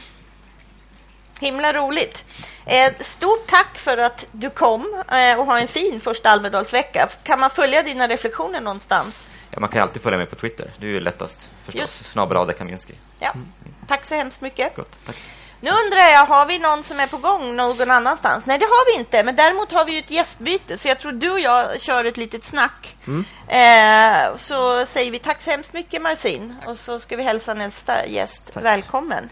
Himla 1.40 1.74
roligt. 1.74 2.26
Eh, 2.66 2.94
stort 3.00 3.48
tack 3.48 3.78
för 3.78 3.98
att 3.98 4.28
du 4.32 4.50
kom 4.50 5.04
eh, 5.12 5.40
och 5.40 5.46
ha 5.46 5.60
en 5.60 5.68
fin 5.68 6.02
första 6.02 6.30
Almedalsvecka. 6.30 7.10
Kan 7.24 7.40
man 7.40 7.50
följa 7.50 7.84
dina 7.84 8.08
reflektioner 8.08 8.62
någonstans? 8.62 9.30
Ja, 9.52 9.60
man 9.60 9.70
kan 9.70 9.82
alltid 9.82 10.02
följa 10.02 10.18
mig 10.18 10.28
på 10.28 10.36
Twitter. 10.36 10.72
Det 10.78 10.86
är 10.86 10.92
ju 10.92 11.00
lättast 11.00 11.50
förstås. 11.66 12.04
Snabel 12.04 12.54
Kaminski. 12.54 12.94
Ja. 13.20 13.32
Mm. 13.32 13.48
Tack 13.88 14.06
så 14.06 14.16
hemskt 14.16 14.42
mycket. 14.42 14.76
Gott, 14.76 15.06
tack. 15.06 15.16
Nu 15.62 15.70
undrar 15.70 16.10
jag, 16.12 16.26
har 16.26 16.46
vi 16.46 16.60
någon 16.60 16.84
som 16.84 17.00
är 17.00 17.08
på 17.08 17.18
gång 17.18 17.56
någon 17.56 17.92
annanstans? 17.92 18.46
Nej, 18.46 18.60
det 18.60 18.66
har 18.66 18.86
vi 18.86 19.00
inte. 19.00 19.24
Men 19.24 19.36
däremot 19.36 19.72
har 19.72 19.86
vi 19.86 19.98
ett 19.98 20.12
gästbyte. 20.12 20.78
Så 20.78 20.88
jag 20.88 21.00
tror 21.00 21.12
du 21.12 21.32
och 21.32 21.40
jag 21.40 21.82
kör 21.82 22.06
ett 22.06 22.18
litet 22.18 22.44
snack. 22.44 22.98
Mm. 23.08 23.26
Eh, 23.48 24.36
så 24.36 24.86
säger 24.86 25.12
vi 25.12 25.20
tack 25.20 25.42
så 25.42 25.52
hemskt 25.52 25.74
mycket, 25.74 26.02
Marcin. 26.02 26.56
Och 26.66 26.78
så 26.78 27.00
ska 27.00 27.16
vi 27.16 27.24
hälsa 27.24 27.54
nästa 27.54 28.06
gäst 28.06 28.52
tack. 28.54 28.64
välkommen. 28.64 29.30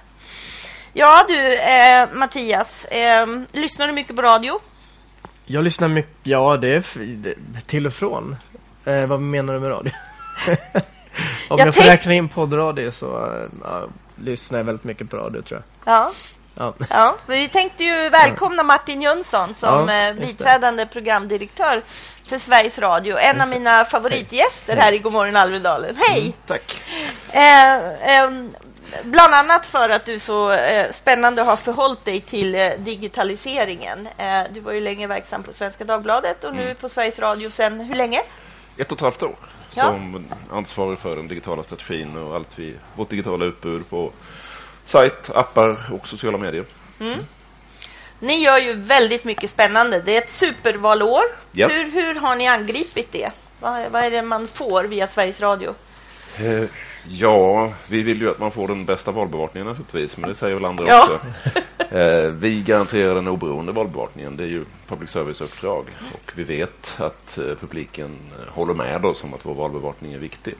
Ja 0.93 1.25
du, 1.27 1.57
eh, 1.57 2.09
Mattias, 2.13 2.85
eh, 2.85 3.27
lyssnar 3.51 3.87
du 3.87 3.93
mycket 3.93 4.15
på 4.15 4.21
radio? 4.21 4.59
Jag 5.45 5.63
lyssnar 5.63 5.87
mycket, 5.87 6.17
ja 6.23 6.57
det 6.57 6.69
är 6.69 6.83
till 7.67 7.87
och 7.87 7.93
från. 7.93 8.35
Eh, 8.85 9.05
vad 9.05 9.21
menar 9.21 9.53
du 9.53 9.59
med 9.59 9.69
radio? 9.69 9.91
Om 11.49 11.57
jag, 11.57 11.67
jag 11.67 11.75
får 11.75 11.83
räkna 11.83 12.13
in 12.13 12.29
poddradio 12.29 12.91
så 12.91 13.25
äh, 13.65 13.89
lyssnar 14.15 14.59
jag 14.59 14.65
väldigt 14.65 14.83
mycket 14.83 15.09
på 15.09 15.17
radio 15.17 15.41
tror 15.41 15.63
jag. 15.83 15.93
Ja. 15.93 16.11
Ja. 16.59 16.73
ja, 16.89 17.15
vi 17.27 17.47
tänkte 17.47 17.83
ju 17.83 18.09
välkomna 18.09 18.63
Martin 18.63 19.01
Jönsson 19.01 19.53
som 19.53 19.89
ja, 19.89 20.13
biträdande 20.13 20.85
programdirektör 20.85 21.81
för 22.25 22.37
Sveriges 22.37 22.79
Radio. 22.79 23.17
En 23.17 23.41
av 23.41 23.47
mina 23.47 23.85
favoritgäster 23.85 24.73
Hej. 24.73 24.81
här 24.81 24.93
i 24.93 24.97
Godmorgon 24.97 25.35
Almedalen. 25.35 25.95
Hej! 25.97 26.19
Mm, 26.19 26.33
tack! 26.45 26.81
Eh, 27.31 27.75
eh, 28.17 28.31
bland 29.03 29.33
annat 29.33 29.65
för 29.65 29.89
att 29.89 30.05
du 30.05 30.19
så 30.19 30.51
eh, 30.51 30.91
spännande 30.91 31.41
har 31.41 31.55
förhållit 31.55 32.05
dig 32.05 32.21
till 32.21 32.55
eh, 32.55 32.69
digitaliseringen. 32.77 34.07
Eh, 34.17 34.41
du 34.53 34.59
var 34.59 34.71
ju 34.71 34.81
länge 34.81 35.07
verksam 35.07 35.43
på 35.43 35.53
Svenska 35.53 35.83
Dagbladet 35.83 36.43
och 36.43 36.55
nu 36.55 36.63
mm. 36.63 36.75
på 36.75 36.89
Sveriges 36.89 37.19
Radio 37.19 37.49
sen 37.49 37.79
hur 37.79 37.95
länge? 37.95 38.21
Ett 38.77 38.91
och 38.91 38.97
ett 38.97 39.01
halvt 39.01 39.23
år. 39.23 39.35
ja. 39.73 39.83
som 39.83 40.25
ansvarig 40.51 40.99
för 40.99 41.15
den 41.15 41.27
digitala 41.27 41.63
strategin 41.63 42.17
och 42.17 42.35
allt 42.35 42.59
vi, 42.59 42.75
vårt 42.95 43.09
digitala 43.09 43.45
utbud 43.45 43.89
på 43.89 44.11
sajt, 44.85 45.29
appar 45.29 45.93
och 45.93 46.07
sociala 46.07 46.37
medier. 46.37 46.65
Mm. 46.99 47.19
Ni 48.19 48.43
gör 48.43 48.57
ju 48.57 48.73
väldigt 48.73 49.23
mycket 49.23 49.49
spännande. 49.49 50.01
Det 50.01 50.17
är 50.17 50.21
ett 50.21 50.31
supervalår. 50.31 51.23
Ja. 51.51 51.67
Hur, 51.67 51.91
hur 51.91 52.15
har 52.15 52.35
ni 52.35 52.47
angripit 52.47 53.11
det? 53.11 53.31
Vad, 53.59 53.91
vad 53.91 54.03
är 54.03 54.11
det 54.11 54.21
man 54.21 54.47
får 54.47 54.83
via 54.83 55.07
Sveriges 55.07 55.41
Radio? 55.41 55.75
Eh, 57.07 57.13
ja, 57.21 57.73
vi 57.87 58.03
vill 58.03 58.21
ju 58.21 58.29
att 58.29 58.39
man 58.39 58.51
får 58.51 58.67
den 58.67 58.85
bästa 58.85 59.11
valbevakningen 59.11 59.67
naturligtvis, 59.67 60.17
men 60.17 60.29
det 60.29 60.35
säger 60.35 60.55
väl 60.55 60.65
andra 60.65 60.83
ja. 60.87 61.09
också. 61.13 61.27
Eh, 61.89 62.31
vi 62.31 62.61
garanterar 62.61 63.13
den 63.15 63.27
oberoende 63.27 63.71
valbevakningen. 63.71 64.37
Det 64.37 64.43
är 64.43 64.47
ju 64.47 64.65
public 64.87 65.09
service-uppdrag 65.09 65.85
och 66.13 66.33
vi 66.35 66.43
vet 66.43 66.95
att 66.97 67.37
eh, 67.37 67.55
publiken 67.59 68.17
håller 68.49 68.73
med 68.73 69.05
oss 69.05 69.23
om 69.23 69.33
att 69.33 69.45
vår 69.45 69.55
valbevakning 69.55 70.13
är 70.13 70.17
viktig. 70.19 70.55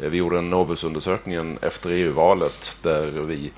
Eh, 0.00 0.10
vi 0.10 0.16
gjorde 0.16 0.38
en 0.38 0.50
Novusundersökningen 0.50 1.58
efter 1.62 1.90
EU-valet 1.90 2.76
där 2.82 3.10
vi 3.10 3.52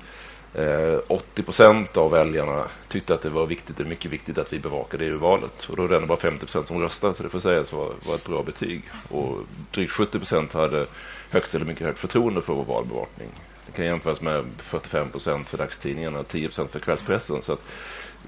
80 1.07 1.43
procent 1.43 1.97
av 1.97 2.11
väljarna 2.11 2.67
tyckte 2.87 3.13
att 3.13 3.21
det 3.21 3.29
var 3.29 3.45
viktigt, 3.45 3.77
det 3.77 3.83
är 3.83 3.87
mycket 3.87 4.11
viktigt 4.11 4.37
att 4.37 4.53
vi 4.53 4.59
bevakade 4.59 5.05
EU-valet. 5.05 5.65
Och 5.69 5.75
då 5.75 5.83
är 5.83 5.87
det 5.87 5.95
ändå 5.95 6.07
bara 6.07 6.19
50 6.19 6.39
procent 6.39 6.67
som 6.67 6.81
röstade, 6.81 7.13
så 7.13 7.23
det 7.23 7.29
får 7.29 7.39
sägas 7.39 7.73
vara, 7.73 7.93
var 8.07 8.15
ett 8.15 8.25
bra 8.25 8.43
betyg. 8.43 8.83
Och 9.09 9.37
drygt 9.71 9.91
70 9.91 10.17
procent 10.17 10.53
hade 10.53 10.85
högt 11.31 11.55
eller 11.55 11.65
mycket 11.65 11.87
högt 11.87 11.99
förtroende 11.99 12.41
för 12.41 12.53
vår 12.53 12.65
valbevakning. 12.65 13.29
Det 13.65 13.71
kan 13.71 13.85
jämföras 13.85 14.21
med 14.21 14.45
45 14.57 15.09
procent 15.09 15.49
för 15.49 15.57
dagstidningarna 15.57 16.19
och 16.19 16.27
10 16.27 16.47
procent 16.47 16.71
för 16.71 16.79
kvällspressen. 16.79 17.41
Så 17.41 17.53
att 17.53 17.61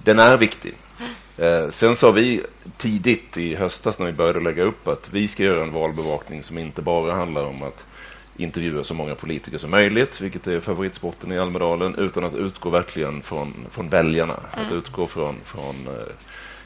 den 0.04 0.20
är 0.20 0.38
viktig. 0.38 0.74
Eh, 1.38 1.70
sen 1.70 1.96
sa 1.96 2.12
vi 2.12 2.42
tidigt 2.78 3.38
i 3.38 3.56
höstas 3.56 4.00
när 4.00 4.06
vi 4.06 4.12
började 4.12 4.40
lägga 4.40 4.64
upp 4.64 4.88
att 4.88 5.10
vi 5.14 5.28
ska 5.28 5.44
göra 5.44 5.64
en 5.64 5.74
valbevakning 5.74 6.44
som 6.44 6.58
inte 6.58 6.82
bara 6.82 7.14
handlar 7.14 7.44
om 7.44 7.64
att 7.64 7.86
intervjua 8.38 8.84
så 8.84 8.94
många 8.94 9.16
politiker 9.16 9.58
som 9.58 9.72
möjligt, 9.72 10.22
vilket 10.22 10.48
är 10.48 10.60
favoritsporten 10.60 11.32
i 11.32 11.40
Almedalen, 11.40 11.96
utan 11.96 12.24
att 12.24 12.36
utgå 12.36 12.70
verkligen 12.70 13.22
från, 13.22 13.54
från 13.72 13.90
väljarna. 13.90 14.40
Mm. 14.54 14.66
Att 14.66 14.72
utgå 14.72 15.08
från, 15.08 15.36
från 15.46 15.88
eh, 15.88 16.14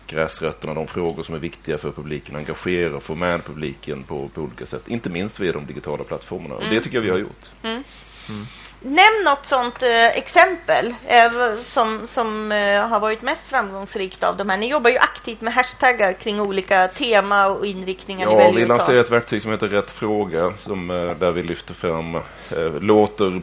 gräsrötterna, 0.07 0.73
de 0.73 0.87
frågor 0.87 1.23
som 1.23 1.35
är 1.35 1.39
viktiga 1.39 1.77
för 1.77 1.91
publiken, 1.91 2.35
engagera 2.35 2.95
och 2.95 3.03
få 3.03 3.15
med 3.15 3.45
publiken 3.45 4.03
på, 4.03 4.29
på 4.29 4.41
olika 4.41 4.65
sätt. 4.65 4.87
Inte 4.87 5.09
minst 5.09 5.39
via 5.39 5.51
de 5.51 5.65
digitala 5.65 6.03
plattformarna. 6.03 6.55
Och 6.55 6.61
det 6.61 6.67
mm. 6.67 6.83
tycker 6.83 6.97
jag 6.97 7.03
vi 7.03 7.09
har 7.09 7.17
gjort. 7.17 7.51
Mm. 7.63 7.83
Mm. 8.29 8.45
Nämn 8.81 9.23
något 9.25 9.45
sånt 9.45 9.83
eh, 9.83 10.07
exempel 10.07 10.95
eh, 11.07 11.53
som, 11.55 12.07
som 12.07 12.51
eh, 12.51 12.87
har 12.87 12.99
varit 12.99 13.21
mest 13.21 13.49
framgångsrikt 13.49 14.23
av 14.23 14.37
de 14.37 14.49
här. 14.49 14.57
Ni 14.57 14.69
jobbar 14.69 14.89
ju 14.89 14.97
aktivt 14.97 15.41
med 15.41 15.53
hashtaggar 15.53 16.13
kring 16.13 16.41
olika 16.41 16.87
tema 16.87 17.47
och 17.47 17.65
inriktningar 17.65 18.31
ja, 18.31 18.51
vi 18.51 18.65
lanserar 18.65 18.97
ett 18.97 19.11
verktyg 19.11 19.41
som 19.41 19.51
heter 19.51 19.67
Rätt 19.67 19.91
fråga 19.91 20.53
som, 20.57 20.89
eh, 20.89 21.17
där 21.17 21.31
vi 21.31 21.43
lyfter 21.43 21.73
fram, 21.73 22.15
eh, 22.15 22.79
låter 22.79 23.41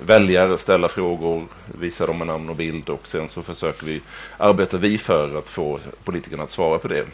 väljare 0.00 0.58
ställa 0.58 0.88
frågor, 0.88 1.46
visa 1.80 2.06
dem 2.06 2.18
med 2.18 2.26
namn 2.26 2.48
och 2.48 2.56
bild 2.56 2.88
och 2.88 3.06
sen 3.06 3.28
så 3.28 3.42
försöker 3.42 3.86
vi 3.86 4.00
arbeta 4.36 4.76
vi 4.76 4.98
för 4.98 5.38
att 5.38 5.48
få 5.48 5.78
politikerna 6.04 6.42
att 6.42 6.50
svara 6.50 6.78
på 6.78 6.88
det 6.88 7.06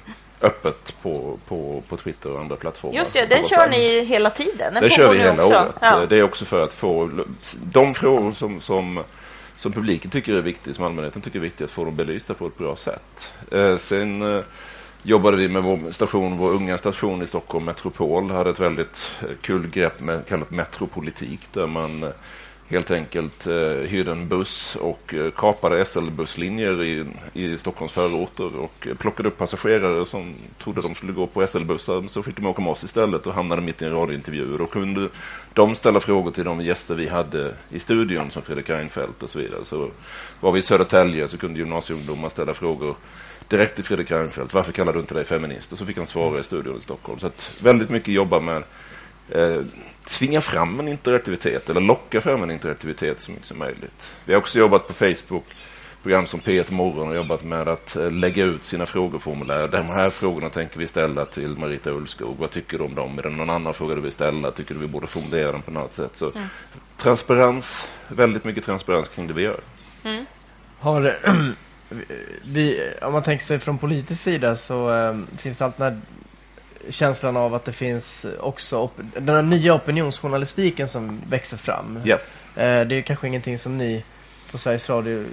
öppet 0.43 0.97
på, 1.03 1.39
på, 1.49 1.83
på 1.89 1.97
Twitter 1.97 2.30
och 2.30 2.41
andra 2.41 2.57
plattformar. 2.57 2.97
Just 2.97 3.12
det, 3.12 3.26
den 3.26 3.45
kör 3.45 3.68
ni 3.68 4.05
hela 4.05 4.30
tiden. 4.30 4.74
Den 4.74 4.83
det 4.83 4.91
kör 4.91 5.12
vi 5.12 5.18
hela 5.18 5.33
också. 5.33 5.59
året. 5.59 5.74
Ja. 5.80 6.07
Det 6.09 6.16
är 6.16 6.22
också 6.22 6.45
för 6.45 6.64
att 6.64 6.74
få 6.74 7.11
de 7.62 7.95
frågor 7.95 8.33
som, 8.33 8.61
som, 8.61 9.05
som 9.57 9.72
publiken 9.72 10.11
tycker 10.11 10.33
är 10.33 10.43
viktiga, 10.43 10.74
som 10.74 10.85
allmänheten 10.85 11.22
tycker 11.22 11.39
är 11.39 11.43
viktiga, 11.43 11.64
att 11.64 11.70
få 11.70 11.85
dem 11.85 11.97
belysta 11.97 12.35
på 12.35 12.47
ett 12.47 12.59
bra 12.59 12.76
sätt. 12.76 13.28
Eh, 13.51 13.76
sen 13.76 14.22
eh, 14.37 14.45
jobbade 15.03 15.37
vi 15.37 15.49
med 15.49 15.62
vår 15.62 15.91
station, 15.91 16.37
vår 16.37 16.55
unga 16.55 16.78
station 16.78 17.22
i 17.22 17.26
Stockholm, 17.26 17.64
Metropol, 17.64 18.30
hade 18.30 18.51
ett 18.51 18.61
väldigt 18.61 19.12
eh, 19.20 19.28
kul 19.41 19.68
grepp 19.68 20.01
med, 20.01 20.26
kallat 20.26 20.51
Metropolitik, 20.51 21.53
där 21.53 21.66
man 21.66 22.03
eh, 22.03 22.11
helt 22.73 22.91
enkelt 22.91 23.47
eh, 23.47 23.89
hyrde 23.89 24.12
en 24.12 24.29
buss 24.29 24.77
och 24.77 25.14
eh, 25.14 25.31
kapade 25.31 25.85
SL-busslinjer 25.85 26.83
i, 26.83 27.07
i 27.33 27.59
Stockholms 27.59 27.93
förorter 27.93 28.57
och 28.57 28.87
eh, 28.87 28.95
plockade 28.95 29.29
upp 29.29 29.39
passagerare 29.39 30.07
som 30.07 30.35
trodde 30.59 30.81
de 30.81 30.95
skulle 30.95 31.12
gå 31.12 31.27
på 31.27 31.47
SL-bussar. 31.47 32.09
Så 32.09 32.23
fick 32.23 32.37
de 32.37 32.47
åka 32.47 32.62
med 32.62 32.70
oss 32.70 32.85
istället 32.85 33.27
och 33.27 33.35
hamnade 33.35 33.62
mitt 33.62 33.83
i 33.83 33.85
en 33.85 33.93
radiointervju. 33.93 34.59
Då 34.59 34.66
kunde 34.66 35.09
de 35.53 35.75
ställa 35.75 36.01
frågor 36.01 36.31
till 36.31 36.45
de 36.45 36.61
gäster 36.61 36.95
vi 36.95 37.09
hade 37.09 37.55
i 37.70 37.79
studion 37.79 38.31
som 38.31 38.43
Fredrik 38.43 38.70
Reinfeldt 38.70 39.23
och 39.23 39.31
så 39.31 39.39
vidare. 39.39 39.64
Så 39.64 39.91
var 40.41 40.53
vi 40.53 40.59
i 40.59 40.62
Södertälje 40.62 41.29
så 41.29 41.39
kunde 41.39 41.59
gymnasieungdomar 41.59 42.29
ställa 42.29 42.55
frågor 42.55 42.97
direkt 43.49 43.75
till 43.75 43.85
Fredrik 43.85 44.11
Reinfeldt. 44.11 44.55
Varför 44.55 44.73
kallar 44.73 44.93
du 44.93 45.01
inte 45.01 45.14
dig 45.14 45.25
feminist? 45.25 45.73
Och 45.73 45.79
så 45.79 45.87
fick 45.87 45.97
han 45.97 46.07
svara 46.07 46.41
i 46.41 46.43
studion 46.43 46.79
i 46.79 46.83
Stockholm. 46.83 47.18
Så 47.18 47.27
att 47.27 47.61
väldigt 47.62 47.91
mycket 47.91 48.14
jobba 48.14 48.41
med 48.41 48.62
eh, 49.29 49.62
tvinga 50.05 50.41
fram 50.41 50.81
en 50.81 50.89
interaktivitet 50.89 51.71
eller 51.71 51.81
locka 51.81 52.21
fram 52.21 52.43
en 52.43 52.51
interaktivitet 52.51 53.21
så 53.21 53.31
mycket 53.31 53.47
som 53.47 53.59
möjligt. 53.59 54.13
Vi 54.25 54.33
har 54.33 54.41
också 54.41 54.59
jobbat 54.59 54.87
på 54.87 54.95
Facebook 54.95 55.45
program 56.03 56.27
som 56.27 56.41
P1 56.41 56.73
Morgon 56.73 57.09
och 57.09 57.15
jobbat 57.15 57.45
med 57.45 57.69
att 57.69 57.97
eh, 57.97 58.11
lägga 58.11 58.45
ut 58.45 58.65
sina 58.65 58.87
frågeformulär. 58.87 59.69
De 59.69 59.87
här 59.87 60.11
frågorna 60.11 60.51
tänker 60.51 60.79
vi 60.79 60.87
ställa 60.87 61.25
till 61.25 61.49
Marita 61.49 61.91
Ulskog. 61.91 62.37
Vad 62.39 62.51
tycker 62.51 62.79
du 62.79 62.85
om 62.85 62.95
dem? 62.95 63.19
Är 63.19 63.23
det 63.23 63.31
någon 63.31 63.51
annan 63.51 63.75
fråga 63.75 63.95
du 63.95 64.01
vill 64.01 64.13
ställa? 64.13 64.51
Tycker 64.51 64.75
du 64.75 64.81
vi 64.81 64.87
borde 64.87 65.07
formulera 65.07 65.53
den 65.53 65.63
på 65.63 65.71
något 65.71 65.95
sätt? 65.95 66.11
Så 66.15 66.31
mm. 66.31 66.49
transparens, 66.97 67.89
väldigt 68.09 68.45
mycket 68.45 68.65
transparens 68.65 69.09
kring 69.09 69.27
det 69.27 69.33
vi 69.33 69.43
gör. 69.43 69.61
Mm. 70.05 70.27
Har 70.79 71.17
vi, 72.45 72.93
om 73.03 73.13
man 73.13 73.23
tänker 73.23 73.45
sig 73.45 73.59
från 73.59 73.79
politisk 73.79 74.23
sida 74.23 74.57
så 74.57 74.91
um, 74.91 75.27
finns 75.37 75.59
det 75.59 75.65
alltid 75.65 76.01
känslan 76.91 77.37
av 77.37 77.55
att 77.55 77.64
det 77.64 77.72
finns 77.72 78.26
också 78.41 78.91
den 79.16 79.35
här 79.35 79.43
nya 79.43 79.74
opinionsjournalistiken 79.74 80.89
som 80.89 81.20
växer 81.28 81.57
fram. 81.57 81.99
Yep. 82.05 82.20
Eh, 82.57 82.80
det 82.80 82.95
är 82.95 83.03
kanske 83.03 83.26
ingenting 83.26 83.59
som 83.59 83.78
ni 83.78 84.05
på 84.51 84.59
Sveriges 84.59 84.91
Radio 84.91 85.24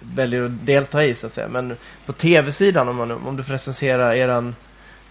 väljer 0.00 0.42
att 0.42 0.66
delta 0.66 1.04
i 1.04 1.14
så 1.14 1.26
att 1.26 1.32
säga. 1.32 1.48
Men 1.48 1.76
på 2.06 2.12
tv-sidan, 2.12 2.88
om, 2.88 2.96
man, 2.96 3.10
om 3.10 3.36
du 3.36 3.42
får 3.42 3.52
recensera 3.52 4.16
eran 4.16 4.56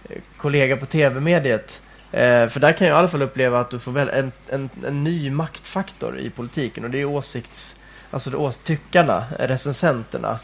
eh, 0.08 0.18
kollega 0.36 0.76
på 0.76 0.86
tv-mediet. 0.86 1.80
Eh, 2.12 2.48
för 2.48 2.60
där 2.60 2.72
kan 2.72 2.86
jag 2.86 2.94
i 2.94 2.98
alla 2.98 3.08
fall 3.08 3.22
uppleva 3.22 3.60
att 3.60 3.70
du 3.70 3.78
får 3.78 3.92
väl 3.92 4.08
en, 4.08 4.32
en, 4.48 4.70
en 4.86 5.04
ny 5.04 5.30
maktfaktor 5.30 6.18
i 6.18 6.30
politiken. 6.30 6.84
Och 6.84 6.90
det 6.90 7.00
är 7.00 7.04
åsikts, 7.04 7.76
alltså 8.10 8.30
det 8.30 8.36
ås, 8.36 8.58
tyckarna, 8.58 9.24
recensenterna. 9.38 10.38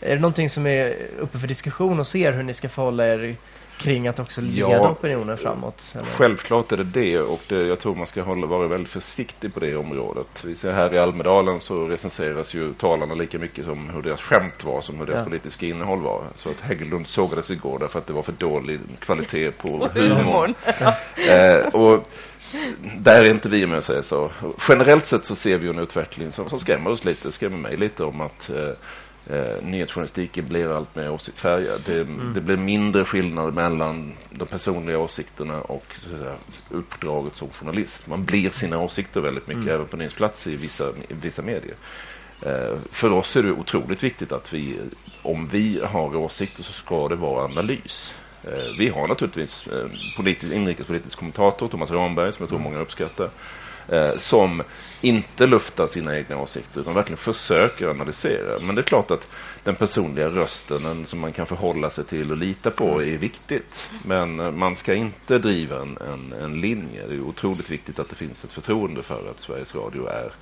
Är 0.00 0.14
det 0.14 0.20
någonting 0.20 0.50
som 0.50 0.66
är 0.66 0.96
uppe 1.18 1.38
för 1.38 1.46
diskussion 1.48 2.00
och 2.00 2.06
ser 2.06 2.32
hur 2.32 2.42
ni 2.42 2.54
ska 2.54 2.68
förhålla 2.68 3.06
er 3.06 3.36
kring 3.78 4.08
att 4.08 4.20
också 4.20 4.40
leda 4.40 4.70
ja, 4.70 4.90
opinionen 4.90 5.36
framåt? 5.36 5.82
Eller? 5.94 6.04
Självklart 6.04 6.72
är 6.72 6.76
det 6.76 6.84
det 6.84 7.18
och 7.18 7.40
det, 7.48 7.66
jag 7.66 7.80
tror 7.80 7.94
man 7.94 8.06
ska 8.06 8.22
hålla, 8.22 8.46
vara 8.46 8.68
väldigt 8.68 8.92
försiktig 8.92 9.54
på 9.54 9.60
det 9.60 9.76
området. 9.76 10.44
Vi 10.44 10.56
ser 10.56 10.72
här 10.72 10.94
i 10.94 10.98
Almedalen 10.98 11.60
så 11.60 11.88
recenseras 11.88 12.54
ju 12.54 12.72
talarna 12.72 13.14
lika 13.14 13.38
mycket 13.38 13.64
som 13.64 13.90
hur 13.90 14.02
deras 14.02 14.20
skämt 14.20 14.64
var 14.64 14.80
som 14.80 14.98
hur 14.98 15.06
deras 15.06 15.18
ja. 15.18 15.24
politiska 15.24 15.66
innehåll 15.66 16.00
var. 16.00 16.24
Så 16.34 16.50
att 16.50 16.60
Hägglund 16.60 17.06
sågades 17.06 17.50
igår 17.50 17.78
därför 17.78 17.98
att 17.98 18.06
det 18.06 18.12
var 18.12 18.22
för 18.22 18.32
dålig 18.32 18.80
kvalitet 18.98 19.50
på 19.50 19.68
humorn. 19.94 20.54
eh, 21.28 21.74
och 21.74 22.08
där 22.98 23.24
är 23.24 23.34
inte 23.34 23.48
vi 23.48 23.66
med 23.66 23.84
säga 23.84 24.02
så. 24.02 24.30
Generellt 24.68 25.06
sett 25.06 25.24
så 25.24 25.36
ser 25.36 25.58
vi 25.58 25.68
en 25.68 25.78
utveckling 25.78 26.32
som, 26.32 26.48
som 26.48 26.60
skrämmer 26.60 26.90
oss 26.90 27.04
lite, 27.04 27.32
skrämmer 27.32 27.58
mig 27.58 27.76
lite 27.76 28.04
om 28.04 28.20
att 28.20 28.50
eh, 28.50 28.72
eh, 29.26 29.62
nyhetsjournalistiken 29.62 30.48
blir 30.48 30.76
allt 30.76 30.94
mer 30.94 31.10
åsiktsfärgad. 31.10 31.82
Det, 31.86 32.00
mm. 32.00 32.32
det 32.34 32.40
blir 32.40 32.56
mindre 32.56 33.04
skillnad 33.04 33.54
mellan 33.54 34.12
de 34.30 34.48
personliga 34.48 34.98
åsikterna 34.98 35.60
och 35.60 35.96
säga, 36.10 36.34
uppdraget 36.70 37.36
som 37.36 37.50
journalist. 37.50 38.06
Man 38.06 38.24
blir 38.24 38.50
sina 38.50 38.78
åsikter 38.78 39.20
väldigt 39.20 39.46
mycket, 39.46 39.62
mm. 39.62 39.74
även 39.74 39.86
på 39.86 39.96
nyhetsplats 39.96 40.46
i 40.46 40.56
vissa, 40.56 40.88
i 41.08 41.14
vissa 41.14 41.42
medier. 41.42 41.76
Eh, 42.42 42.78
för 42.90 43.12
oss 43.12 43.36
är 43.36 43.42
det 43.42 43.52
otroligt 43.52 44.02
viktigt 44.02 44.32
att 44.32 44.52
vi, 44.54 44.80
om 45.22 45.46
vi 45.46 45.80
har 45.84 46.16
åsikter 46.16 46.62
så 46.62 46.72
ska 46.72 47.08
det 47.08 47.16
vara 47.16 47.44
analys. 47.44 48.14
Eh, 48.44 48.76
vi 48.78 48.88
har 48.88 49.08
naturligtvis 49.08 49.66
eh, 49.66 49.86
politisk, 50.16 50.52
inrikespolitisk 50.52 51.18
kommentator, 51.18 51.68
Thomas 51.68 51.90
Ramberg, 51.90 52.32
som 52.32 52.42
jag 52.42 52.48
tror 52.48 52.58
många 52.58 52.78
uppskattar 52.78 53.30
Eh, 53.88 54.16
som 54.16 54.62
inte 55.00 55.46
luftar 55.46 55.86
sina 55.86 56.16
egna 56.16 56.38
åsikter 56.38 56.80
utan 56.80 56.94
verkligen 56.94 57.16
försöker 57.16 57.86
analysera. 57.86 58.58
Men 58.58 58.74
det 58.74 58.80
är 58.80 58.82
klart 58.84 59.10
att 59.10 59.28
den 59.64 59.76
personliga 59.76 60.28
rösten 60.28 60.82
den 60.82 61.06
som 61.06 61.20
man 61.20 61.32
kan 61.32 61.46
förhålla 61.46 61.90
sig 61.90 62.04
till 62.04 62.30
och 62.30 62.36
lita 62.36 62.70
på 62.70 63.02
är 63.02 63.16
viktigt. 63.16 63.90
Men 64.04 64.40
eh, 64.40 64.50
man 64.50 64.76
ska 64.76 64.94
inte 64.94 65.38
driva 65.38 65.82
en, 65.82 65.98
en, 66.12 66.32
en 66.32 66.60
linje. 66.60 67.06
Det 67.06 67.14
är 67.14 67.20
otroligt 67.20 67.70
viktigt 67.70 67.98
att 67.98 68.08
det 68.08 68.16
finns 68.16 68.44
ett 68.44 68.52
förtroende 68.52 69.02
för 69.02 69.30
att 69.30 69.40
Sveriges 69.40 69.74
Radio 69.74 70.06
är 70.06 70.32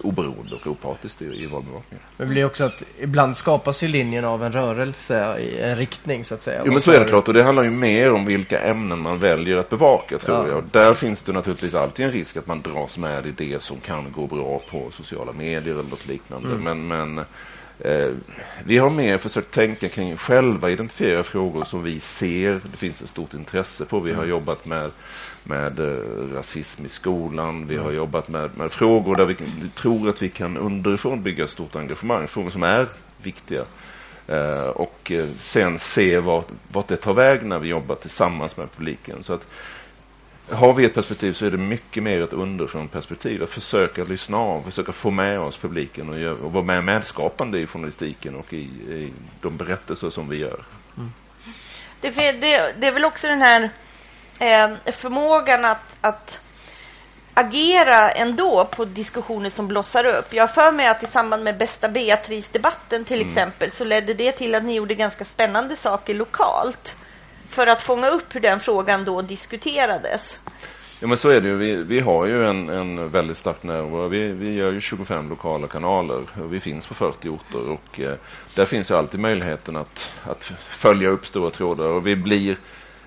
oberoende 0.00 0.54
och 0.54 0.66
opartiskt 0.66 1.22
i, 1.22 1.24
i 1.24 1.46
valbevakningen. 1.46 2.04
Men 2.16 2.28
det 2.28 2.32
blir 2.32 2.44
också 2.44 2.64
att 2.64 2.82
ibland 3.00 3.36
skapas 3.36 3.82
ju 3.82 3.88
linjen 3.88 4.24
av 4.24 4.44
en 4.44 4.52
rörelse 4.52 5.38
i 5.38 5.60
en 5.60 5.76
riktning 5.76 6.24
så 6.24 6.34
att 6.34 6.42
säga. 6.42 6.62
Jo 6.66 6.72
men 6.72 6.80
så 6.80 6.92
är 6.92 7.00
det 7.00 7.04
klart 7.04 7.28
och 7.28 7.34
det 7.34 7.44
handlar 7.44 7.64
ju 7.64 7.70
mer 7.70 8.12
om 8.12 8.24
vilka 8.24 8.60
ämnen 8.60 9.02
man 9.02 9.18
väljer 9.18 9.56
att 9.56 9.70
bevaka 9.70 10.18
tror 10.18 10.48
ja. 10.48 10.48
jag. 10.48 10.64
Där 10.70 10.94
finns 10.94 11.22
det 11.22 11.32
naturligtvis 11.32 11.74
alltid 11.74 12.06
en 12.06 12.12
risk 12.12 12.36
att 12.36 12.46
man 12.46 12.62
dras 12.62 12.98
med 12.98 13.26
i 13.26 13.30
det 13.30 13.62
som 13.62 13.80
kan 13.80 14.12
gå 14.12 14.26
bra 14.26 14.60
på 14.70 14.90
sociala 14.90 15.32
medier 15.32 15.74
eller 15.74 15.90
något 15.90 16.08
liknande. 16.08 16.48
Mm. 16.48 16.62
Men, 16.62 17.14
men 17.14 17.24
vi 18.64 18.78
har 18.78 18.90
mer 18.90 19.18
försökt 19.18 19.50
tänka 19.50 19.88
kring 19.88 20.16
själva 20.16 20.70
identifiera 20.70 21.22
frågor 21.22 21.64
som 21.64 21.82
vi 21.82 22.00
ser 22.00 22.60
det 22.70 22.76
finns 22.76 23.02
ett 23.02 23.08
stort 23.08 23.34
intresse 23.34 23.84
på. 23.84 24.00
Vi 24.00 24.10
har 24.10 24.22
mm. 24.22 24.30
jobbat 24.30 24.66
med, 24.66 24.90
med 25.44 25.80
eh, 25.80 26.34
rasism 26.34 26.86
i 26.86 26.88
skolan. 26.88 27.66
Vi 27.66 27.76
har 27.76 27.84
mm. 27.84 27.96
jobbat 27.96 28.28
med, 28.28 28.58
med 28.58 28.72
frågor 28.72 29.16
där 29.16 29.24
vi 29.24 29.36
tror 29.74 30.08
att 30.08 30.22
vi 30.22 30.28
kan 30.28 30.56
underifrån 30.56 31.22
bygga 31.22 31.44
ett 31.44 31.50
stort 31.50 31.76
engagemang. 31.76 32.26
Frågor 32.26 32.50
som 32.50 32.62
är 32.62 32.88
viktiga. 33.22 33.64
Eh, 34.26 34.66
och 34.66 35.12
eh, 35.12 35.26
sen 35.36 35.78
se 35.78 36.18
vart, 36.18 36.48
vart 36.72 36.88
det 36.88 36.96
tar 36.96 37.14
väg 37.14 37.46
när 37.46 37.58
vi 37.58 37.68
jobbar 37.68 37.94
tillsammans 37.94 38.56
med 38.56 38.72
publiken. 38.76 39.24
Så 39.24 39.34
att 39.34 39.46
har 40.50 40.72
vi 40.72 40.84
ett 40.84 40.94
perspektiv 40.94 41.32
så 41.32 41.46
är 41.46 41.50
det 41.50 41.58
mycket 41.58 42.02
mer 42.02 42.20
ett 42.20 42.32
underifrån 42.32 42.88
perspektiv. 42.88 43.42
Att 43.42 43.50
försöka 43.50 44.04
lyssna 44.04 44.38
av, 44.38 44.62
försöka 44.62 44.92
få 44.92 45.10
med 45.10 45.40
oss 45.40 45.56
publiken 45.56 46.08
och, 46.08 46.18
gör, 46.18 46.44
och 46.44 46.52
vara 46.52 46.64
med 46.64 46.84
medskapande 46.84 47.58
i 47.58 47.66
journalistiken 47.66 48.34
och 48.34 48.52
i, 48.52 48.56
i 48.56 49.12
de 49.40 49.56
berättelser 49.56 50.10
som 50.10 50.28
vi 50.28 50.36
gör. 50.36 50.64
Mm. 50.96 51.12
Det, 52.00 52.10
det, 52.10 52.74
det, 52.80 52.86
är 52.86 52.92
väl 52.92 53.04
också 53.04 53.28
den 53.28 53.42
här 53.42 53.70
eh, 54.38 54.92
förmågan 54.92 55.64
att, 55.64 55.96
att 56.00 56.40
agera 57.34 58.10
ändå 58.10 58.64
på 58.64 58.84
diskussioner 58.84 59.50
som 59.50 59.68
blossar 59.68 60.04
upp. 60.04 60.34
Jag 60.34 60.42
har 60.42 60.48
för 60.48 60.72
mig 60.72 60.88
att 60.88 61.02
i 61.02 61.06
samband 61.06 61.44
med 61.44 61.58
Bästa 61.58 61.88
Beatrice-debatten 61.88 63.04
till 63.04 63.20
mm. 63.20 63.28
exempel 63.28 63.72
så 63.72 63.84
ledde 63.84 64.14
det 64.14 64.32
till 64.32 64.54
att 64.54 64.64
ni 64.64 64.74
gjorde 64.74 64.94
ganska 64.94 65.24
spännande 65.24 65.76
saker 65.76 66.14
lokalt 66.14 66.96
för 67.48 67.66
att 67.66 67.82
fånga 67.82 68.08
upp 68.08 68.34
hur 68.34 68.40
den 68.40 68.60
frågan 68.60 69.04
då 69.04 69.22
diskuterades. 69.22 70.38
Ja 71.00 71.08
men 71.08 71.16
så 71.16 71.30
är 71.30 71.40
det 71.40 71.48
ju. 71.48 71.56
Vi, 71.56 71.76
vi 71.76 72.00
har 72.00 72.26
ju 72.26 72.46
en, 72.46 72.68
en 72.68 73.08
väldigt 73.08 73.36
stark 73.36 73.62
närvaro. 73.62 74.08
Vi, 74.08 74.28
vi 74.28 74.54
gör 74.54 74.72
ju 74.72 74.80
25 74.80 75.28
lokala 75.28 75.66
kanaler 75.66 76.22
och 76.42 76.54
vi 76.54 76.60
finns 76.60 76.86
på 76.86 76.94
40 76.94 77.28
orter 77.28 77.68
och 77.68 78.00
eh, 78.00 78.14
där 78.56 78.64
finns 78.64 78.90
ju 78.90 78.94
alltid 78.94 79.20
möjligheten 79.20 79.76
att, 79.76 80.12
att 80.24 80.52
följa 80.68 81.08
upp 81.08 81.26
stora 81.26 81.50
trådar 81.50 81.84
och 81.84 82.06
vi 82.06 82.16
blir 82.16 82.56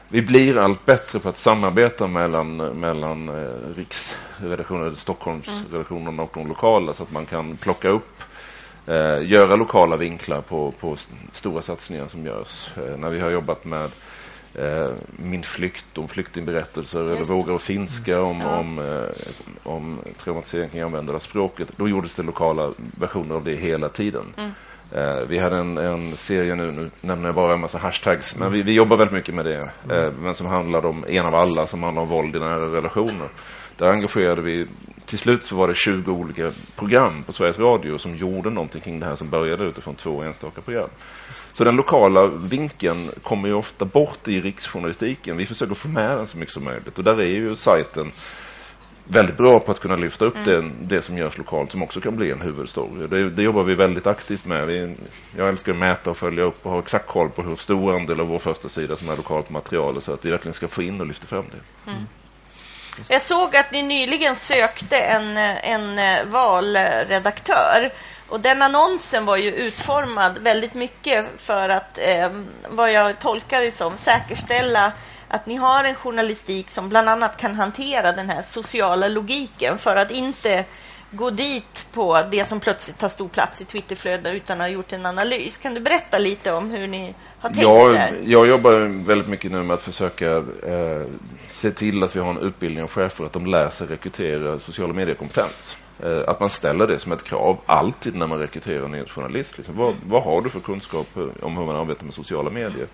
vi 0.10 0.22
blir 0.22 0.58
allt 0.58 0.86
bättre 0.86 1.20
på 1.20 1.30
att 1.30 1.38
samarbeta 1.38 2.08
mellan, 2.08 2.58
mellan 2.58 3.30
eh, 3.30 3.76
riksredaktionen, 3.76 4.96
Stockholmsredaktionen 4.96 6.08
mm. 6.08 6.20
och 6.20 6.32
de 6.34 6.48
lokala 6.48 6.94
så 6.94 7.04
att 7.04 7.12
man 7.12 7.26
kan 7.26 7.58
plocka 7.58 7.90
upp 7.90 8.24
eh, 8.86 9.22
göra 9.24 9.56
lokala 9.56 9.98
vinklar 9.98 10.42
på, 10.42 10.72
på 10.72 10.96
stora 11.32 11.62
satsningar 11.62 12.08
som 12.08 12.26
görs. 12.26 12.70
Eh, 12.78 12.98
när 12.98 13.10
vi 13.10 13.20
har 13.20 13.30
jobbat 13.30 13.66
med 13.66 13.90
Min 15.10 15.44
flykt, 15.44 15.98
om 15.98 16.08
flyktingberättelser 16.08 17.00
eller 17.00 17.24
Vågar 17.24 17.54
och 17.54 17.62
finska 17.62 18.22
om, 18.22 18.42
ja. 18.42 18.60
om, 18.60 18.80
eh, 18.80 19.72
om 19.72 20.00
traumatisering 20.18 20.70
kring 20.70 20.82
användande 20.82 21.14
av 21.14 21.20
språket. 21.20 21.72
Då 21.76 21.90
gjordes 21.90 22.16
det 22.16 22.24
lokala 22.24 22.74
versioner 23.00 23.36
av 23.36 23.44
det 23.44 23.56
hela 23.56 23.90
tiden. 23.90 24.26
Mm. 24.38 24.52
Eh, 24.92 25.28
vi 25.30 25.40
hade 25.40 25.60
en, 25.60 25.78
en, 25.78 26.12
serie 26.12 26.56
nu, 26.56 26.72
nu 26.72 26.90
nämner 27.02 27.28
jag 27.28 27.36
bara 27.36 27.54
en 27.54 27.62
massa 27.62 27.78
hashtags, 27.78 28.38
men 28.38 28.52
vi, 28.52 28.62
vi 28.62 28.74
jobbar 28.74 28.98
väldigt 28.98 29.14
mycket 29.14 29.36
med 29.36 29.46
det. 29.46 29.70
Mm. 29.84 30.06
Eh, 30.06 30.12
men 30.12 30.36
som 30.36 30.48
handlade 30.48 30.88
om 30.88 31.06
en 31.08 31.26
av 31.26 31.36
alla, 31.36 31.68
som 31.68 31.84
handlar 31.84 32.02
om 32.02 32.10
våld 32.10 32.36
i 32.36 32.40
nära 32.40 32.74
relationer. 32.74 33.30
Där 33.78 33.88
engagerade 33.88 34.42
vi, 34.42 34.68
till 35.06 35.18
slut 35.18 35.44
så 35.44 35.56
var 35.56 35.68
det 35.68 35.76
20 35.76 36.12
olika 36.12 36.52
program 36.76 37.24
på 37.24 37.34
Sveriges 37.34 37.60
Radio 37.60 37.98
som 37.98 38.16
gjorde 38.16 38.50
någonting 38.50 38.82
kring 38.82 39.00
det 39.00 39.06
här 39.06 39.16
som 39.16 39.30
började 39.30 39.64
utifrån 39.64 39.96
två 39.96 40.22
enstaka 40.22 40.62
program. 40.62 40.90
Så 41.58 41.64
den 41.64 41.76
lokala 41.76 42.28
vinkeln 42.28 43.10
kommer 43.24 43.48
ju 43.48 43.54
ofta 43.54 43.86
bort 43.86 44.28
i 44.28 44.42
riksjournalistiken. 44.42 45.38
Vi 45.38 45.46
försöker 45.46 45.76
få 45.76 45.88
med 45.88 46.18
den 46.18 46.28
så 46.28 46.38
mycket 46.38 46.54
som 46.54 46.64
möjligt 46.64 46.98
och 46.98 47.04
där 47.04 47.22
är 47.22 47.28
ju 47.28 47.56
sajten 47.56 48.12
väldigt 49.04 49.38
bra 49.38 49.60
på 49.60 49.72
att 49.72 49.80
kunna 49.80 49.96
lyfta 49.96 50.26
upp 50.26 50.36
mm. 50.36 50.46
det, 50.46 50.96
det 50.96 51.02
som 51.02 51.18
görs 51.18 51.38
lokalt 51.38 51.72
som 51.72 51.84
också 51.84 52.02
kan 52.02 52.16
bli 52.16 52.32
en 52.32 52.42
huvudstory. 52.42 53.08
Det, 53.08 53.30
det 53.30 53.44
jobbar 53.44 53.64
vi 53.64 53.76
väldigt 53.76 54.08
aktivt 54.08 54.46
med. 54.46 54.68
Vi, 54.68 54.96
jag 55.38 55.50
älskar 55.50 55.72
att 55.72 55.78
mäta 55.78 56.10
och 56.10 56.18
följa 56.18 56.44
upp 56.44 56.66
och 56.66 56.72
ha 56.72 56.80
exakt 56.80 57.08
koll 57.08 57.30
på 57.30 57.42
hur 57.42 57.56
stor 57.56 57.96
andel 57.96 58.20
av 58.20 58.28
vår 58.28 58.40
första 58.40 58.70
sida 58.70 58.96
som 58.96 59.10
är 59.10 59.18
lokalt 59.18 59.50
material 59.50 60.02
så 60.02 60.14
att 60.14 60.26
vi 60.26 60.32
verkligen 60.32 60.54
ska 60.54 60.68
få 60.68 60.82
in 60.82 61.02
och 61.02 61.08
lyfta 61.08 61.28
fram 61.28 61.46
det. 61.52 61.92
Mm. 61.92 62.04
Jag 63.10 63.22
såg 63.22 63.56
att 63.56 63.72
ni 63.72 63.84
nyligen 63.84 64.36
sökte 64.36 64.98
en, 64.98 65.38
en 65.38 66.00
eh, 66.00 66.26
valredaktör. 66.26 67.92
Och 68.30 68.40
den 68.40 68.62
annonsen 68.62 69.26
var 69.26 69.38
ju 69.38 69.52
utformad 69.52 70.38
väldigt 70.38 70.74
mycket 70.74 71.26
för 71.38 71.70
att, 71.70 71.98
eh, 71.98 72.30
vad 72.70 72.92
jag 72.92 73.20
tolkar 73.20 73.62
det 73.62 73.72
som, 73.72 73.98
säkerställa 73.98 74.92
att 75.28 75.46
ni 75.46 75.56
har 75.56 75.84
en 75.84 75.96
journalistik 75.96 76.72
som 76.72 76.90
bland 76.90 77.10
annat 77.10 77.38
kan 77.38 77.56
hantera 77.56 78.12
den 78.12 78.30
här 78.30 78.42
sociala 78.42 79.08
logiken 79.08 79.78
för 79.78 79.96
att 79.96 80.12
inte 80.12 80.66
gå 81.12 81.30
dit 81.30 81.88
på 81.92 82.24
det 82.32 82.46
som 82.46 82.60
plötsligt 82.60 82.98
tar 82.98 83.08
stor 83.08 83.28
plats 83.28 83.62
i 83.62 83.66
Twitterflödet 83.66 84.36
utan 84.36 84.62
att 84.62 84.68
ha 84.68 84.74
gjort 84.74 84.94
en 84.94 85.06
analys. 85.06 85.58
Kan 85.58 85.74
du 85.74 85.80
berätta 85.80 86.18
lite 86.18 86.52
om 86.52 86.72
hur 86.72 86.88
ni 86.88 87.16
har 87.40 87.50
tänkt 87.50 87.62
jag, 87.62 87.94
där? 87.94 88.20
Jag 88.26 88.48
jobbar 88.48 89.06
väldigt 89.06 89.28
mycket 89.28 89.52
nu 89.52 89.64
med 89.64 89.74
att 89.74 89.82
försöka 89.82 90.36
eh, 90.38 91.06
se 91.48 91.72
till 91.72 92.04
att 92.04 92.16
vi 92.16 92.20
har 92.20 92.30
en 92.30 92.42
utbildning 92.42 92.84
av 92.84 92.90
chefer 92.90 93.26
att 93.26 93.34
de 93.34 93.46
läser 93.46 93.88
rekrytera 93.88 94.60
sociala 94.60 94.94
mediekompetens. 94.94 95.78
Eh, 96.00 96.22
att 96.28 96.40
man 96.40 96.50
ställer 96.50 96.88
det 96.88 97.00
som 97.00 97.12
ett 97.12 97.24
krav 97.24 97.60
alltid 97.66 98.16
när 98.16 98.28
man 98.28 98.40
rekryterar 98.40 98.96
en 98.96 99.06
journalist. 99.06 99.58
Liksom, 99.58 99.78
vad, 99.78 99.96
vad 100.06 100.24
har 100.24 100.42
du 100.42 100.50
för 100.50 100.60
kunskap 100.60 101.08
om 101.42 101.58
hur 101.58 101.66
man 101.66 101.76
arbetar 101.76 102.06
med 102.06 102.14
sociala 102.14 102.50
medier? 102.50 102.88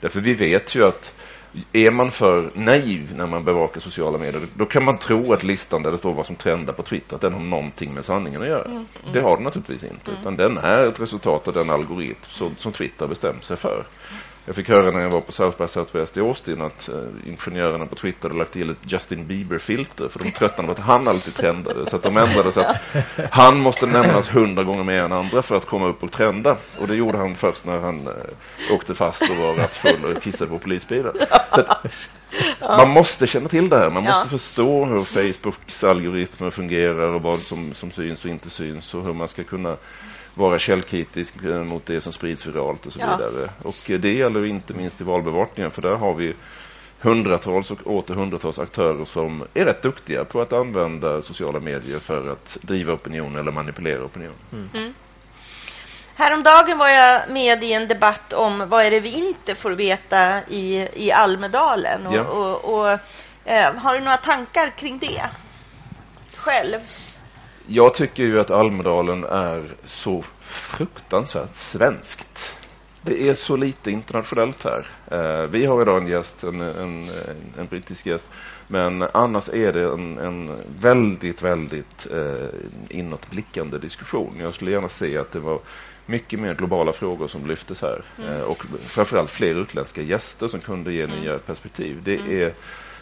Därför 0.00 0.20
vi 0.20 0.32
vet 0.32 0.74
ju 0.74 0.84
att 0.84 1.14
är 1.72 1.90
man 1.90 2.10
för 2.10 2.50
naiv 2.54 3.14
när 3.16 3.26
man 3.26 3.44
bevakar 3.44 3.80
sociala 3.80 4.18
medier, 4.18 4.42
då 4.54 4.64
kan 4.64 4.84
man 4.84 4.98
tro 4.98 5.32
att 5.32 5.42
listan 5.42 5.82
där 5.82 5.90
det 5.90 5.98
står 5.98 6.14
vad 6.14 6.26
som 6.26 6.36
trendar 6.36 6.72
på 6.72 6.82
Twitter, 6.82 7.14
att 7.14 7.20
den 7.20 7.32
har 7.32 7.40
någonting 7.40 7.94
med 7.94 8.04
sanningen 8.04 8.42
att 8.42 8.48
göra. 8.48 8.64
Mm. 8.64 8.76
Mm. 8.76 9.12
Det 9.12 9.20
har 9.20 9.36
den 9.36 9.44
naturligtvis 9.44 9.84
inte, 9.84 10.10
mm. 10.10 10.20
utan 10.20 10.36
den 10.36 10.58
är 10.58 10.86
ett 10.86 11.00
resultat 11.00 11.48
av 11.48 11.54
den 11.54 11.70
algoritm 11.70 12.18
som, 12.22 12.56
som 12.56 12.72
Twitter 12.72 13.06
bestämt 13.06 13.44
sig 13.44 13.56
för. 13.56 13.84
Jag 14.46 14.54
fick 14.54 14.68
höra 14.68 14.90
när 14.90 15.00
jag 15.00 15.10
var 15.10 15.20
på 15.20 15.32
South 15.32 15.58
by 15.58 15.68
Southwest 15.68 16.16
i 16.16 16.20
Austin 16.20 16.62
att 16.62 16.88
uh, 16.88 17.28
ingenjörerna 17.28 17.86
på 17.86 17.94
Twitter 17.94 18.28
hade 18.28 18.38
lagt 18.38 18.52
till 18.52 18.70
ett 18.70 18.92
Justin 18.92 19.26
Bieber-filter 19.26 20.08
för 20.08 20.18
de 20.18 20.30
tröttnade 20.30 20.66
på 20.66 20.72
att 20.72 20.78
han 20.78 21.08
alltid 21.08 21.34
trendade. 21.34 21.86
Så 21.86 21.96
att 21.96 22.02
de 22.02 22.16
ändrade 22.16 22.52
så 22.52 22.60
att 22.60 22.76
han 23.30 23.60
måste 23.60 23.86
nämnas 23.86 24.34
hundra 24.34 24.64
gånger 24.64 24.84
mer 24.84 25.02
än 25.02 25.12
andra 25.12 25.42
för 25.42 25.56
att 25.56 25.66
komma 25.66 25.86
upp 25.86 26.02
och 26.02 26.12
trenda. 26.12 26.56
Och 26.78 26.88
det 26.88 26.94
gjorde 26.94 27.18
han 27.18 27.34
först 27.34 27.64
när 27.64 27.78
han 27.78 28.08
uh, 28.08 28.74
åkte 28.74 28.94
fast 28.94 29.22
och 29.30 29.36
var 29.36 29.54
rattfull 29.54 30.16
och 30.16 30.22
kissade 30.22 30.50
på 30.50 30.58
polisbilar. 30.58 31.12
Så 31.54 31.60
att, 31.60 31.86
man 32.60 32.90
måste 32.90 33.26
känna 33.26 33.48
till 33.48 33.68
det 33.68 33.78
här. 33.78 33.90
Man 33.90 34.04
måste 34.04 34.28
förstå 34.28 34.84
hur 34.84 35.00
Facebooks 35.00 35.84
algoritmer 35.84 36.50
fungerar 36.50 37.14
och 37.14 37.22
vad 37.22 37.40
som, 37.40 37.74
som 37.74 37.90
syns 37.90 38.24
och 38.24 38.30
inte 38.30 38.50
syns 38.50 38.94
och 38.94 39.04
hur 39.04 39.12
man 39.12 39.28
ska 39.28 39.44
kunna 39.44 39.76
vara 40.36 40.58
källkritisk 40.58 41.34
mot 41.42 41.86
det 41.86 42.00
som 42.00 42.12
sprids 42.12 42.46
viralt 42.46 42.86
och 42.86 42.92
så 42.92 42.98
ja. 43.00 43.16
vidare. 43.16 43.50
Och 43.62 44.00
det 44.00 44.12
gäller 44.12 44.46
inte 44.46 44.74
minst 44.74 45.00
i 45.00 45.04
valbevakningen 45.04 45.70
för 45.70 45.82
där 45.82 45.94
har 45.94 46.14
vi 46.14 46.34
hundratals 47.00 47.70
och 47.70 47.86
åter 47.86 48.14
hundratals 48.14 48.58
aktörer 48.58 49.04
som 49.04 49.44
är 49.54 49.64
rätt 49.64 49.82
duktiga 49.82 50.24
på 50.24 50.40
att 50.40 50.52
använda 50.52 51.22
sociala 51.22 51.60
medier 51.60 51.98
för 51.98 52.32
att 52.32 52.58
driva 52.62 52.92
opinion 52.92 53.36
eller 53.36 53.52
manipulera 53.52 54.04
opinion. 54.04 54.34
Mm. 54.52 54.68
Mm. 54.74 54.94
Häromdagen 56.14 56.78
var 56.78 56.88
jag 56.88 57.30
med 57.30 57.64
i 57.64 57.72
en 57.72 57.88
debatt 57.88 58.32
om 58.32 58.68
vad 58.68 58.84
är 58.84 58.90
det 58.90 59.00
vi 59.00 59.28
inte 59.28 59.54
får 59.54 59.70
veta 59.70 60.40
i, 60.48 60.88
i 60.94 61.12
Almedalen. 61.12 62.06
Och, 62.06 62.14
ja. 62.14 62.22
och, 62.22 62.74
och 62.74 62.98
eh, 63.44 63.74
har 63.74 63.94
du 63.94 64.00
några 64.00 64.16
tankar 64.16 64.70
kring 64.70 64.98
det 64.98 65.22
själv? 66.36 66.78
Jag 67.66 67.94
tycker 67.94 68.22
ju 68.22 68.40
att 68.40 68.50
Almedalen 68.50 69.24
är 69.24 69.64
så 69.84 70.24
fruktansvärt 70.40 71.56
svenskt. 71.56 72.56
Det 73.02 73.28
är 73.28 73.34
så 73.34 73.56
lite 73.56 73.90
internationellt 73.90 74.64
här. 74.64 74.86
Eh, 75.10 75.50
vi 75.50 75.66
har 75.66 75.82
idag 75.82 76.02
en 76.02 76.06
gäst, 76.08 76.44
en, 76.44 76.60
en, 76.60 77.04
en 77.58 77.66
brittisk 77.70 78.06
gäst, 78.06 78.28
men 78.68 79.02
annars 79.02 79.48
är 79.48 79.72
det 79.72 79.84
en, 79.84 80.18
en 80.18 80.56
väldigt, 80.80 81.42
väldigt 81.42 82.06
eh, 82.12 82.48
inåtblickande 82.88 83.78
diskussion. 83.78 84.36
Jag 84.40 84.54
skulle 84.54 84.70
gärna 84.70 84.88
se 84.88 85.18
att 85.18 85.32
det 85.32 85.40
var 85.40 85.60
mycket 86.06 86.40
mer 86.40 86.54
globala 86.54 86.92
frågor 86.92 87.28
som 87.28 87.46
lyftes 87.46 87.82
här 87.82 88.02
mm. 88.18 88.30
eh, 88.30 88.42
och 88.42 88.64
framförallt 88.80 89.30
fler 89.30 89.54
utländska 89.54 90.02
gäster 90.02 90.48
som 90.48 90.60
kunde 90.60 90.92
ge 90.92 91.02
mm. 91.02 91.20
nya 91.20 91.38
perspektiv. 91.38 92.00
Det 92.04 92.16
mm. 92.16 92.42
är 92.42 92.54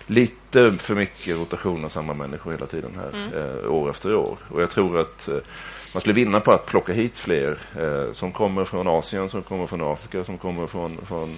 lite 0.07 0.77
för 0.79 0.95
mycket 0.95 1.39
rotation 1.41 1.85
av 1.85 1.89
samma 1.89 2.15
människor 2.15 2.53
hela 2.53 2.67
tiden 2.67 2.91
här, 2.97 3.11
mm. 3.15 3.35
eh, 3.35 3.73
år 3.73 3.91
efter 3.91 4.15
år. 4.17 4.39
Och 4.49 4.63
jag 4.63 4.71
tror 4.71 4.99
att 5.01 5.29
eh, 5.29 5.39
man 5.95 6.01
skulle 6.01 6.15
vinna 6.15 6.41
på 6.41 6.53
att 6.53 6.67
plocka 6.67 6.93
hit 6.93 7.19
fler 7.19 7.59
eh, 7.79 8.13
som 8.13 8.33
kommer 8.33 8.65
från 8.65 8.89
Asien, 8.89 9.29
som 9.29 9.43
kommer 9.43 9.67
från 9.67 9.83
Afrika, 9.83 10.25
som 10.25 10.39
kommer 10.39 10.67
från, 10.67 10.99
från 11.07 11.29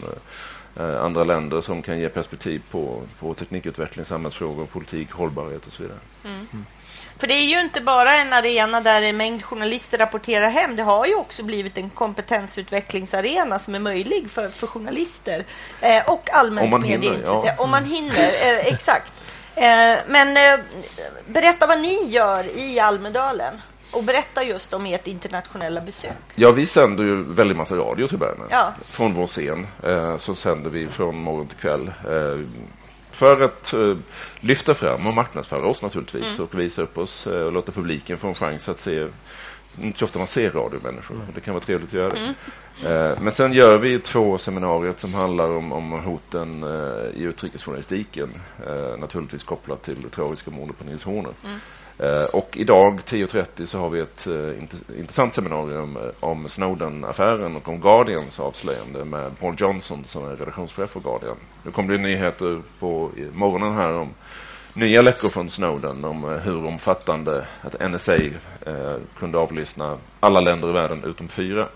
eh, 0.76 1.02
andra 1.02 1.24
länder 1.24 1.60
som 1.60 1.82
kan 1.82 1.98
ge 1.98 2.08
perspektiv 2.08 2.62
på, 2.70 3.02
på 3.18 3.34
teknikutveckling, 3.34 4.04
samhällsfrågor, 4.04 4.66
politik, 4.66 5.10
hållbarhet 5.10 5.66
och 5.66 5.72
så 5.72 5.82
vidare. 5.82 5.98
Mm. 6.24 6.46
Mm. 6.96 7.18
För 7.18 7.26
det 7.26 7.34
är 7.34 7.46
ju 7.46 7.60
inte 7.60 7.80
bara 7.80 8.16
en 8.16 8.32
arena 8.32 8.80
där 8.80 9.02
en 9.02 9.16
mängd 9.16 9.44
journalister 9.44 9.98
rapporterar 9.98 10.50
hem. 10.50 10.76
Det 10.76 10.82
har 10.82 11.06
ju 11.06 11.14
också 11.14 11.42
blivit 11.42 11.78
en 11.78 11.90
kompetensutvecklingsarena 11.90 13.58
som 13.58 13.74
är 13.74 13.78
möjlig 13.78 14.30
för, 14.30 14.48
för 14.48 14.66
journalister 14.66 15.44
eh, 15.80 16.08
och 16.08 16.30
allmänt 16.32 16.80
medieintresserade. 16.80 17.54
Ja. 17.56 17.62
Om 17.62 17.70
man 17.70 17.84
hinner, 17.84 18.28
eh, 18.44 18.66
exakt. 18.74 19.12
Eh, 19.54 19.96
men 20.06 20.36
eh, 20.36 20.60
berätta 21.26 21.66
vad 21.66 21.80
ni 21.80 22.04
gör 22.08 22.58
i 22.58 22.80
Almedalen. 22.80 23.60
och 23.94 24.04
berätta 24.04 24.44
just 24.44 24.72
om 24.72 24.86
ert 24.86 25.06
internationella 25.06 25.80
besök. 25.80 26.16
Ja, 26.34 26.52
vi 26.52 26.66
sänder 26.66 27.04
ju 27.04 27.22
väldigt 27.22 27.56
massa 27.56 27.74
radio 27.74 28.06
till 28.06 28.18
Bernen. 28.18 28.46
Ja. 28.50 28.72
Från 28.84 29.14
vår 29.14 29.26
scen 29.26 29.66
eh, 29.82 30.16
så 30.16 30.34
sänder 30.34 30.70
vi 30.70 30.88
från 30.88 31.22
morgon 31.22 31.46
till 31.46 31.58
kväll. 31.58 31.88
Eh, 31.88 32.46
för 33.16 33.42
att 33.44 33.72
eh, 33.72 33.96
lyfta 34.40 34.74
fram 34.74 35.06
och 35.06 35.14
marknadsföra 35.14 35.66
oss 35.68 35.82
naturligtvis 35.82 36.38
Mm. 36.38 36.44
och 36.44 36.58
visa 36.60 36.82
upp 36.82 36.98
oss 36.98 37.26
eh, 37.26 37.32
och 37.40 37.52
låta 37.52 37.72
publiken 37.72 38.18
få 38.18 38.28
en 38.28 38.34
chans 38.34 38.68
att 38.68 38.80
se 38.80 39.06
inte 39.80 39.98
så 39.98 40.04
ofta 40.04 40.18
man 40.18 40.26
ser 40.26 40.50
radiomänniskor. 40.50 41.16
Det 41.34 41.40
kan 41.40 41.54
vara 41.54 41.64
trevligt 41.64 41.88
att 41.88 41.94
göra 41.94 42.08
det. 42.14 42.34
Eh, 43.12 43.20
Men 43.22 43.32
sen 43.32 43.52
gör 43.52 43.80
vi 43.80 44.00
två 44.00 44.38
seminarier 44.38 44.94
som 44.96 45.14
handlar 45.14 45.50
om, 45.50 45.72
om 45.72 45.92
hoten 45.92 46.62
eh, 46.62 47.20
i 47.20 47.22
utrikesjournalistiken. 47.22 48.28
Eh, 48.66 48.98
naturligtvis 48.98 49.44
kopplat 49.44 49.82
till 49.82 50.02
det 50.02 50.08
tragiska 50.08 50.50
mordet 50.50 50.78
på 50.78 50.84
Nils 50.84 51.04
Horner. 51.04 51.32
Eh, 51.44 51.50
Eh, 51.98 52.24
och 52.24 52.56
idag 52.56 53.00
10.30 53.04 53.66
så 53.66 53.78
har 53.78 53.90
vi 53.90 54.00
ett 54.00 54.26
eh, 54.26 54.98
intressant 54.98 55.34
seminarium 55.34 55.96
eh, 55.96 56.02
om 56.20 56.48
Snowden-affären 56.48 57.56
och 57.56 57.68
om 57.68 57.80
Guardians 57.80 58.40
avslöjande 58.40 59.04
med 59.04 59.38
Paul 59.38 59.54
Johnson 59.58 60.04
som 60.04 60.24
är 60.24 60.36
redaktionschef 60.36 60.90
för 60.90 61.00
Guardian. 61.00 61.36
Nu 61.64 61.70
kommer 61.70 61.92
det 61.92 62.02
nyheter 62.02 62.62
på 62.78 63.10
morgonen 63.32 63.74
här 63.74 63.92
om 63.92 64.08
nya 64.76 65.02
läckor 65.02 65.28
från 65.28 65.48
Snowden 65.48 66.04
om 66.04 66.24
eh, 66.24 66.30
hur 66.30 66.64
omfattande 66.64 67.46
att 67.62 67.90
NSA 67.90 68.14
eh, 68.66 68.96
kunde 69.18 69.38
avlyssna 69.38 69.98
alla 70.20 70.40
länder 70.40 70.68
i 70.68 70.72
världen 70.72 71.04
utom 71.04 71.28
fyra. 71.28 71.68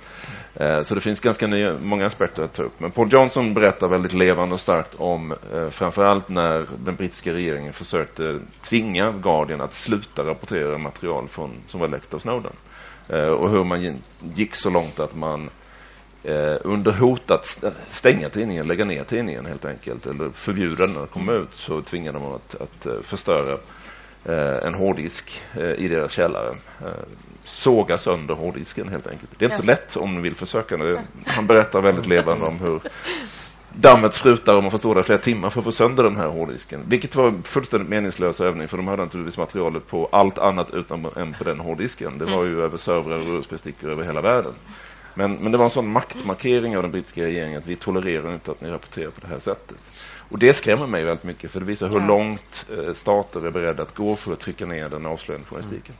Eh, 0.55 0.82
så 0.82 0.94
det 0.94 1.01
finns 1.01 1.20
ganska 1.20 1.46
nya, 1.46 1.78
många 1.78 2.07
aspekter 2.07 2.42
att 2.42 2.55
ta 2.55 2.62
upp. 2.62 2.80
Men 2.80 2.90
Paul 2.90 3.09
Johnson 3.12 3.55
berättar 3.55 3.88
väldigt 3.88 4.12
levande 4.12 4.55
och 4.55 4.61
starkt 4.61 4.94
om 4.94 5.34
eh, 5.55 5.68
framförallt 5.70 6.28
när 6.28 6.66
den 6.84 6.96
brittiska 6.96 7.32
regeringen 7.32 7.72
försökte 7.72 8.40
tvinga 8.62 9.12
Guardian 9.12 9.61
att 9.61 9.74
sluta 9.74 10.24
rapportera 10.24 10.78
material 10.78 11.28
från, 11.28 11.62
som 11.66 11.80
var 11.80 11.88
läckt 11.88 12.14
av 12.14 12.18
Snowden. 12.18 12.53
Eh, 13.09 13.28
och 13.28 13.51
hur 13.51 13.64
man 13.64 14.03
gick 14.34 14.55
så 14.55 14.70
långt 14.70 15.01
att 15.01 15.16
man 15.16 15.51
eh, 16.24 16.56
under 16.64 16.92
hot 16.92 17.30
att 17.30 17.44
st- 17.44 17.70
stänga 17.90 18.28
tidningen, 18.28 18.66
lägga 18.68 18.84
ner 18.84 19.04
tidningen 19.04 19.46
helt 19.46 19.64
enkelt, 19.64 20.06
eller 20.06 20.30
förbjuda 20.30 20.86
den 20.86 21.02
att 21.02 21.10
komma 21.10 21.32
ut, 21.32 21.54
så 21.54 21.80
tvingade 21.82 22.18
man 22.18 22.32
att, 22.34 22.54
att 22.60 22.86
eh, 22.86 23.00
förstöra 23.02 23.52
eh, 24.24 24.66
en 24.66 24.74
hårddisk 24.74 25.42
eh, 25.54 25.70
i 25.70 25.88
deras 25.88 26.12
källare. 26.12 26.50
Eh, 26.80 26.86
såga 27.44 27.98
sönder 27.98 28.34
hårddisken 28.34 28.88
helt 28.88 29.06
enkelt. 29.06 29.30
Det 29.38 29.44
är 29.44 29.50
inte 29.50 29.56
så 29.56 29.62
lätt 29.72 29.96
om 29.96 30.14
ni 30.14 30.20
vill 30.20 30.34
försöka. 30.34 30.76
Det, 30.76 31.02
han 31.26 31.46
berättar 31.46 31.80
väldigt 31.82 32.06
levande 32.06 32.46
om 32.46 32.58
hur 32.58 32.80
dammet 33.72 34.14
sprutar 34.14 34.56
och 34.56 34.62
man 34.62 34.70
får 34.70 34.78
stå 34.78 34.94
där 34.94 35.02
flera 35.02 35.18
timmar 35.18 35.50
för 35.50 35.60
att 35.60 35.64
få 35.64 35.72
sönder 35.72 36.02
den 36.04 36.16
här 36.16 36.26
hårddisken. 36.28 36.80
Vilket 36.88 37.16
var 37.16 37.28
en 37.28 37.42
fullständigt 37.42 37.88
meningslös 37.88 38.40
övning 38.40 38.68
för 38.68 38.76
de 38.76 38.88
hade 38.88 39.04
naturligtvis 39.04 39.38
materialet 39.38 39.86
på 39.86 40.08
allt 40.12 40.38
annat 40.38 40.70
utan 40.74 41.06
än 41.16 41.32
på 41.34 41.44
den 41.44 41.60
hårddisken. 41.60 42.18
Det 42.18 42.24
var 42.24 42.44
ju 42.44 42.62
över 42.62 42.76
servrar 42.78 43.16
och 43.18 43.38
USB-stickor 43.38 43.90
över 43.90 44.04
hela 44.04 44.20
världen. 44.20 44.52
Men, 45.20 45.34
men 45.34 45.52
det 45.52 45.58
var 45.58 45.64
en 45.64 45.70
sån 45.70 45.92
maktmarkering 45.92 46.76
av 46.76 46.82
den 46.82 46.92
brittiska 46.92 47.22
regeringen 47.22 47.58
att 47.58 47.66
vi 47.66 47.76
tolererar 47.76 48.34
inte 48.34 48.50
att 48.50 48.60
ni 48.60 48.68
rapporterar 48.70 49.10
på 49.10 49.20
det 49.20 49.26
här 49.26 49.38
sättet. 49.38 49.76
Och 50.30 50.38
det 50.38 50.54
skrämmer 50.54 50.86
mig 50.86 51.04
väldigt 51.04 51.24
mycket 51.24 51.50
för 51.52 51.60
det 51.60 51.66
visar 51.66 51.88
hur 51.88 52.00
Ja. 52.00 52.06
långt 52.06 52.66
eh, 52.72 52.94
stater 52.94 53.46
är 53.46 53.50
beredda 53.50 53.82
att 53.82 53.94
gå 53.94 54.16
för 54.16 54.32
att 54.32 54.40
trycka 54.40 54.66
ner 54.66 54.88
den 54.88 55.06
avslöjande 55.06 55.48
journalistiken. 55.48 55.94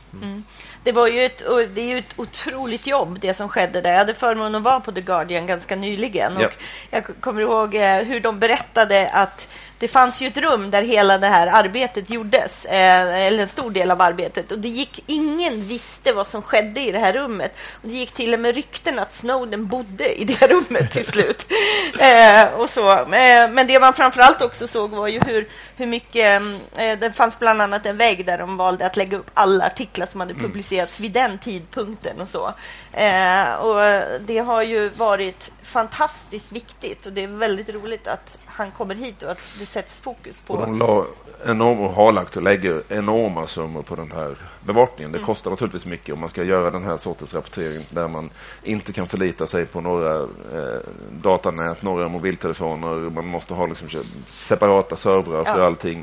Det 0.85 0.93
var 0.93 1.07
ju 1.09 1.23
ett, 1.25 1.39
det 1.75 1.81
är 1.81 1.85
ju 1.89 1.99
ett 1.99 2.15
otroligt 2.19 2.87
jobb 2.87 3.19
det 3.21 3.35
som 3.35 3.49
skedde 3.49 3.81
där. 3.81 3.91
Jag 3.91 3.99
hade 3.99 4.15
förmånen 4.15 4.55
att 4.55 4.63
vara 4.63 4.81
på 4.81 4.93
The 4.93 5.01
Guardian 5.01 5.47
ganska 5.47 5.77
nyligen 5.77 6.33
Ja. 6.39 6.47
och 6.47 6.53
jag 6.91 7.07
k- 7.07 7.13
kommer 7.21 7.43
ihåg 7.43 7.75
eh, 7.75 7.97
hur 7.99 8.21
de 8.21 8.39
berättade 8.39 9.09
att 9.11 9.49
det 9.81 9.89
fanns 9.89 10.21
ju 10.21 10.27
ett 10.27 10.37
rum 10.37 10.71
där 10.71 10.83
hela 10.83 11.19
det 11.19 11.27
här 11.27 11.47
arbetet 11.47 12.11
gjordes, 12.11 12.65
eh, 12.65 13.27
eller 13.27 13.43
en 13.43 13.49
stor 13.49 13.71
del 13.71 13.91
av 13.91 14.03
arbetet 14.03 14.53
och 14.53 14.59
det 14.59 14.69
gick, 14.69 15.05
ingen 15.07 15.63
visste 15.63 16.13
vad 16.13 16.27
som 16.27 16.43
skedde 16.43 16.81
i 16.81 16.93
det 16.93 16.99
här 16.99 17.13
rummet 17.13 17.57
och 17.83 17.89
det 17.89 17.95
gick 17.95 18.13
till 18.13 18.35
och 18.35 18.41
med 18.41 18.55
rykten 18.55 18.99
att 18.99 19.13
Snowden 19.15 19.67
bodde 19.67 20.21
i 20.21 20.25
det 20.25 20.47
rummet 20.47 20.91
till 20.93 21.05
slut. 21.05 21.47
Eh, 22.01 22.47
och 22.55 22.71
så. 22.71 22.93
Eh, 22.99 23.51
men 23.51 23.67
det 23.67 23.81
man 23.81 23.93
framförallt 23.93 24.43
också 24.43 24.67
såg 24.67 24.91
var 24.91 25.09
ju 25.09 25.21
hur, 25.21 25.49
hur 25.77 25.87
mycket, 25.87 26.43
eh, 26.77 26.99
det 26.99 27.13
fanns 27.13 27.39
bland 27.39 27.63
annat 27.63 27.87
en 27.87 27.97
vägg 27.97 28.27
där 28.27 28.39
de 28.39 28.57
valde 28.57 28.87
att 28.87 28.97
lägga 28.97 29.19
upp 29.19 29.31
alla 29.35 29.67
artiklar 29.67 30.07
som 30.07 30.21
hade 30.21 30.35
publicerats 30.35 31.01
vid 31.01 31.13
den 31.13 31.39
tidpunkten 31.39 32.21
och 32.21 32.29
så. 32.29 32.55
Eh, 32.93 33.53
och 33.53 34.03
det 34.21 34.39
har 34.39 34.63
ju 34.63 34.89
varit 34.89 35.51
fantastiskt 35.71 36.53
viktigt 36.53 37.07
och 37.07 37.13
det 37.13 37.23
är 37.23 37.29
väldigt 37.29 37.69
roligt 37.69 38.07
att 38.09 38.39
han 38.45 38.71
kommer 38.73 38.95
hit 38.95 39.23
och 39.23 39.31
att 39.31 39.57
det 39.61 39.67
sätts 39.67 40.01
fokus 40.01 40.41
på 40.41 40.55
Och 40.55 40.61
de 40.61 40.79
la 40.79 41.07
enorm, 41.47 41.81
och 41.81 41.91
har 41.93 42.13
lagt 42.13 42.37
och 42.37 42.43
lägger 42.43 42.83
enorma 42.89 43.47
summor 43.47 43.83
på 43.83 43.97
den 43.97 44.13
här 44.13 44.37
bevakningen. 44.61 45.13
Det 45.13 45.19
Mm. 45.19 45.27
kostar 45.27 45.51
naturligtvis 45.51 45.87
mycket 45.87 46.13
om 46.15 46.21
man 46.21 46.29
ska 46.29 46.43
göra 46.45 46.71
den 46.71 46.83
här 46.83 46.97
sortens 46.97 47.35
rapportering 47.35 47.85
där 47.91 48.09
man 48.09 48.31
inte 48.63 48.93
kan 48.93 49.07
förlita 49.07 49.47
sig 49.47 49.67
på 49.67 49.81
några 49.81 50.15
eh, 50.23 50.81
datanät, 51.11 51.83
några 51.83 52.09
mobiltelefoner. 52.09 53.11
Man 53.11 53.27
måste 53.27 53.55
ha 53.55 53.67
liksom 53.67 53.89
separata 54.27 54.97
servrar 54.97 55.45
för 55.45 55.59
Ja. 55.59 55.67
allting. 55.67 55.99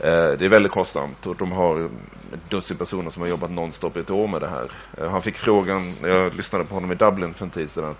Eh, 0.00 0.30
det 0.38 0.44
är 0.44 0.48
väldigt 0.48 0.72
kostsamt 0.72 1.26
och 1.26 1.36
de 1.36 1.52
har 1.52 1.84
ett 2.34 2.50
dussin 2.50 2.76
personer 2.78 3.10
som 3.10 3.22
har 3.22 3.28
jobbat 3.28 3.50
nonstop 3.50 3.96
i 3.96 4.00
ett 4.00 4.10
år 4.10 4.28
med 4.28 4.40
det 4.40 4.48
här. 4.48 4.70
Eh, 4.98 5.10
han 5.10 5.22
fick 5.22 5.38
frågan, 5.38 5.94
jag 6.02 6.34
lyssnade 6.34 6.64
på 6.64 6.74
honom 6.74 6.92
i 6.92 6.94
Dublin 6.94 7.34
för 7.34 7.44
en 7.44 7.50
tid 7.50 7.70
sedan, 7.70 7.96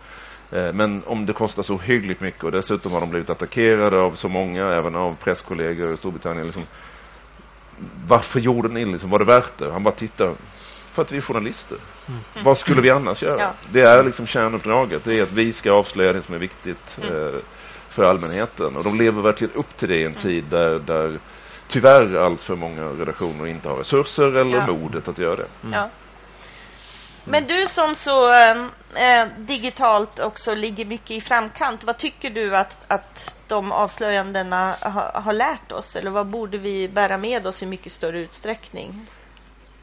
Men 0.51 1.03
om 1.07 1.27
det 1.27 1.33
kostar 1.33 1.63
så 1.63 1.79
hyggligt 1.79 2.21
mycket 2.21 2.45
och 2.45 2.53
dessutom 2.53 2.93
har 2.93 3.01
de 3.01 3.11
blivit 3.11 3.31
attackerade 3.31 4.01
av 4.01 4.11
så 4.13 4.29
många, 4.29 4.65
även 4.73 4.97
av 4.97 5.17
presskollegor 5.25 5.93
i 5.93 5.97
Storbritannien. 5.97 6.47
Liksom, 6.47 6.65
varför 8.09 8.41
gjorde 8.41 8.69
ni 8.69 8.85
liksom? 8.85 9.11
Var 9.11 9.19
det 9.19 9.25
värt 9.25 9.59
det? 9.59 9.73
Han 9.73 9.83
bara 9.83 9.95
tittar. 9.95 10.35
För 10.91 11.03
att 11.03 11.13
vi 11.13 11.17
är 11.17 11.21
journalister. 11.21 11.79
Vad 12.45 12.59
skulle 12.59 12.81
vi 12.83 12.91
annars 12.91 13.23
göra? 13.23 13.41
Ja. 13.41 13.51
Det 13.73 13.81
är 13.81 14.05
liksom 14.05 14.27
kärnuppdraget. 14.27 15.05
Det 15.05 15.19
är 15.19 15.23
att 15.23 15.33
vi 15.33 15.53
ska 15.53 15.73
avslöja 15.73 16.13
det 16.13 16.23
som 16.23 16.35
är 16.35 16.39
viktigt 16.39 16.99
eh, 17.03 17.41
för 17.89 18.03
allmänheten. 18.03 18.77
Och 18.77 18.85
de 18.85 18.99
lever 18.99 19.23
verkligen 19.23 19.55
upp 19.55 19.77
till 19.77 19.89
det 19.89 19.97
i 19.97 20.05
en 20.05 20.15
tid 20.15 20.45
där, 20.45 20.79
där 20.79 21.21
tyvärr 21.69 22.15
allt 22.15 22.43
för 22.43 22.57
många 22.57 22.85
redaktioner 22.85 23.47
inte 23.47 23.69
har 23.69 23.77
resurser 23.77 24.37
eller 24.37 24.57
Ja. 24.57 24.67
modet 24.67 25.09
att 25.09 25.19
göra 25.19 25.37
det. 25.37 25.49
Ja. 25.73 25.91
Men 27.29 27.47
du 27.47 27.67
som 27.69 27.95
så 27.95 28.33
eh, 28.33 29.27
digitalt 29.39 30.21
också 30.21 30.55
ligger 30.55 30.85
mycket 30.85 31.11
i 31.11 31.21
framkant, 31.21 31.85
vad 31.85 31.99
tycker 31.99 32.31
du 32.31 32.57
att, 32.57 32.85
att 32.89 33.37
de 33.49 33.73
avslöjandena 33.73 34.73
ha, 34.73 35.21
har 35.21 35.33
lärt 35.33 35.73
oss? 35.73 35.97
Eller 35.97 36.11
vad 36.11 36.27
borde 36.27 36.59
vi 36.59 36.89
bära 36.89 37.19
med 37.19 37.47
oss 37.47 37.63
i 37.63 37.67
mycket 37.67 37.93
större 37.93 38.21
utsträckning? 38.21 39.07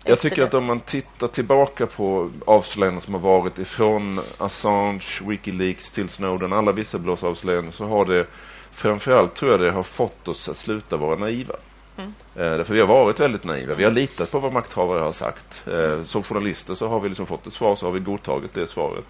Jag 0.04 0.20
tycker 0.20 0.36
det? 0.36 0.44
att 0.44 0.54
om 0.54 0.66
man 0.66 0.80
tittar 0.80 1.28
tillbaka 1.28 1.86
på 1.86 2.32
avslöjanden 2.46 3.02
som 3.02 3.14
har 3.14 3.22
varit 3.22 3.60
ifrån 3.60 4.20
Assange, 4.38 5.22
Wikileaks 5.22 5.92
till 5.92 6.10
Snowden, 6.10 6.54
alla 6.54 6.72
visselblåsavslöjanden 6.72 7.74
så 7.74 7.86
har 7.86 8.06
det 8.06 8.28
framförallt 8.72 9.36
tror 9.36 9.52
jag 9.52 9.60
det 9.60 9.72
har 9.72 9.84
fått 9.84 10.28
oss 10.28 10.50
att 10.50 10.58
sluta 10.58 10.98
vara 10.98 11.16
naiva. 11.16 11.56
Mm. 11.98 12.14
Eh, 12.36 12.58
därför 12.58 12.74
vi 12.74 12.80
har 12.80 12.88
varit 12.88 13.20
väldigt 13.20 13.44
naiva. 13.44 13.76
Vi 13.76 13.84
har 13.84 13.92
litat 13.92 14.32
på 14.32 14.40
vad 14.40 14.54
makthavare 14.54 15.00
har 15.00 15.12
sagt. 15.12 15.68
Eh, 15.68 16.04
som 16.04 16.24
journalister 16.24 16.76
så 16.76 16.88
har 16.88 17.00
vi 17.00 17.10
liksom 17.10 17.26
fått 17.26 17.48
ett 17.48 17.54
svar 17.54 17.76
så 17.76 17.86
har 17.86 17.92
vi 17.92 18.00
godtagit 18.00 18.54
det 18.54 18.68
svaret. 18.68 19.06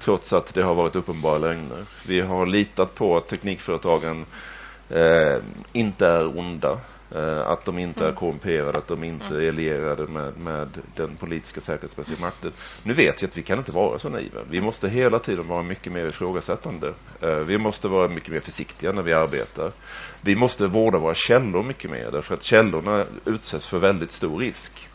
Trots 0.00 0.32
att 0.32 0.54
det 0.54 0.62
har 0.62 0.74
varit 0.74 0.96
uppenbara 0.96 1.38
lögner. 1.38 1.84
Vi 2.06 2.20
har 2.20 2.46
litat 2.46 2.94
på 2.94 3.16
att 3.16 3.28
teknikföretagen 3.28 4.26
eh, 4.90 5.36
inte 5.72 6.08
är 6.08 6.38
onda. 6.38 6.80
Eh, 7.10 7.46
att 7.46 7.64
de 7.64 7.78
inte 7.78 8.06
är 8.06 8.12
korrumperade, 8.12 8.78
att 8.78 8.88
de 8.88 9.04
inte 9.04 9.34
är 9.34 9.52
lierade 9.52 10.06
med, 10.06 10.38
med 10.38 10.68
den 10.96 11.16
politiska 11.16 11.60
säkerhetsmässiga 11.60 12.18
makten. 12.20 12.52
Nu 12.82 12.92
vet 12.92 13.22
vi 13.22 13.26
att 13.26 13.36
vi 13.38 13.42
kan 13.42 13.58
inte 13.58 13.72
vara 13.72 13.98
så 13.98 14.08
naiva. 14.08 14.40
Vi 14.50 14.60
måste 14.60 14.88
hela 14.88 15.18
tiden 15.18 15.48
vara 15.48 15.62
mycket 15.62 15.92
mer 15.92 16.06
ifrågasättande. 16.06 16.94
Eh, 17.20 17.38
vi 17.38 17.58
måste 17.58 17.88
vara 17.88 18.08
mycket 18.08 18.30
mer 18.30 18.40
försiktiga 18.40 18.92
när 18.92 19.02
vi 19.02 19.12
arbetar. 19.12 19.72
Vi 20.20 20.36
måste 20.36 20.66
vårda 20.66 20.98
våra 20.98 21.14
källor 21.14 21.62
mycket 21.62 21.90
mer 21.90 22.10
därför 22.12 22.34
att 22.34 22.42
källorna 22.42 23.06
utsätts 23.24 23.66
för 23.66 23.78
väldigt 23.78 24.12
stor 24.12 24.38
risk 24.38 24.88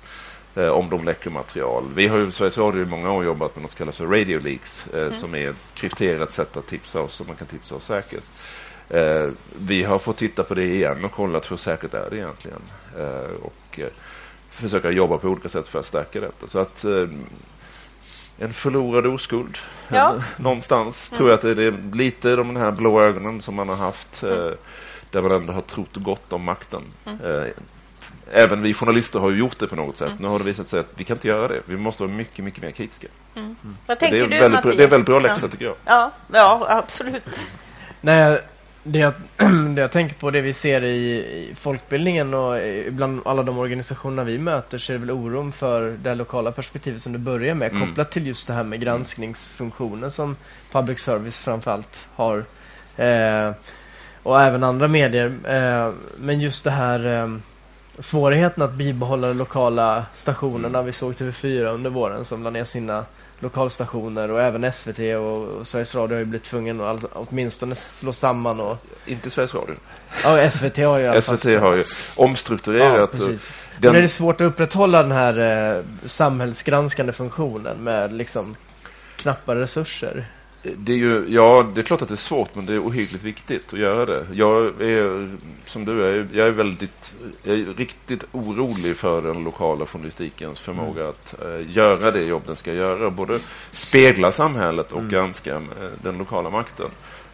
eh, 0.55 0.67
om 0.67 0.89
de 0.89 1.03
läcker 1.03 1.29
material. 1.29 1.83
Vi 1.95 2.07
har 2.07 2.19
ju 2.19 2.31
Sveriges 2.31 2.57
Radio 2.57 2.81
i 2.81 2.85
många 2.85 3.11
år 3.11 3.25
jobbat 3.25 3.55
med 3.55 3.61
något 3.61 3.71
som 3.71 3.77
kallas 3.77 3.97
för 3.97 4.05
radio 4.05 4.39
leaks 4.39 4.87
eh, 4.87 5.11
som 5.11 5.35
är 5.35 5.49
ett 5.49 5.67
krypterat 5.73 6.31
sätt 6.31 6.57
att 6.57 6.67
tipsa 6.67 7.01
oss 7.01 7.15
så 7.15 7.23
man 7.23 7.35
kan 7.35 7.47
tipsa 7.47 7.75
oss 7.75 7.85
säkert. 7.85 8.23
Eh, 8.93 9.29
vi 9.59 9.83
har 9.83 9.99
fått 9.99 10.17
titta 10.17 10.43
på 10.43 10.53
det 10.53 10.63
igen 10.65 11.05
och 11.05 11.11
kollat 11.11 11.51
hur 11.51 11.57
säkert 11.57 11.93
är 11.93 12.09
det 12.09 12.15
egentligen. 12.17 12.61
Eh, 12.97 13.31
och 13.41 13.79
eh, 13.79 13.87
försöka 14.49 14.91
jobba 14.91 15.17
på 15.17 15.27
olika 15.27 15.49
sätt 15.49 15.67
för 15.67 15.79
att 15.79 15.85
stärka 15.85 16.19
detta. 16.19 16.47
Så 16.47 16.59
att 16.59 16.83
eh, 16.83 17.07
en 18.37 18.53
förlorad 18.53 19.05
oskuld. 19.07 19.57
Ja. 19.87 20.15
Någonstans 20.37 21.09
tror 21.09 21.29
jag 21.29 21.35
att 21.35 21.41
det 21.41 21.65
är 21.67 21.95
lite 21.95 22.35
de 22.35 22.55
här 22.55 22.71
blå 22.71 23.01
ögonen 23.01 23.41
som 23.41 23.55
man 23.55 23.69
har 23.69 23.75
haft 23.75 24.23
eh, 24.23 24.49
där 25.11 25.21
man 25.21 25.31
ändå 25.31 25.53
har 25.53 25.61
trott 25.61 25.95
gott 25.95 26.33
om 26.33 26.43
makten. 26.43 26.83
Eh, 27.05 27.47
Även 28.33 28.61
vi 28.61 28.73
journalister 28.73 29.19
har 29.19 29.31
ju 29.31 29.37
gjort 29.39 29.59
det 29.59 29.67
på 29.67 29.75
något 29.75 29.97
sätt. 29.97 30.19
Nu 30.19 30.27
har 30.27 30.39
det 30.39 30.45
visat 30.45 30.67
sig 30.67 30.79
att 30.79 30.87
vi 30.95 31.03
kan 31.03 31.15
inte 31.17 31.27
göra 31.27 31.47
det. 31.47 31.61
Vi 31.65 31.77
måste 31.77 32.03
vara 32.03 32.13
mycket, 32.13 32.45
mycket 32.45 32.63
mer 32.63 32.71
kritiska. 32.71 33.07
Vad 33.33 33.45
Det 33.87 33.95
tänker 33.95 34.17
är, 34.17 34.21
du 34.21 34.27
väldigt, 34.27 34.41
bra- 34.41 34.49
Mattias? 34.49 34.75
det 34.77 34.83
är 34.83 34.89
väldigt 34.89 35.05
bra 35.05 35.19
läxa 35.19 35.47
tycker 35.47 35.65
jag. 35.65 35.75
Ja, 35.85 36.11
ja, 36.33 36.65
absolut. 36.69 37.23
Nej, 38.01 38.41
Det 38.83 38.99
jag, 38.99 39.13
det 39.75 39.81
jag 39.81 39.91
tänker 39.91 40.15
på, 40.15 40.31
det 40.31 40.41
vi 40.41 40.53
ser 40.53 40.83
i, 40.83 41.17
i 41.17 41.55
folkbildningen 41.55 42.33
och 42.33 42.55
bland 42.91 43.21
alla 43.25 43.43
de 43.43 43.57
organisationerna 43.57 44.23
vi 44.23 44.37
möter 44.37 44.77
så 44.77 44.93
är 44.93 44.93
det 44.93 44.99
väl 44.99 45.11
oron 45.11 45.51
för 45.51 45.91
det 45.91 46.15
lokala 46.15 46.51
perspektivet 46.51 47.01
som 47.01 47.13
du 47.13 47.19
börjar 47.19 47.55
med 47.55 47.71
mm. 47.71 47.87
kopplat 47.87 48.11
till 48.11 48.27
just 48.27 48.47
det 48.47 48.53
här 48.53 48.63
med 48.63 48.81
granskningsfunktionen 48.81 50.11
som 50.11 50.35
public 50.71 50.99
service 50.99 51.39
framförallt 51.39 52.07
har 52.15 52.45
eh, 52.97 53.51
och 54.23 54.41
även 54.41 54.63
andra 54.63 54.87
medier. 54.87 55.33
Eh, 55.47 55.93
men 56.17 56.39
just 56.39 56.63
det 56.63 56.71
här 56.71 57.05
eh, 57.05 57.37
svårigheten 57.99 58.63
att 58.63 58.73
bibehålla 58.73 59.27
de 59.27 59.37
lokala 59.37 60.05
stationerna. 60.13 60.79
Mm. 60.79 60.85
Vi 60.85 60.91
såg 60.91 61.13
TV4 61.13 61.65
under 61.65 61.89
våren 61.89 62.25
som 62.25 62.43
la 62.43 62.49
ner 62.49 62.63
sina 62.63 63.05
lokalstationer 63.41 64.31
och 64.31 64.41
även 64.41 64.71
SVT 64.71 64.99
och, 64.99 65.67
Sveriges 65.67 65.95
Radio 65.95 66.15
har 66.15 66.19
ju 66.19 66.25
blivit 66.25 66.47
tvungen 66.47 66.81
att 66.81 67.05
åtminstone 67.13 67.75
slå 67.75 68.11
samman 68.11 68.59
och... 68.59 68.77
Inte 69.05 69.29
Sveriges 69.29 69.55
Radio. 69.55 69.75
Ja, 70.23 70.49
SVT 70.49 70.77
har 70.77 70.99
ju 70.99 71.21
SVT 71.21 71.43
har 71.43 71.77
ju 71.77 71.83
omstrukturerat. 72.17 72.95
Ja, 72.95 73.07
precis. 73.17 73.51
Den... 73.79 73.91
Men 73.91 73.95
är 73.97 74.01
det 74.01 74.07
svårt 74.07 74.41
att 74.41 74.47
upprätthålla 74.47 75.01
den 75.01 75.11
här 75.11 75.39
eh, 75.39 75.83
samhällsgranskande 76.05 77.13
funktionen 77.13 77.83
med 77.83 78.13
liksom 78.13 78.55
knappa 79.15 79.55
resurser? 79.55 80.25
Det 80.63 80.91
är 80.91 80.97
ju, 80.97 81.25
ja, 81.27 81.71
det 81.75 81.81
är 81.81 81.83
klart 81.83 82.01
att 82.01 82.07
det 82.07 82.13
är 82.13 82.15
svårt, 82.15 82.55
men 82.55 82.65
det 82.65 82.73
är 82.73 82.79
ohyggligt 82.79 83.23
viktigt 83.23 83.73
att 83.73 83.79
göra 83.79 84.05
det. 84.05 84.27
Jag 84.33 84.81
är, 84.81 85.29
som 85.65 85.85
du 85.85 86.05
är, 86.05 86.27
jag 86.33 86.47
är 86.47 86.51
väldigt, 86.51 87.13
jag 87.43 87.59
är 87.59 87.65
riktigt 87.65 88.23
orolig 88.31 88.97
för 88.97 89.21
den 89.21 89.43
lokala 89.43 89.85
journalistikens 89.85 90.59
förmåga 90.59 91.01
mm. 91.01 91.09
att 91.09 91.35
uh, 91.45 91.71
göra 91.71 92.11
det 92.11 92.23
jobb 92.23 92.43
den 92.45 92.55
ska 92.55 92.73
göra. 92.73 93.09
Både 93.09 93.39
spegla 93.71 94.31
samhället 94.31 94.91
och 94.91 94.99
mm. 94.99 95.09
granska 95.09 95.55
uh, 95.55 95.63
den 96.03 96.17
lokala 96.17 96.49
makten. 96.49 96.89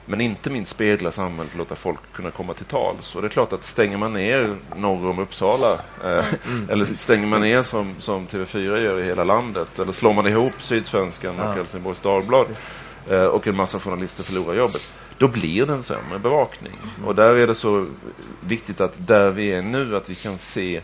Men 0.05 0.21
inte 0.21 0.49
minst 0.49 0.71
spegla 0.71 1.11
samhället 1.11 1.51
och 1.51 1.57
låta 1.57 1.75
folk 1.75 1.99
kunna 2.13 2.31
komma 2.31 2.53
till 2.53 2.65
tals. 2.65 3.15
Och 3.15 3.21
det 3.21 3.27
är 3.27 3.29
klart 3.29 3.53
att 3.53 3.63
stänger 3.63 3.97
man 3.97 4.13
ner 4.13 4.55
norr 4.75 5.09
om 5.09 5.19
Uppsala, 5.19 5.73
eh, 6.03 6.25
mm. 6.51 6.69
eller 6.69 6.85
stänger 6.85 7.27
man 7.27 7.41
ner 7.41 7.61
som, 7.61 7.95
som 7.99 8.27
TV4 8.27 8.77
gör 8.77 8.99
i 8.99 9.03
hela 9.03 9.23
landet, 9.23 9.79
eller 9.79 9.91
slår 9.91 10.13
man 10.13 10.27
ihop 10.27 10.53
Sydsvenskan 10.57 11.39
och 11.39 11.45
ja. 11.45 11.51
Helsingborgs 11.51 11.99
Dagblad, 11.99 12.47
Eh, 12.49 12.55
Eh, 13.09 13.25
och 13.25 13.47
en 13.47 13.55
massa 13.55 13.79
journalister 13.79 14.23
förlorar 14.23 14.55
jobbet. 14.55 14.93
Då 15.17 15.27
blir 15.27 15.65
det 15.65 15.73
en 15.73 15.83
sämre 15.83 16.19
bevakning. 16.19 16.73
Och 17.05 17.15
där 17.15 17.35
är 17.35 17.47
det 17.47 17.55
så 17.55 17.87
viktigt 18.39 18.81
att 18.81 19.07
där 19.07 19.29
vi 19.29 19.51
är 19.51 19.61
nu 19.61 19.95
att 19.95 20.09
vi 20.09 20.15
kan 20.15 20.37
se 20.37 20.81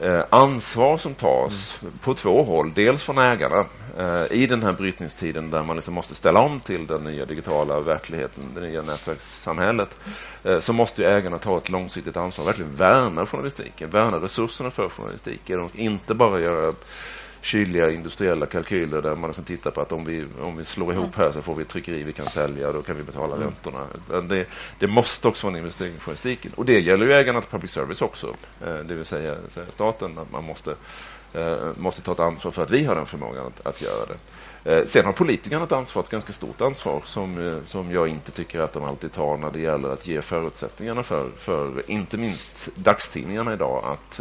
eh, 0.00 0.24
ansvar 0.30 0.96
som 0.96 1.14
tas 1.14 1.78
mm. 1.82 1.94
på 2.02 2.14
två 2.14 2.42
håll. 2.42 2.72
Dels 2.74 3.02
från 3.02 3.18
ägarna 3.18 3.66
eh, 3.98 4.32
i 4.32 4.46
den 4.46 4.62
här 4.62 4.72
brytningstiden 4.72 5.50
där 5.50 5.62
man 5.62 5.76
liksom 5.76 5.94
måste 5.94 6.14
ställa 6.14 6.40
om 6.40 6.60
till 6.60 6.86
den 6.86 7.04
nya 7.04 7.24
digitala 7.24 7.80
verkligheten, 7.80 8.44
det 8.54 8.60
nya 8.60 8.82
nätverkssamhället. 8.82 9.98
Eh, 10.44 10.58
så 10.58 10.72
måste 10.72 11.04
ägarna 11.04 11.38
ta 11.38 11.56
ett 11.56 11.68
långsiktigt 11.68 12.16
ansvar, 12.16 12.44
verkligen 12.44 12.76
värna 12.76 13.26
journalistiken, 13.26 13.90
värna 13.90 14.16
resurserna 14.16 14.70
för 14.70 14.88
journalistiken 14.88 15.60
och 15.60 15.76
inte 15.76 16.14
bara 16.14 16.40
göra 16.40 16.74
kyliga 17.42 17.90
industriella 17.90 18.46
kalkyler 18.46 19.02
där 19.02 19.14
man 19.14 19.30
liksom 19.30 19.44
tittar 19.44 19.70
på 19.70 19.80
att 19.80 19.92
om 19.92 20.04
vi, 20.04 20.26
om 20.40 20.56
vi 20.56 20.64
slår 20.64 20.92
ihop 20.92 21.16
här 21.16 21.32
så 21.32 21.42
får 21.42 21.54
vi 21.54 21.62
ett 21.62 21.68
tryckeri 21.68 22.02
vi 22.02 22.12
kan 22.12 22.26
sälja 22.26 22.68
och 22.68 22.74
då 22.74 22.82
kan 22.82 22.96
vi 22.96 23.02
betala 23.02 23.36
mm. 23.36 23.48
räntorna. 23.48 23.86
Det, 24.28 24.46
det 24.78 24.86
måste 24.86 25.28
också 25.28 25.46
vara 25.46 25.54
en 25.54 25.58
investering 25.58 25.94
i 25.94 25.98
journalistiken. 25.98 26.52
Och 26.56 26.64
det 26.64 26.80
gäller 26.80 27.06
ju 27.06 27.12
ägarna 27.12 27.40
till 27.40 27.50
public 27.50 27.70
service 27.70 28.02
också, 28.02 28.34
eh, 28.60 28.74
det 28.74 28.94
vill 28.94 29.04
säga, 29.04 29.36
säga 29.48 29.66
staten, 29.70 30.18
att 30.18 30.32
man 30.32 30.44
måste, 30.44 30.74
eh, 31.32 31.68
måste 31.76 32.02
ta 32.02 32.12
ett 32.12 32.20
ansvar 32.20 32.52
för 32.52 32.62
att 32.62 32.70
vi 32.70 32.84
har 32.84 32.94
den 32.94 33.06
förmågan 33.06 33.46
att, 33.46 33.66
att 33.66 33.82
göra 33.82 34.06
det. 34.06 34.16
Eh, 34.64 34.84
sen 34.84 35.04
har 35.04 35.12
politikerna 35.12 35.64
ett 35.64 35.72
ansvar, 35.72 36.02
ett 36.02 36.10
ganska 36.10 36.32
stort 36.32 36.60
ansvar 36.60 37.02
som, 37.04 37.60
som 37.66 37.92
jag 37.92 38.08
inte 38.08 38.30
tycker 38.30 38.60
att 38.60 38.72
de 38.72 38.84
alltid 38.84 39.12
tar 39.12 39.36
när 39.36 39.50
det 39.50 39.60
gäller 39.60 39.88
att 39.88 40.06
ge 40.08 40.22
förutsättningarna 40.22 41.02
för, 41.02 41.30
för 41.38 41.90
inte 41.90 42.16
minst 42.16 42.68
dagstidningarna 42.74 43.52
idag 43.52 43.84
att 43.84 44.20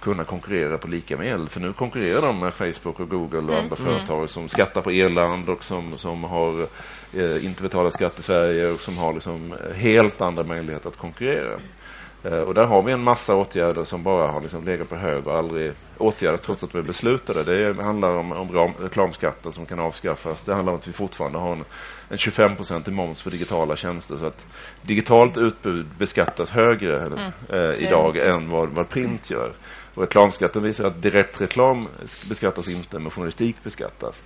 kunna 0.00 0.24
konkurrera 0.24 0.78
på 0.78 0.88
lika 0.88 1.16
medel. 1.16 1.48
För 1.48 1.60
nu 1.60 1.72
konkurrerar 1.72 2.26
de 2.26 2.40
med 2.40 2.54
Facebook 2.54 3.00
och 3.00 3.08
Google 3.08 3.38
och 3.38 3.44
mm, 3.44 3.64
andra 3.64 3.76
mm. 3.76 3.92
företag 3.92 4.30
som 4.30 4.48
skattar 4.48 4.82
på 4.82 4.92
Irland 4.92 5.48
och 5.48 5.64
som, 5.64 5.98
som 5.98 6.24
har 6.24 6.66
eh, 7.12 7.44
inte 7.44 7.62
betalat 7.62 7.92
skatt 7.92 8.18
i 8.18 8.22
Sverige 8.22 8.70
och 8.70 8.80
som 8.80 8.98
har 8.98 9.12
liksom 9.12 9.54
helt 9.74 10.20
andra 10.20 10.42
möjligheter 10.42 10.88
att 10.88 10.96
konkurrera. 10.96 11.58
Eh, 12.30 12.40
och 12.40 12.54
där 12.54 12.66
har 12.66 12.82
vi 12.82 12.92
en 12.92 13.02
massa 13.02 13.34
åtgärder 13.34 13.84
som 13.84 14.02
bara 14.02 14.32
har 14.32 14.40
liksom 14.40 14.64
legat 14.64 14.88
på 14.88 14.96
hög 14.96 15.26
och 15.26 15.34
aldrig 15.34 15.72
åtgärdas 15.98 16.40
trots 16.40 16.64
att 16.64 16.74
vi 16.74 16.82
beslutade. 16.82 17.44
Det 17.44 17.82
handlar 17.82 18.16
om, 18.16 18.32
om 18.32 18.74
reklamskatten 18.80 19.52
som 19.52 19.66
kan 19.66 19.80
avskaffas. 19.80 20.42
Det 20.42 20.54
handlar 20.54 20.72
om 20.72 20.78
att 20.78 20.88
vi 20.88 20.92
fortfarande 20.92 21.38
har 21.38 21.52
en, 21.52 21.64
en 22.08 22.16
25% 22.16 22.88
i 22.88 22.92
moms 22.92 23.22
för 23.22 23.30
digitala 23.30 23.76
tjänster. 23.76 24.16
Så 24.16 24.26
att 24.26 24.46
digitalt 24.82 25.38
utbud 25.38 25.86
beskattas 25.98 26.50
högre 26.50 27.06
mm. 27.06 27.32
eh, 27.48 27.86
idag 27.86 28.16
än 28.16 28.50
vad, 28.50 28.68
vad 28.68 28.88
print 28.88 29.30
gör. 29.30 29.52
Och 29.96 30.02
reklamskatten 30.02 30.62
visar 30.62 30.84
att 30.84 31.02
direktreklam 31.02 31.88
beskattas 32.28 32.68
inte, 32.68 32.98
men 32.98 33.10
journalistik 33.10 33.56
beskattas. 33.64 34.22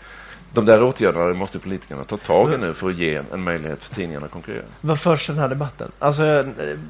De 0.53 0.65
där 0.65 0.83
åtgärderna 0.83 1.35
måste 1.35 1.59
politikerna 1.59 2.05
ta 2.05 2.17
tag 2.17 2.53
i 2.53 2.59
nu 2.59 2.75
för 2.75 2.91
att 2.91 2.99
ge 2.99 3.23
en 3.33 3.45
möjlighet 3.45 3.83
för 3.83 3.95
tidningarna 3.95 4.27
att 4.27 4.33
konkurrera. 4.33 4.65
Vad 4.81 5.01
förs 5.01 5.27
den 5.27 5.39
här 5.39 5.49
debatten? 5.49 5.93
Alltså, 5.99 6.45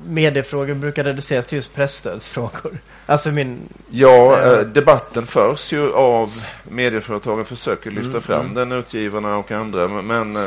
mediefrågor 0.06 0.74
brukar 0.74 1.04
reduceras 1.04 1.46
till 1.46 1.56
just 1.56 1.74
pressstödsfrågor. 1.74 2.78
Alltså 3.06 3.30
min... 3.30 3.68
Ja, 3.90 4.42
äh, 4.42 4.66
debatten 4.66 5.26
förs 5.26 5.72
ju 5.72 5.92
av 5.92 6.28
medieföretagen, 6.68 7.44
försöker 7.44 7.90
lyfta 7.90 8.10
mm, 8.10 8.22
fram 8.22 8.40
mm. 8.40 8.54
den, 8.54 8.72
utgivarna 8.72 9.36
och 9.36 9.50
andra. 9.50 10.02
Men 10.02 10.36
äh, 10.36 10.42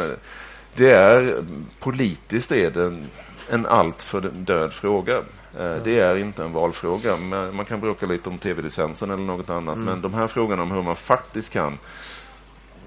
det 0.75 0.91
är 0.91 1.43
politiskt 1.79 2.51
är 2.51 2.69
det 2.69 2.85
en, 2.85 3.07
en 3.49 3.65
alltför 3.65 4.21
död 4.21 4.73
fråga. 4.73 5.21
Eh, 5.59 5.75
det 5.83 5.99
är 5.99 6.15
inte 6.15 6.43
en 6.43 6.53
valfråga. 6.53 7.17
Man 7.51 7.65
kan 7.65 7.79
bråka 7.79 8.05
lite 8.05 8.29
om 8.29 8.37
tv-licensen 8.37 9.11
eller 9.11 9.23
något 9.23 9.49
annat. 9.49 9.75
Mm. 9.75 9.85
Men 9.85 10.01
de 10.01 10.13
här 10.13 10.27
frågorna 10.27 10.63
om 10.63 10.71
hur 10.71 10.81
man 10.81 10.95
faktiskt 10.95 11.53
kan 11.53 11.77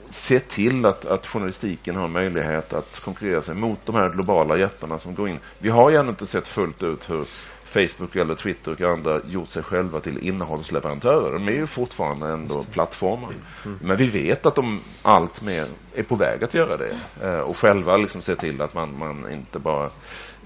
se 0.09 0.41
till 0.41 0.87
att, 0.87 1.05
att 1.05 1.27
journalistiken 1.27 1.97
har 1.97 2.09
möjlighet 2.09 2.73
att 2.73 3.01
konkurrera 3.01 3.43
sig 3.43 3.55
mot 3.55 3.79
de 3.85 3.95
här 3.95 4.11
globala 4.11 4.57
jättarna 4.57 4.99
som 4.99 5.15
går 5.15 5.29
in. 5.29 5.39
Vi 5.59 5.69
har 5.69 5.91
ju 5.91 5.97
ännu 5.97 6.09
inte 6.09 6.27
sett 6.27 6.49
fullt 6.49 6.83
ut 6.83 7.11
hur 7.11 7.25
Facebook 7.65 8.17
eller 8.17 8.35
Twitter 8.35 8.73
och 8.73 8.81
andra 8.81 9.21
gjort 9.27 9.49
sig 9.49 9.63
själva 9.63 10.01
till 10.01 10.19
innehållsleverantörer. 10.19 11.33
De 11.33 11.49
är 11.49 11.53
ju 11.53 11.67
fortfarande 11.67 12.29
ändå 12.29 12.63
plattformar. 12.63 13.33
Mm. 13.65 13.79
Men 13.83 13.97
vi 13.97 14.07
vet 14.07 14.47
att 14.47 14.55
de 14.55 14.81
allt 15.03 15.43
mer 15.43 15.67
är 15.95 16.03
på 16.03 16.15
väg 16.15 16.45
att 16.45 16.55
göra 16.55 16.77
det. 16.77 16.99
Eh, 17.23 17.41
och 17.41 17.57
själva 17.57 17.97
liksom 17.97 18.23
se 18.23 18.37
till 18.37 18.63
att 18.63 18.75
man, 18.75 18.99
man 18.99 19.33
inte 19.33 19.59
bara 19.59 19.91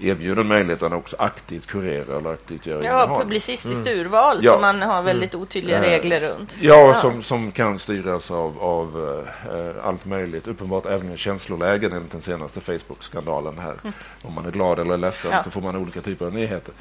erbjuder 0.01 0.43
möjligheten 0.43 0.93
att 0.93 0.99
också 0.99 1.15
aktivt 1.19 1.67
kurera 1.67 2.17
eller 2.17 2.33
aktivt 2.33 2.65
göra 2.65 2.83
Ja, 2.83 3.03
innehåll. 3.03 3.23
publicistiskt 3.23 3.87
mm. 3.87 3.99
urval 3.99 4.39
ja. 4.41 4.51
som 4.51 4.61
man 4.61 4.81
har 4.81 5.03
väldigt 5.03 5.33
mm. 5.33 5.43
otydliga 5.43 5.77
mm. 5.77 5.89
regler 5.89 6.19
runt. 6.19 6.57
Ja, 6.59 6.75
ja, 6.75 6.93
Som, 6.93 7.23
som 7.23 7.51
kan 7.51 7.79
styras 7.79 8.31
av, 8.31 8.59
av 8.59 8.97
uh, 8.97 9.87
allt 9.87 10.05
möjligt. 10.05 10.47
Uppenbart 10.47 10.85
även 10.85 11.17
känslolägen 11.17 11.93
enligt 11.93 12.11
den 12.11 12.21
senaste 12.21 12.61
Facebook-skandalen 12.61 13.57
här. 13.57 13.75
Mm. 13.83 13.93
Om 14.21 14.33
man 14.33 14.45
är 14.45 14.51
glad 14.51 14.79
eller 14.79 14.97
ledsen 14.97 15.31
ja. 15.33 15.43
så 15.43 15.51
får 15.51 15.61
man 15.61 15.75
olika 15.75 16.01
typer 16.01 16.25
av 16.25 16.33
nyheter. 16.33 16.73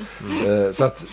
Uh, 0.47 0.73
så 0.73 0.85
att 0.85 1.05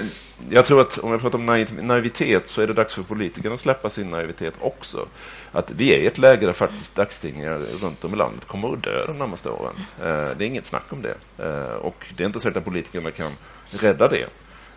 jag 0.48 0.64
tror 0.64 0.80
att 0.80 0.98
om 0.98 1.10
jag 1.12 1.20
pratar 1.20 1.38
om 1.38 1.46
naiv, 1.46 1.84
naivitet 1.84 2.48
så 2.48 2.62
är 2.62 2.66
det 2.66 2.72
dags 2.72 2.94
för 2.94 3.02
politikerna 3.02 3.54
att 3.54 3.60
släppa 3.60 3.90
sin 3.90 4.10
naivitet 4.10 4.54
också. 4.60 5.06
Att 5.52 5.70
vi 5.70 5.94
är 5.94 5.98
i 5.98 6.06
ett 6.06 6.18
läge 6.18 6.46
där 6.46 6.52
faktiskt 6.52 6.94
dagstidningar 6.94 7.58
runt 7.82 8.04
om 8.04 8.14
i 8.14 8.16
landet 8.16 8.44
kommer 8.44 8.72
att 8.72 8.82
dö 8.82 9.06
de 9.06 9.18
närmaste 9.18 9.50
åren. 9.50 9.74
Uh, 10.00 10.36
det 10.36 10.44
är 10.44 10.46
inget 10.46 10.66
snack 10.66 10.92
om 10.92 11.02
det. 11.02 11.14
Eh, 11.38 11.55
och 11.80 12.06
det 12.16 12.24
är 12.24 12.26
inte 12.26 12.40
säkert 12.40 12.56
att 12.56 12.64
politikerna 12.64 13.10
kan 13.10 13.30
rädda 13.70 14.08
det. 14.08 14.28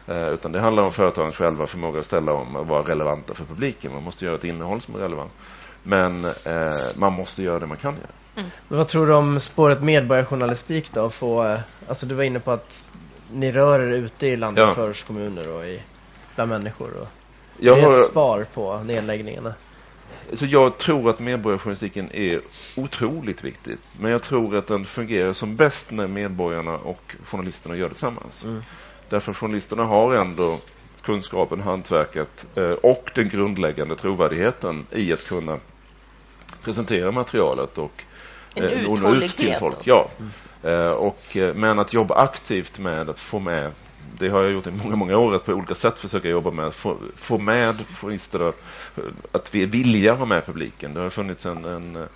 Eh, 0.08 0.28
utan 0.28 0.52
det 0.52 0.62
handlar 0.62 0.84
om 0.84 0.92
företagens 0.92 1.36
själva 1.36 1.68
förmåga 1.68 2.00
att 2.00 2.06
ställa 2.06 2.34
om 2.34 2.56
och 2.56 2.68
vara 2.68 2.84
relevanta 2.84 3.34
för 3.34 3.46
publiken. 3.46 3.94
Man 3.94 4.04
måste 4.04 4.26
göra 4.26 4.36
ett 4.36 4.44
innehåll 4.44 4.82
som 4.82 4.96
är 4.96 5.00
relevant. 5.00 5.32
Men 5.84 6.26
eh, 6.26 6.32
man 6.96 7.14
måste 7.14 7.44
göra 7.44 7.60
det 7.60 7.66
man 7.66 7.78
kan 7.78 7.94
göra. 7.94 8.10
Mm. 8.36 8.50
vad 8.68 8.88
tror 8.88 9.08
du 9.08 9.14
om 9.14 9.40
spåret 9.40 9.82
medborgarjournalistik 9.84 10.94
då? 10.94 11.10
Få, 11.10 11.58
alltså 11.88 12.06
du 12.06 12.16
var 12.16 12.24
inne 12.24 12.40
på 12.40 12.52
att 12.52 12.86
ni 13.32 13.52
rör 13.52 13.80
er 13.80 13.92
ute 13.92 14.28
i 14.28 14.36
landets 14.36 14.68
ja. 14.68 14.74
förortskommuner 14.74 15.56
och 15.56 15.66
i, 15.66 15.82
bland 16.36 16.50
människor. 16.50 16.94
Och 16.94 17.08
jag 17.58 17.78
det 17.78 17.82
är 17.82 17.86
har... 17.86 17.94
ett 17.94 18.12
svar 18.12 18.46
på 18.54 18.78
nedläggningarna. 18.78 19.54
Så 20.34 20.46
jag 20.46 20.78
tror 20.78 21.10
att 21.10 21.20
medborgarjournalistiken 21.20 22.12
är 22.12 22.42
otroligt 22.78 23.44
viktig. 23.44 23.78
Men 24.00 24.12
jag 24.12 24.24
tror 24.24 24.56
att 24.56 24.68
den 24.68 24.86
fungerar 24.86 25.34
som 25.34 25.56
bäst 25.56 25.92
när 25.92 26.08
medborgarna 26.08 26.78
och 26.78 27.16
journalisterna 27.24 27.76
gör 27.76 27.84
det 27.88 27.94
tillsammans. 27.94 28.44
Mm. 28.44 28.62
Därför 29.10 29.34
journalisterna 29.34 29.84
har 29.84 30.14
ändå 30.14 30.58
kunskapen, 31.02 31.62
hantverket 31.62 32.46
eh, 32.56 32.72
och 32.72 33.12
den 33.16 33.30
grundläggande 33.30 33.96
trovärdigheten 33.96 34.86
i 34.92 35.14
att 35.14 35.28
kunna 35.28 35.60
presentera 36.64 37.12
materialet 37.12 37.78
och 37.78 38.04
en 38.56 38.84
nå 38.84 39.16
ut 39.16 39.38
till 39.38 39.56
folk. 39.60 39.78
Ja. 39.84 40.10
Mm. 40.20 40.32
Eh, 40.64 40.92
och, 40.92 41.38
eh, 41.38 41.56
men 41.56 41.80
att 41.80 41.94
jobba 41.94 42.16
aktivt 42.16 42.80
med 42.80 43.10
att 43.10 43.20
få 43.20 43.40
med 43.40 43.72
det 44.20 44.30
har 44.30 44.44
jag 44.44 44.52
gjort 44.52 44.68
i 44.68 44.72
många, 44.72 44.96
många 44.96 45.18
år, 45.18 45.36
att 45.36 45.46
på 45.46 45.52
olika 45.52 45.76
sätt 45.76 46.00
försöka 46.00 46.30
jobba 46.30 46.52
med 46.52 46.66
att 46.66 46.76
få, 46.76 46.98
få 47.16 47.38
med 47.38 47.76
journalister 47.96 48.54
att 49.32 49.56
vi 49.56 50.10
att 50.10 50.18
ha 50.18 50.26
med 50.26 50.46
publiken. 50.46 50.94
Det 50.94 51.02
har 51.02 51.10
funnits 51.10 51.46
en, 51.46 51.66
en 51.66 52.08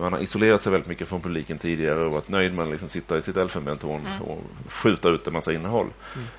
man 0.00 0.12
har 0.12 0.20
isolerat 0.20 0.62
sig 0.62 0.72
väldigt 0.72 0.88
mycket 0.88 1.08
från 1.08 1.20
publiken 1.20 1.58
tidigare 1.58 2.06
och 2.06 2.12
varit 2.12 2.28
nöjd 2.28 2.54
med 2.54 2.64
att 2.64 2.70
liksom 2.70 2.88
sitta 2.88 3.18
i 3.18 3.22
sitt 3.22 3.36
elfenbentorn 3.36 4.06
mm. 4.06 4.22
och 4.22 4.42
skjuta 4.68 5.08
ut 5.08 5.26
en 5.26 5.32
massa 5.32 5.52
innehåll. 5.52 5.86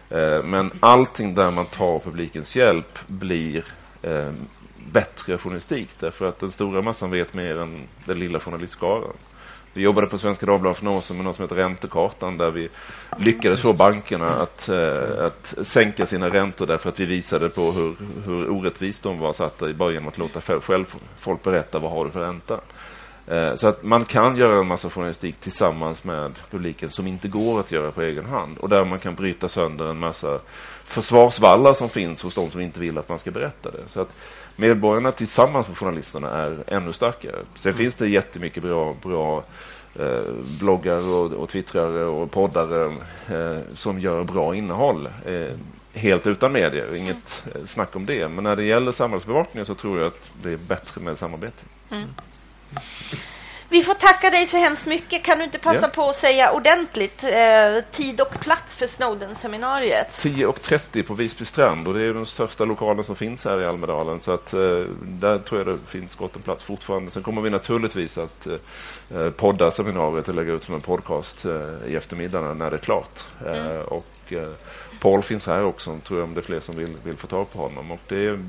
Mm. 0.09 0.49
Men 0.49 0.71
allting 0.79 1.35
där 1.35 1.51
man 1.51 1.65
tar 1.65 1.99
publikens 1.99 2.55
hjälp 2.55 2.99
blir 3.07 3.65
eh, 4.01 4.31
bättre 4.91 5.37
journalistik 5.37 5.89
därför 5.99 6.25
att 6.25 6.39
den 6.39 6.51
stora 6.51 6.81
massan 6.81 7.11
vet 7.11 7.33
mer 7.33 7.57
än 7.57 7.87
den 8.05 8.19
lilla 8.19 8.39
journalistskaran. 8.39 9.13
Vi 9.79 9.85
jobbade 9.85 10.07
på 10.07 10.17
Svenska 10.17 10.45
Dagbladet 10.45 10.77
för 10.77 10.85
några 10.85 10.97
år 10.97 11.01
sedan 11.01 11.17
med 11.17 11.25
något 11.25 11.35
som 11.35 11.43
heter 11.43 11.55
Räntekartan 11.55 12.37
där 12.37 12.51
vi 12.51 12.69
lyckades 13.17 13.61
få 13.61 13.73
bankerna 13.73 14.25
att, 14.25 14.69
eh, 14.69 15.25
att 15.25 15.67
sänka 15.67 16.05
sina 16.05 16.29
räntor 16.29 16.65
därför 16.65 16.89
att 16.89 16.99
vi 16.99 17.05
visade 17.05 17.49
på 17.49 17.61
hur, 17.61 17.95
hur 18.25 18.49
orättvist 18.49 19.03
de 19.03 19.19
var 19.19 19.33
satta 19.33 19.73
bara 19.73 19.91
genom 19.91 20.07
att 20.07 20.17
låta 20.17 20.41
själv 20.41 20.85
folk 21.17 21.43
berätta 21.43 21.79
vad 21.79 21.91
har 21.91 22.05
du 22.05 22.11
för 22.11 22.19
ränta. 22.19 22.59
Eh, 23.27 23.53
så 23.55 23.67
att 23.67 23.83
man 23.83 24.05
kan 24.05 24.37
göra 24.37 24.59
en 24.59 24.67
massa 24.67 24.89
journalistik 24.89 25.39
tillsammans 25.39 26.03
med 26.03 26.39
publiken 26.51 26.89
som 26.89 27.07
inte 27.07 27.27
går 27.27 27.59
att 27.59 27.71
göra 27.71 27.91
på 27.91 28.01
egen 28.01 28.25
hand 28.25 28.57
och 28.57 28.69
där 28.69 28.85
man 28.85 28.99
kan 28.99 29.15
bryta 29.15 29.47
sönder 29.47 29.85
en 29.85 29.99
massa 29.99 30.39
försvarsvallar 30.83 31.73
som 31.73 31.89
finns 31.89 32.23
hos 32.23 32.35
de 32.35 32.49
som 32.49 32.61
inte 32.61 32.79
vill 32.79 32.97
att 32.97 33.09
man 33.09 33.19
ska 33.19 33.31
berätta 33.31 33.71
det. 33.71 33.87
Så 33.87 34.01
att 34.01 34.15
medborgarna 34.59 35.11
tillsammans 35.11 35.67
med 35.67 35.77
journalisterna 35.77 36.29
är 36.29 36.63
ännu 36.67 36.93
starkare. 36.93 37.39
Sen 37.55 37.73
finns 37.73 37.95
det 37.95 38.07
jättemycket 38.07 38.63
bra, 38.63 38.95
bra 39.03 39.43
eh, 39.95 40.33
bloggar 40.59 41.13
och, 41.15 41.33
och 41.33 41.49
twittrare 41.49 42.05
och 42.05 42.31
poddare 42.31 42.95
eh, 43.27 43.59
som 43.73 43.99
gör 43.99 44.23
bra 44.23 44.55
innehåll. 44.55 45.09
Eh, 45.25 45.55
helt 45.93 46.27
utan 46.27 46.51
medier, 46.51 46.95
inget 46.95 47.45
eh, 47.55 47.65
snack 47.65 47.95
om 47.95 48.05
det. 48.05 48.27
Men 48.27 48.43
när 48.43 48.55
det 48.55 48.63
gäller 48.63 48.91
samhällsbevakningen 48.91 49.65
så 49.65 49.75
tror 49.75 49.97
jag 49.99 50.07
att 50.07 50.33
det 50.41 50.51
är 50.51 50.57
bättre 50.57 51.01
med 51.01 51.17
samarbete. 51.17 51.65
Mm. 51.91 52.07
Vi 53.71 53.83
får 53.83 53.93
tacka 53.93 54.29
dig 54.29 54.45
så 54.45 54.57
hemskt 54.57 54.87
mycket. 54.87 55.23
Kan 55.23 55.37
du 55.37 55.43
inte 55.43 55.59
passa 55.59 55.85
ja. 55.85 55.87
på 55.87 56.09
att 56.09 56.15
säga 56.15 56.51
ordentligt 56.51 57.23
eh, 57.23 57.83
tid 57.91 58.21
och 58.21 58.39
plats 58.39 58.77
för 58.77 58.85
Snowden-seminariet? 58.85 60.09
10.30 60.11 61.03
på 61.03 61.13
Visby 61.13 61.45
strand 61.45 61.87
och 61.87 61.93
det 61.93 62.03
är 62.03 62.13
den 62.13 62.25
största 62.25 62.65
lokalen 62.65 63.03
som 63.03 63.15
finns 63.15 63.45
här 63.45 63.61
i 63.61 63.65
Almedalen 63.65 64.19
så 64.19 64.31
att 64.31 64.53
eh, 64.53 64.59
där 65.01 65.39
tror 65.39 65.59
jag 65.59 65.67
det 65.67 65.85
finns 65.87 66.15
gott 66.15 66.35
om 66.35 66.41
plats 66.41 66.63
fortfarande. 66.63 67.11
Sen 67.11 67.23
kommer 67.23 67.41
vi 67.41 67.49
naturligtvis 67.49 68.17
att 68.17 68.47
eh, 68.47 69.29
podda 69.29 69.71
seminariet 69.71 70.27
och 70.27 70.35
lägga 70.35 70.53
ut 70.53 70.63
som 70.63 70.75
en 70.75 70.81
podcast 70.81 71.45
eh, 71.45 71.51
i 71.87 71.95
eftermiddagen 71.95 72.57
när 72.57 72.69
det 72.69 72.75
är 72.75 72.81
klart. 72.81 73.19
Eh, 73.45 73.65
mm. 73.65 73.81
och 73.81 74.33
eh, 74.33 74.49
Paul 74.99 75.23
finns 75.23 75.47
här 75.47 75.65
också, 75.65 75.99
tror 76.07 76.19
jag 76.19 76.27
om 76.27 76.33
det 76.33 76.39
är 76.39 76.43
fler 76.43 76.59
som 76.59 76.75
vill, 76.75 76.95
vill 77.03 77.17
få 77.17 77.27
tag 77.27 77.51
på 77.51 77.59
honom. 77.59 77.91
Och 77.91 77.99
det 78.07 78.25
är 78.25 78.31
Eh, 78.33 78.39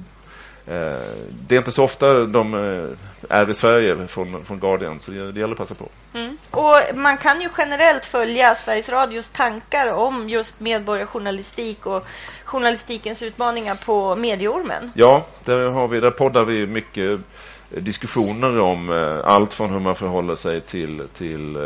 det 1.49 1.55
är 1.55 1.57
inte 1.57 1.73
så 1.73 1.83
ofta 1.83 2.07
de 2.25 2.55
eh, 2.55 3.39
är 3.39 3.51
i 3.51 3.55
Sverige 3.55 4.07
från, 4.09 4.45
från 4.45 4.61
Guardian, 4.61 5.01
så 5.01 5.11
det 5.11 5.17
gäller 5.17 5.53
att 5.53 5.59
passa 5.59 5.75
på. 5.75 5.89
Mm. 6.15 6.37
Och 6.51 6.77
man 6.95 7.17
kan 7.17 7.41
ju 7.41 7.49
generellt 7.59 8.05
följa 8.05 8.55
Sveriges 8.55 8.89
Radios 8.89 9.31
tankar 9.31 9.93
om 9.93 10.29
just 10.29 10.61
medborgarjournalistik 10.61 11.87
och 11.87 12.05
journalistikens 12.45 13.23
utmaningar 13.23 13.85
på 13.87 14.17
Medieormen. 14.17 14.93
Ja, 14.95 15.27
där, 15.45 15.71
har 15.71 15.89
vi, 15.89 16.01
där 16.01 16.11
poddar 16.11 16.45
vi 16.45 16.67
mycket 16.67 17.21
diskussioner 17.69 18.61
om 18.61 18.93
eh, 18.93 19.21
allt 19.25 19.55
från 19.55 19.71
hur 19.71 19.81
man 19.81 19.95
förhåller 19.95 20.35
sig 20.35 20.61
till, 20.61 21.09
till 21.15 21.57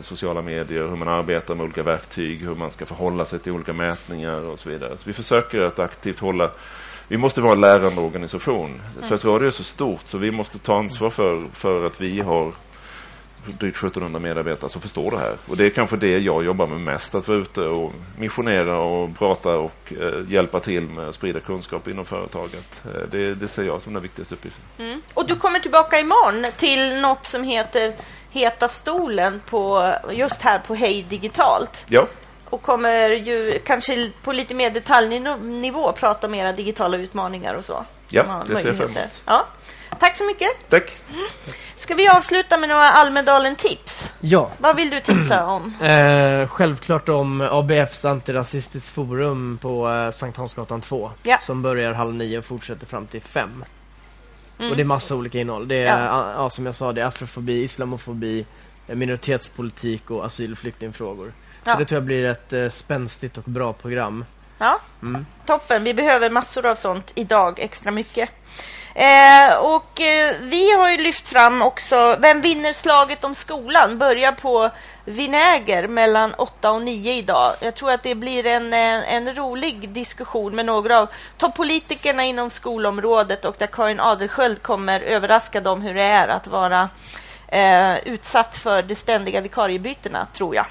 sociala 0.00 0.42
medier, 0.42 0.88
hur 0.88 0.96
man 0.96 1.08
arbetar 1.08 1.54
med 1.54 1.64
olika 1.64 1.82
verktyg, 1.82 2.40
hur 2.40 2.54
man 2.54 2.70
ska 2.70 2.86
förhålla 2.86 3.24
sig 3.24 3.38
till 3.38 3.52
olika 3.52 3.72
mätningar 3.72 4.40
och 4.40 4.58
så 4.58 4.68
vidare. 4.68 4.96
Så 4.96 5.02
vi 5.06 5.12
försöker 5.12 5.60
att 5.60 5.78
aktivt 5.78 6.20
hålla 6.20 6.50
vi 7.08 7.16
måste 7.16 7.40
vara 7.40 7.52
en 7.52 7.60
lärande 7.60 8.00
organisation. 8.00 8.70
Mm. 8.70 8.80
Sveriges 9.02 9.24
Radio 9.24 9.46
är 9.46 9.50
så 9.50 9.64
stort 9.64 10.02
så 10.04 10.18
vi 10.18 10.30
måste 10.30 10.58
ta 10.58 10.78
ansvar 10.78 11.10
för, 11.10 11.46
för 11.54 11.86
att 11.86 12.00
vi 12.00 12.20
har 12.20 12.52
drygt 13.46 13.76
1700 13.76 14.20
medarbetare 14.20 14.70
som 14.70 14.80
förstår 14.80 15.10
det 15.10 15.18
här. 15.18 15.36
Och 15.48 15.56
det 15.56 15.66
är 15.66 15.70
kanske 15.70 15.96
det 15.96 16.18
jag 16.18 16.44
jobbar 16.44 16.66
med 16.66 16.80
mest, 16.80 17.14
att 17.14 17.28
vara 17.28 17.38
ute 17.38 17.60
och 17.60 17.92
missionera 18.18 18.78
och 18.78 19.18
prata 19.18 19.50
och 19.50 19.92
eh, 20.00 20.32
hjälpa 20.32 20.60
till 20.60 20.82
med 20.82 21.08
att 21.08 21.14
sprida 21.14 21.40
kunskap 21.40 21.88
inom 21.88 22.04
företaget. 22.04 22.82
Eh, 22.84 23.08
det, 23.10 23.34
det, 23.34 23.48
ser 23.48 23.64
jag 23.64 23.82
som 23.82 23.92
den 23.92 24.02
viktigaste 24.02 24.34
uppgiften. 24.34 24.64
Mm. 24.78 25.02
Och 25.14 25.26
du 25.26 25.36
kommer 25.36 25.60
tillbaka 25.60 26.00
imorgon 26.00 26.52
till 26.56 27.00
något 27.00 27.26
som 27.26 27.44
heter 27.44 27.94
Heta 28.30 28.68
stolen 28.68 29.40
på, 29.50 29.94
just 30.10 30.42
här 30.42 30.58
på 30.58 30.74
Hej 30.74 31.06
Digitalt. 31.08 31.84
Ja 31.88 32.08
och 32.52 32.62
kommer 32.62 33.10
ju 33.10 33.58
kanske 33.64 34.10
på 34.22 34.32
lite 34.32 34.54
mer 34.54 34.70
detaljnivå 34.70 35.92
prata 35.92 36.26
om 36.26 36.34
era 36.34 36.52
digitala 36.52 36.96
utmaningar 36.96 37.54
och 37.54 37.64
så. 37.64 37.84
Ja, 38.08 38.44
det 38.46 38.56
ser 38.56 38.66
jag 38.66 38.76
fram 38.76 38.90
emot. 38.90 39.22
Ja. 39.26 39.46
Tack 40.00 40.16
så 40.16 40.24
mycket. 40.24 40.48
Tack. 40.68 40.92
Ska 41.76 41.94
vi 41.94 42.08
avsluta 42.08 42.58
med 42.58 42.68
några 42.68 42.88
Almedalen-tips? 42.88 44.10
Ja. 44.20 44.50
Vad 44.58 44.76
vill 44.76 44.90
du 44.90 45.00
tipsa 45.00 45.46
om? 45.54 45.74
Eh, 45.82 46.48
självklart 46.48 47.08
om 47.08 47.40
ABFs 47.40 48.04
antirasistiskt 48.04 48.94
forum 48.94 49.58
på 49.62 49.90
eh, 49.90 50.10
Sankt 50.10 50.36
Hansgatan 50.36 50.80
2. 50.80 51.10
Ja. 51.22 51.38
Som 51.40 51.62
börjar 51.62 51.92
halv 51.92 52.14
nio 52.14 52.38
och 52.38 52.44
fortsätter 52.44 52.86
fram 52.86 53.06
till 53.06 53.22
fem. 53.22 53.64
Mm. 54.58 54.70
Och 54.70 54.76
det 54.76 54.82
är 54.82 54.86
massa 54.86 55.16
olika 55.16 55.38
innehåll. 55.38 55.68
Det 55.68 55.82
är, 55.82 56.04
ja. 56.06 56.32
ja. 56.36 56.50
som 56.50 56.66
jag 56.66 56.74
sa, 56.74 56.92
det 56.92 57.00
är 57.00 57.06
afrofobi, 57.06 57.62
islamofobi, 57.62 58.46
minoritetspolitik 58.86 60.10
och 60.10 60.26
asyl 60.26 60.52
och 60.52 60.58
flyktingfrågor. 60.58 61.32
Ja. 61.64 61.74
Det 61.74 61.84
tror 61.84 61.96
jag 61.96 62.04
blir 62.04 62.24
ett 62.24 62.52
eh, 62.52 62.68
spänstigt 62.68 63.38
och 63.38 63.44
bra 63.44 63.72
program. 63.72 64.24
Ja, 64.58 64.80
mm. 65.02 65.26
toppen. 65.46 65.84
Vi 65.84 65.94
behöver 65.94 66.30
massor 66.30 66.66
av 66.66 66.74
sånt 66.74 67.12
idag, 67.14 67.58
extra 67.58 67.90
mycket. 67.90 68.30
Eh, 68.94 69.54
och 69.56 70.00
eh, 70.00 70.34
vi 70.40 70.72
har 70.72 70.90
ju 70.90 70.96
lyft 70.96 71.28
fram 71.28 71.62
också 71.62 72.16
Vem 72.20 72.40
vinner 72.40 72.72
slaget 72.72 73.24
om 73.24 73.34
skolan? 73.34 73.98
Börjar 73.98 74.32
på 74.32 74.70
Vinäger 75.04 75.88
mellan 75.88 76.34
8 76.34 76.72
och 76.72 76.82
9 76.82 77.14
idag. 77.14 77.52
Jag 77.60 77.74
tror 77.74 77.90
att 77.90 78.02
det 78.02 78.14
blir 78.14 78.46
en, 78.46 78.72
en, 78.72 79.02
eh, 79.02 79.14
en 79.14 79.34
rolig 79.34 79.88
diskussion 79.88 80.54
med 80.54 80.66
några 80.66 80.98
av 80.98 81.08
toppolitikerna 81.38 82.24
inom 82.24 82.50
skolområdet 82.50 83.44
och 83.44 83.56
där 83.58 83.66
Karin 83.66 84.00
Adelsköld 84.00 84.62
kommer 84.62 85.00
överraska 85.00 85.60
dem 85.60 85.82
hur 85.82 85.94
det 85.94 86.02
är 86.02 86.28
att 86.28 86.46
vara 86.46 86.88
eh, 87.48 87.98
utsatt 87.98 88.56
för 88.56 88.82
de 88.82 88.94
ständiga 88.94 89.40
vikariebytena, 89.40 90.26
tror 90.32 90.54
jag. 90.54 90.66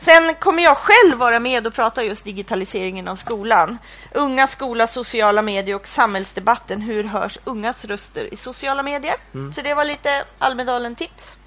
Sen 0.00 0.34
kommer 0.34 0.62
jag 0.62 0.76
själv 0.76 1.18
vara 1.18 1.38
med 1.38 1.66
och 1.66 1.74
prata 1.74 2.02
just 2.02 2.24
digitaliseringen 2.24 3.08
av 3.08 3.16
skolan. 3.16 3.78
Unga, 4.14 4.46
skola, 4.46 4.86
sociala 4.86 5.42
medier 5.42 5.76
och 5.76 5.86
samhällsdebatten. 5.86 6.80
Hur 6.80 7.04
hörs 7.04 7.38
ungas 7.44 7.84
röster 7.84 8.34
i 8.34 8.36
sociala 8.36 8.82
medier? 8.82 9.14
Mm. 9.34 9.52
Så 9.52 9.62
det 9.62 9.74
var 9.74 9.84
lite 9.84 10.24
Almedalen-tips. 10.38 11.38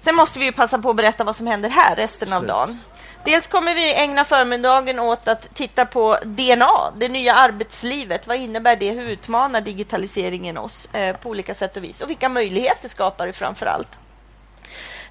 Sen 0.00 0.14
måste 0.14 0.38
vi 0.38 0.52
passa 0.52 0.78
på 0.78 0.90
att 0.90 0.96
berätta 0.96 1.24
vad 1.24 1.36
som 1.36 1.46
händer 1.46 1.68
här 1.68 1.96
resten 1.96 2.28
Slut. 2.28 2.36
av 2.36 2.46
dagen. 2.46 2.78
Dels 3.24 3.46
kommer 3.46 3.74
vi 3.74 3.94
ägna 3.94 4.24
förmiddagen 4.24 4.98
åt 4.98 5.28
att 5.28 5.54
titta 5.54 5.86
på 5.86 6.18
DNA, 6.24 6.90
det 6.96 7.08
nya 7.08 7.34
arbetslivet. 7.34 8.26
Vad 8.26 8.36
innebär 8.36 8.76
det? 8.76 8.90
Hur 8.90 9.08
utmanar 9.08 9.60
digitaliseringen 9.60 10.58
oss 10.58 10.88
eh, 10.92 11.16
på 11.16 11.28
olika 11.28 11.54
sätt 11.54 11.76
och 11.76 11.84
vis? 11.84 12.02
Och 12.02 12.10
vilka 12.10 12.28
möjligheter 12.28 12.88
skapar 12.88 13.26
det 13.26 13.32
framför 13.32 13.66
allt? 13.66 13.98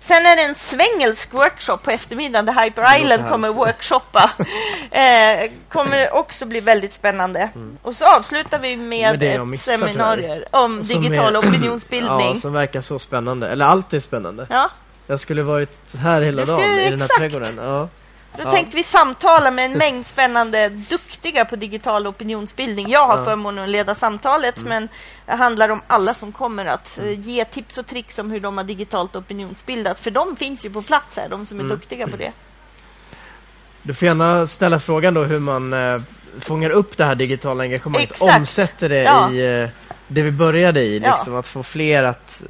Sen 0.04 0.26
är 0.26 0.36
det 0.36 0.41
en 0.41 0.56
svengelsk 0.56 1.34
workshop 1.34 1.78
på 1.78 1.91
eftermiddagen 1.91 2.45
där 2.45 2.64
Hyper 2.64 2.99
Island 2.99 3.30
kommer 3.30 3.49
workshoppa. 3.49 4.32
eh, 4.91 5.51
kommer 5.70 6.14
också 6.14 6.45
bli 6.45 6.60
väldigt 6.60 6.93
spännande. 6.93 7.49
Mm. 7.56 7.78
Och 7.82 7.95
så 7.95 8.06
avslutar 8.06 8.60
vi 8.60 8.76
med, 8.76 9.20
med 9.20 9.54
ett 9.54 9.62
seminarium 9.62 10.43
om 10.51 10.82
digital 10.84 11.36
är, 11.36 11.39
opinionsbildning. 11.39 12.28
Ja, 12.34 12.36
som 12.36 12.54
verkar 12.54 12.82
så 12.82 12.99
spännande. 12.99 13.47
Eller 13.47 13.66
allt 13.66 13.93
är 13.93 13.99
spännande. 13.99 14.47
Ja. 14.49 14.70
Jag 15.08 15.20
skulle 15.20 15.43
varit 15.43 15.95
här 15.95 16.22
hela 16.22 16.45
dagen 16.45 16.80
i 16.80 16.89
den 16.89 17.01
här 17.01 17.20
trädgården. 17.20 17.58
Ja. 17.58 17.89
Då 18.38 18.43
ja. 18.43 18.51
tänkte 18.51 18.77
vi 18.77 18.84
samtala 18.84 19.51
med 19.51 19.65
en 19.65 19.71
mängd 19.77 20.05
spännande, 20.05 20.69
duktiga 20.69 21.45
på 21.45 21.55
digital 21.55 22.07
opinionsbildning. 22.07 22.89
Jag 22.89 23.07
har 23.07 23.17
ja. 23.17 23.25
förmånen 23.25 23.63
att 23.63 23.69
leda 23.69 23.95
samtalet, 23.95 24.57
mm. 24.57 24.69
men 24.69 24.89
det 25.25 25.36
handlar 25.36 25.69
om 25.69 25.81
alla 25.88 26.13
som 26.13 26.31
kommer 26.31 26.65
att 26.65 26.97
mm. 26.97 27.21
ge 27.21 27.45
tips 27.45 27.77
och 27.77 27.88
tricks 27.88 28.19
om 28.19 28.31
hur 28.31 28.39
de 28.39 28.57
har 28.57 28.63
digitalt 28.63 29.15
opinionsbildat. 29.15 29.99
För 29.99 30.11
de 30.11 30.36
finns 30.36 30.65
ju 30.65 30.69
på 30.69 30.81
plats 30.81 31.17
här, 31.17 31.29
de 31.29 31.45
som 31.45 31.59
är 31.59 31.63
mm. 31.63 31.77
duktiga 31.77 32.07
på 32.07 32.17
det. 32.17 32.31
Du 33.84 33.93
får 33.93 34.05
gärna 34.05 34.47
ställa 34.47 34.79
frågan 34.79 35.13
då 35.13 35.23
hur 35.23 35.39
man 35.39 35.73
eh, 35.73 36.01
fångar 36.39 36.69
upp 36.69 36.97
det 36.97 37.05
här 37.05 37.15
digitala 37.15 37.63
engagemanget, 37.63 38.11
Exakt. 38.11 38.38
omsätter 38.38 38.89
det 38.89 39.03
ja. 39.03 39.31
i 39.31 39.61
eh, 39.63 39.69
det 40.07 40.21
vi 40.21 40.31
började 40.31 40.81
i, 40.81 40.99
liksom 40.99 41.36
att 41.36 41.47
få 41.47 41.63
fler 41.63 42.03
att 42.03 42.43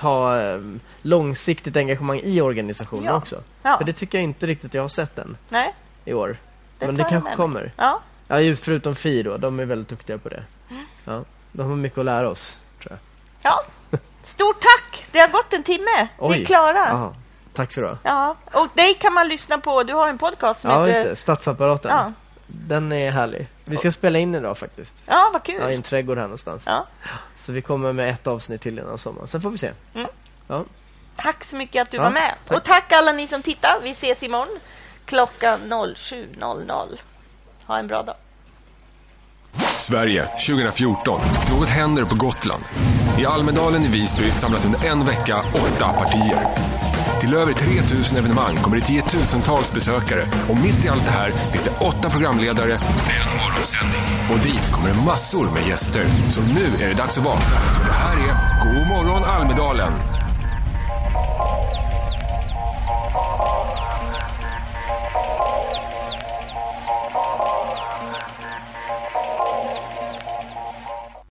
ta 0.00 0.40
eh, 0.40 0.60
långsiktigt 1.02 1.76
engagemang 1.76 2.20
i 2.24 2.40
organisationen 2.40 3.04
ja. 3.04 3.16
också. 3.16 3.42
Ja. 3.62 3.78
För 3.78 3.84
det 3.84 3.92
tycker 3.92 4.18
jag 4.18 4.24
inte 4.24 4.46
riktigt 4.46 4.74
jag 4.74 4.82
har 4.82 4.88
sett 4.88 5.18
än 5.18 5.36
Nej. 5.48 5.74
i 6.04 6.12
år. 6.12 6.36
Det 6.78 6.86
Men 6.86 6.94
det 6.94 7.04
kanske 7.04 7.34
kommer. 7.34 7.72
Ja. 7.76 8.00
ja, 8.28 8.56
förutom 8.56 8.94
Fi 8.94 9.22
då, 9.22 9.36
de 9.36 9.60
är 9.60 9.64
väldigt 9.64 9.88
duktiga 9.88 10.18
på 10.18 10.28
det. 10.28 10.44
Mm. 10.70 10.84
Ja, 11.04 11.24
de 11.52 11.68
har 11.68 11.76
mycket 11.76 11.98
att 11.98 12.04
lära 12.04 12.30
oss, 12.30 12.58
tror 12.82 12.92
jag. 12.92 12.98
Ja, 13.42 13.62
stort 14.22 14.60
tack! 14.60 15.06
Det 15.12 15.18
har 15.18 15.28
gått 15.28 15.52
en 15.52 15.62
timme. 15.62 16.08
Oj. 16.18 16.36
Vi 16.36 16.42
är 16.42 16.46
klara. 16.46 16.92
Aha. 16.92 17.14
Tack 17.52 17.72
så 17.72 17.80
du 17.80 17.86
ha. 17.86 17.98
Ja, 18.02 18.36
och 18.52 18.68
dig 18.74 18.94
kan 18.94 19.14
man 19.14 19.28
lyssna 19.28 19.58
på. 19.58 19.82
Du 19.82 19.94
har 19.94 20.08
en 20.08 20.18
podcast 20.18 20.60
som 20.60 20.70
Ja, 20.70 20.84
heter... 20.84 21.08
det. 21.08 21.16
Statsapparaten. 21.16 21.90
Ja. 21.90 22.12
Den 22.46 22.92
är 22.92 23.10
härlig. 23.10 23.48
Vi 23.64 23.76
ska 23.76 23.92
spela 23.92 24.18
in 24.18 24.34
idag 24.34 24.58
faktiskt. 24.58 25.02
Ja, 25.06 25.30
vad 25.32 25.42
kul. 25.42 25.60
Ja, 25.60 25.70
i 25.70 25.74
en 25.74 25.82
trädgård 25.82 26.16
här 26.18 26.24
någonstans. 26.24 26.62
Ja. 26.66 26.86
Så 27.50 27.54
vi 27.54 27.62
kommer 27.62 27.92
med 27.92 28.10
ett 28.10 28.26
avsnitt 28.26 28.60
till 28.60 28.78
innan 28.78 28.98
sommaren. 28.98 29.28
Sen 29.28 29.40
får 29.40 29.50
vi 29.50 29.58
se. 29.58 29.70
Mm. 29.94 30.08
Ja. 30.48 30.64
Tack 31.16 31.44
så 31.44 31.56
mycket 31.56 31.82
att 31.82 31.90
du 31.90 31.96
Ja, 31.96 32.02
var 32.02 32.10
med. 32.10 32.34
tack. 32.48 32.58
Och 32.58 32.64
tack 32.64 32.92
alla 32.92 33.12
ni 33.12 33.26
som 33.26 33.42
tittar. 33.42 33.78
Vi 33.82 33.90
ses 33.90 34.22
imorgon 34.22 34.58
klockan 35.04 35.60
07.00. 35.72 36.98
Ha 37.66 37.78
en 37.78 37.86
bra 37.86 38.02
dag. 38.02 38.16
Sverige 39.76 40.24
2014. 40.26 41.20
Något 41.50 41.68
händer 41.68 42.04
på 42.04 42.14
Gotland. 42.14 42.64
I 43.18 43.26
Almedalen 43.26 43.82
i 43.82 43.88
Visby 43.88 44.30
samlas 44.30 44.66
under 44.66 44.86
en 44.86 45.04
vecka 45.04 45.36
åtta 45.54 45.92
partier. 45.92 46.46
Till 47.20 47.34
över 47.34 47.52
3000 47.52 48.18
evenemang 48.18 48.56
kommer 48.56 48.76
det 48.76 48.82
tiotusentals 48.82 49.72
besökare 49.72 50.26
och 50.48 50.58
mitt 50.58 50.84
i 50.84 50.88
allt 50.88 51.04
det 51.04 51.10
här 51.10 51.30
finns 51.30 51.64
det 51.64 51.86
åtta 51.86 52.08
programledare, 52.08 52.74
en 52.74 53.28
morgonsändning. 53.40 54.02
Och 54.30 54.38
dit 54.38 54.70
kommer 54.72 54.88
det 54.88 55.04
massor 55.04 55.50
med 55.50 55.66
gäster. 55.68 56.04
Så 56.28 56.40
nu 56.40 56.84
är 56.84 56.88
det 56.88 56.94
dags 56.94 57.18
att 57.18 57.24
vakna. 57.24 57.58
Det 57.86 57.92
här 57.92 58.16
är 58.16 58.34
God 58.64 58.86
morgon 58.86 59.24
Almedalen 59.24 59.92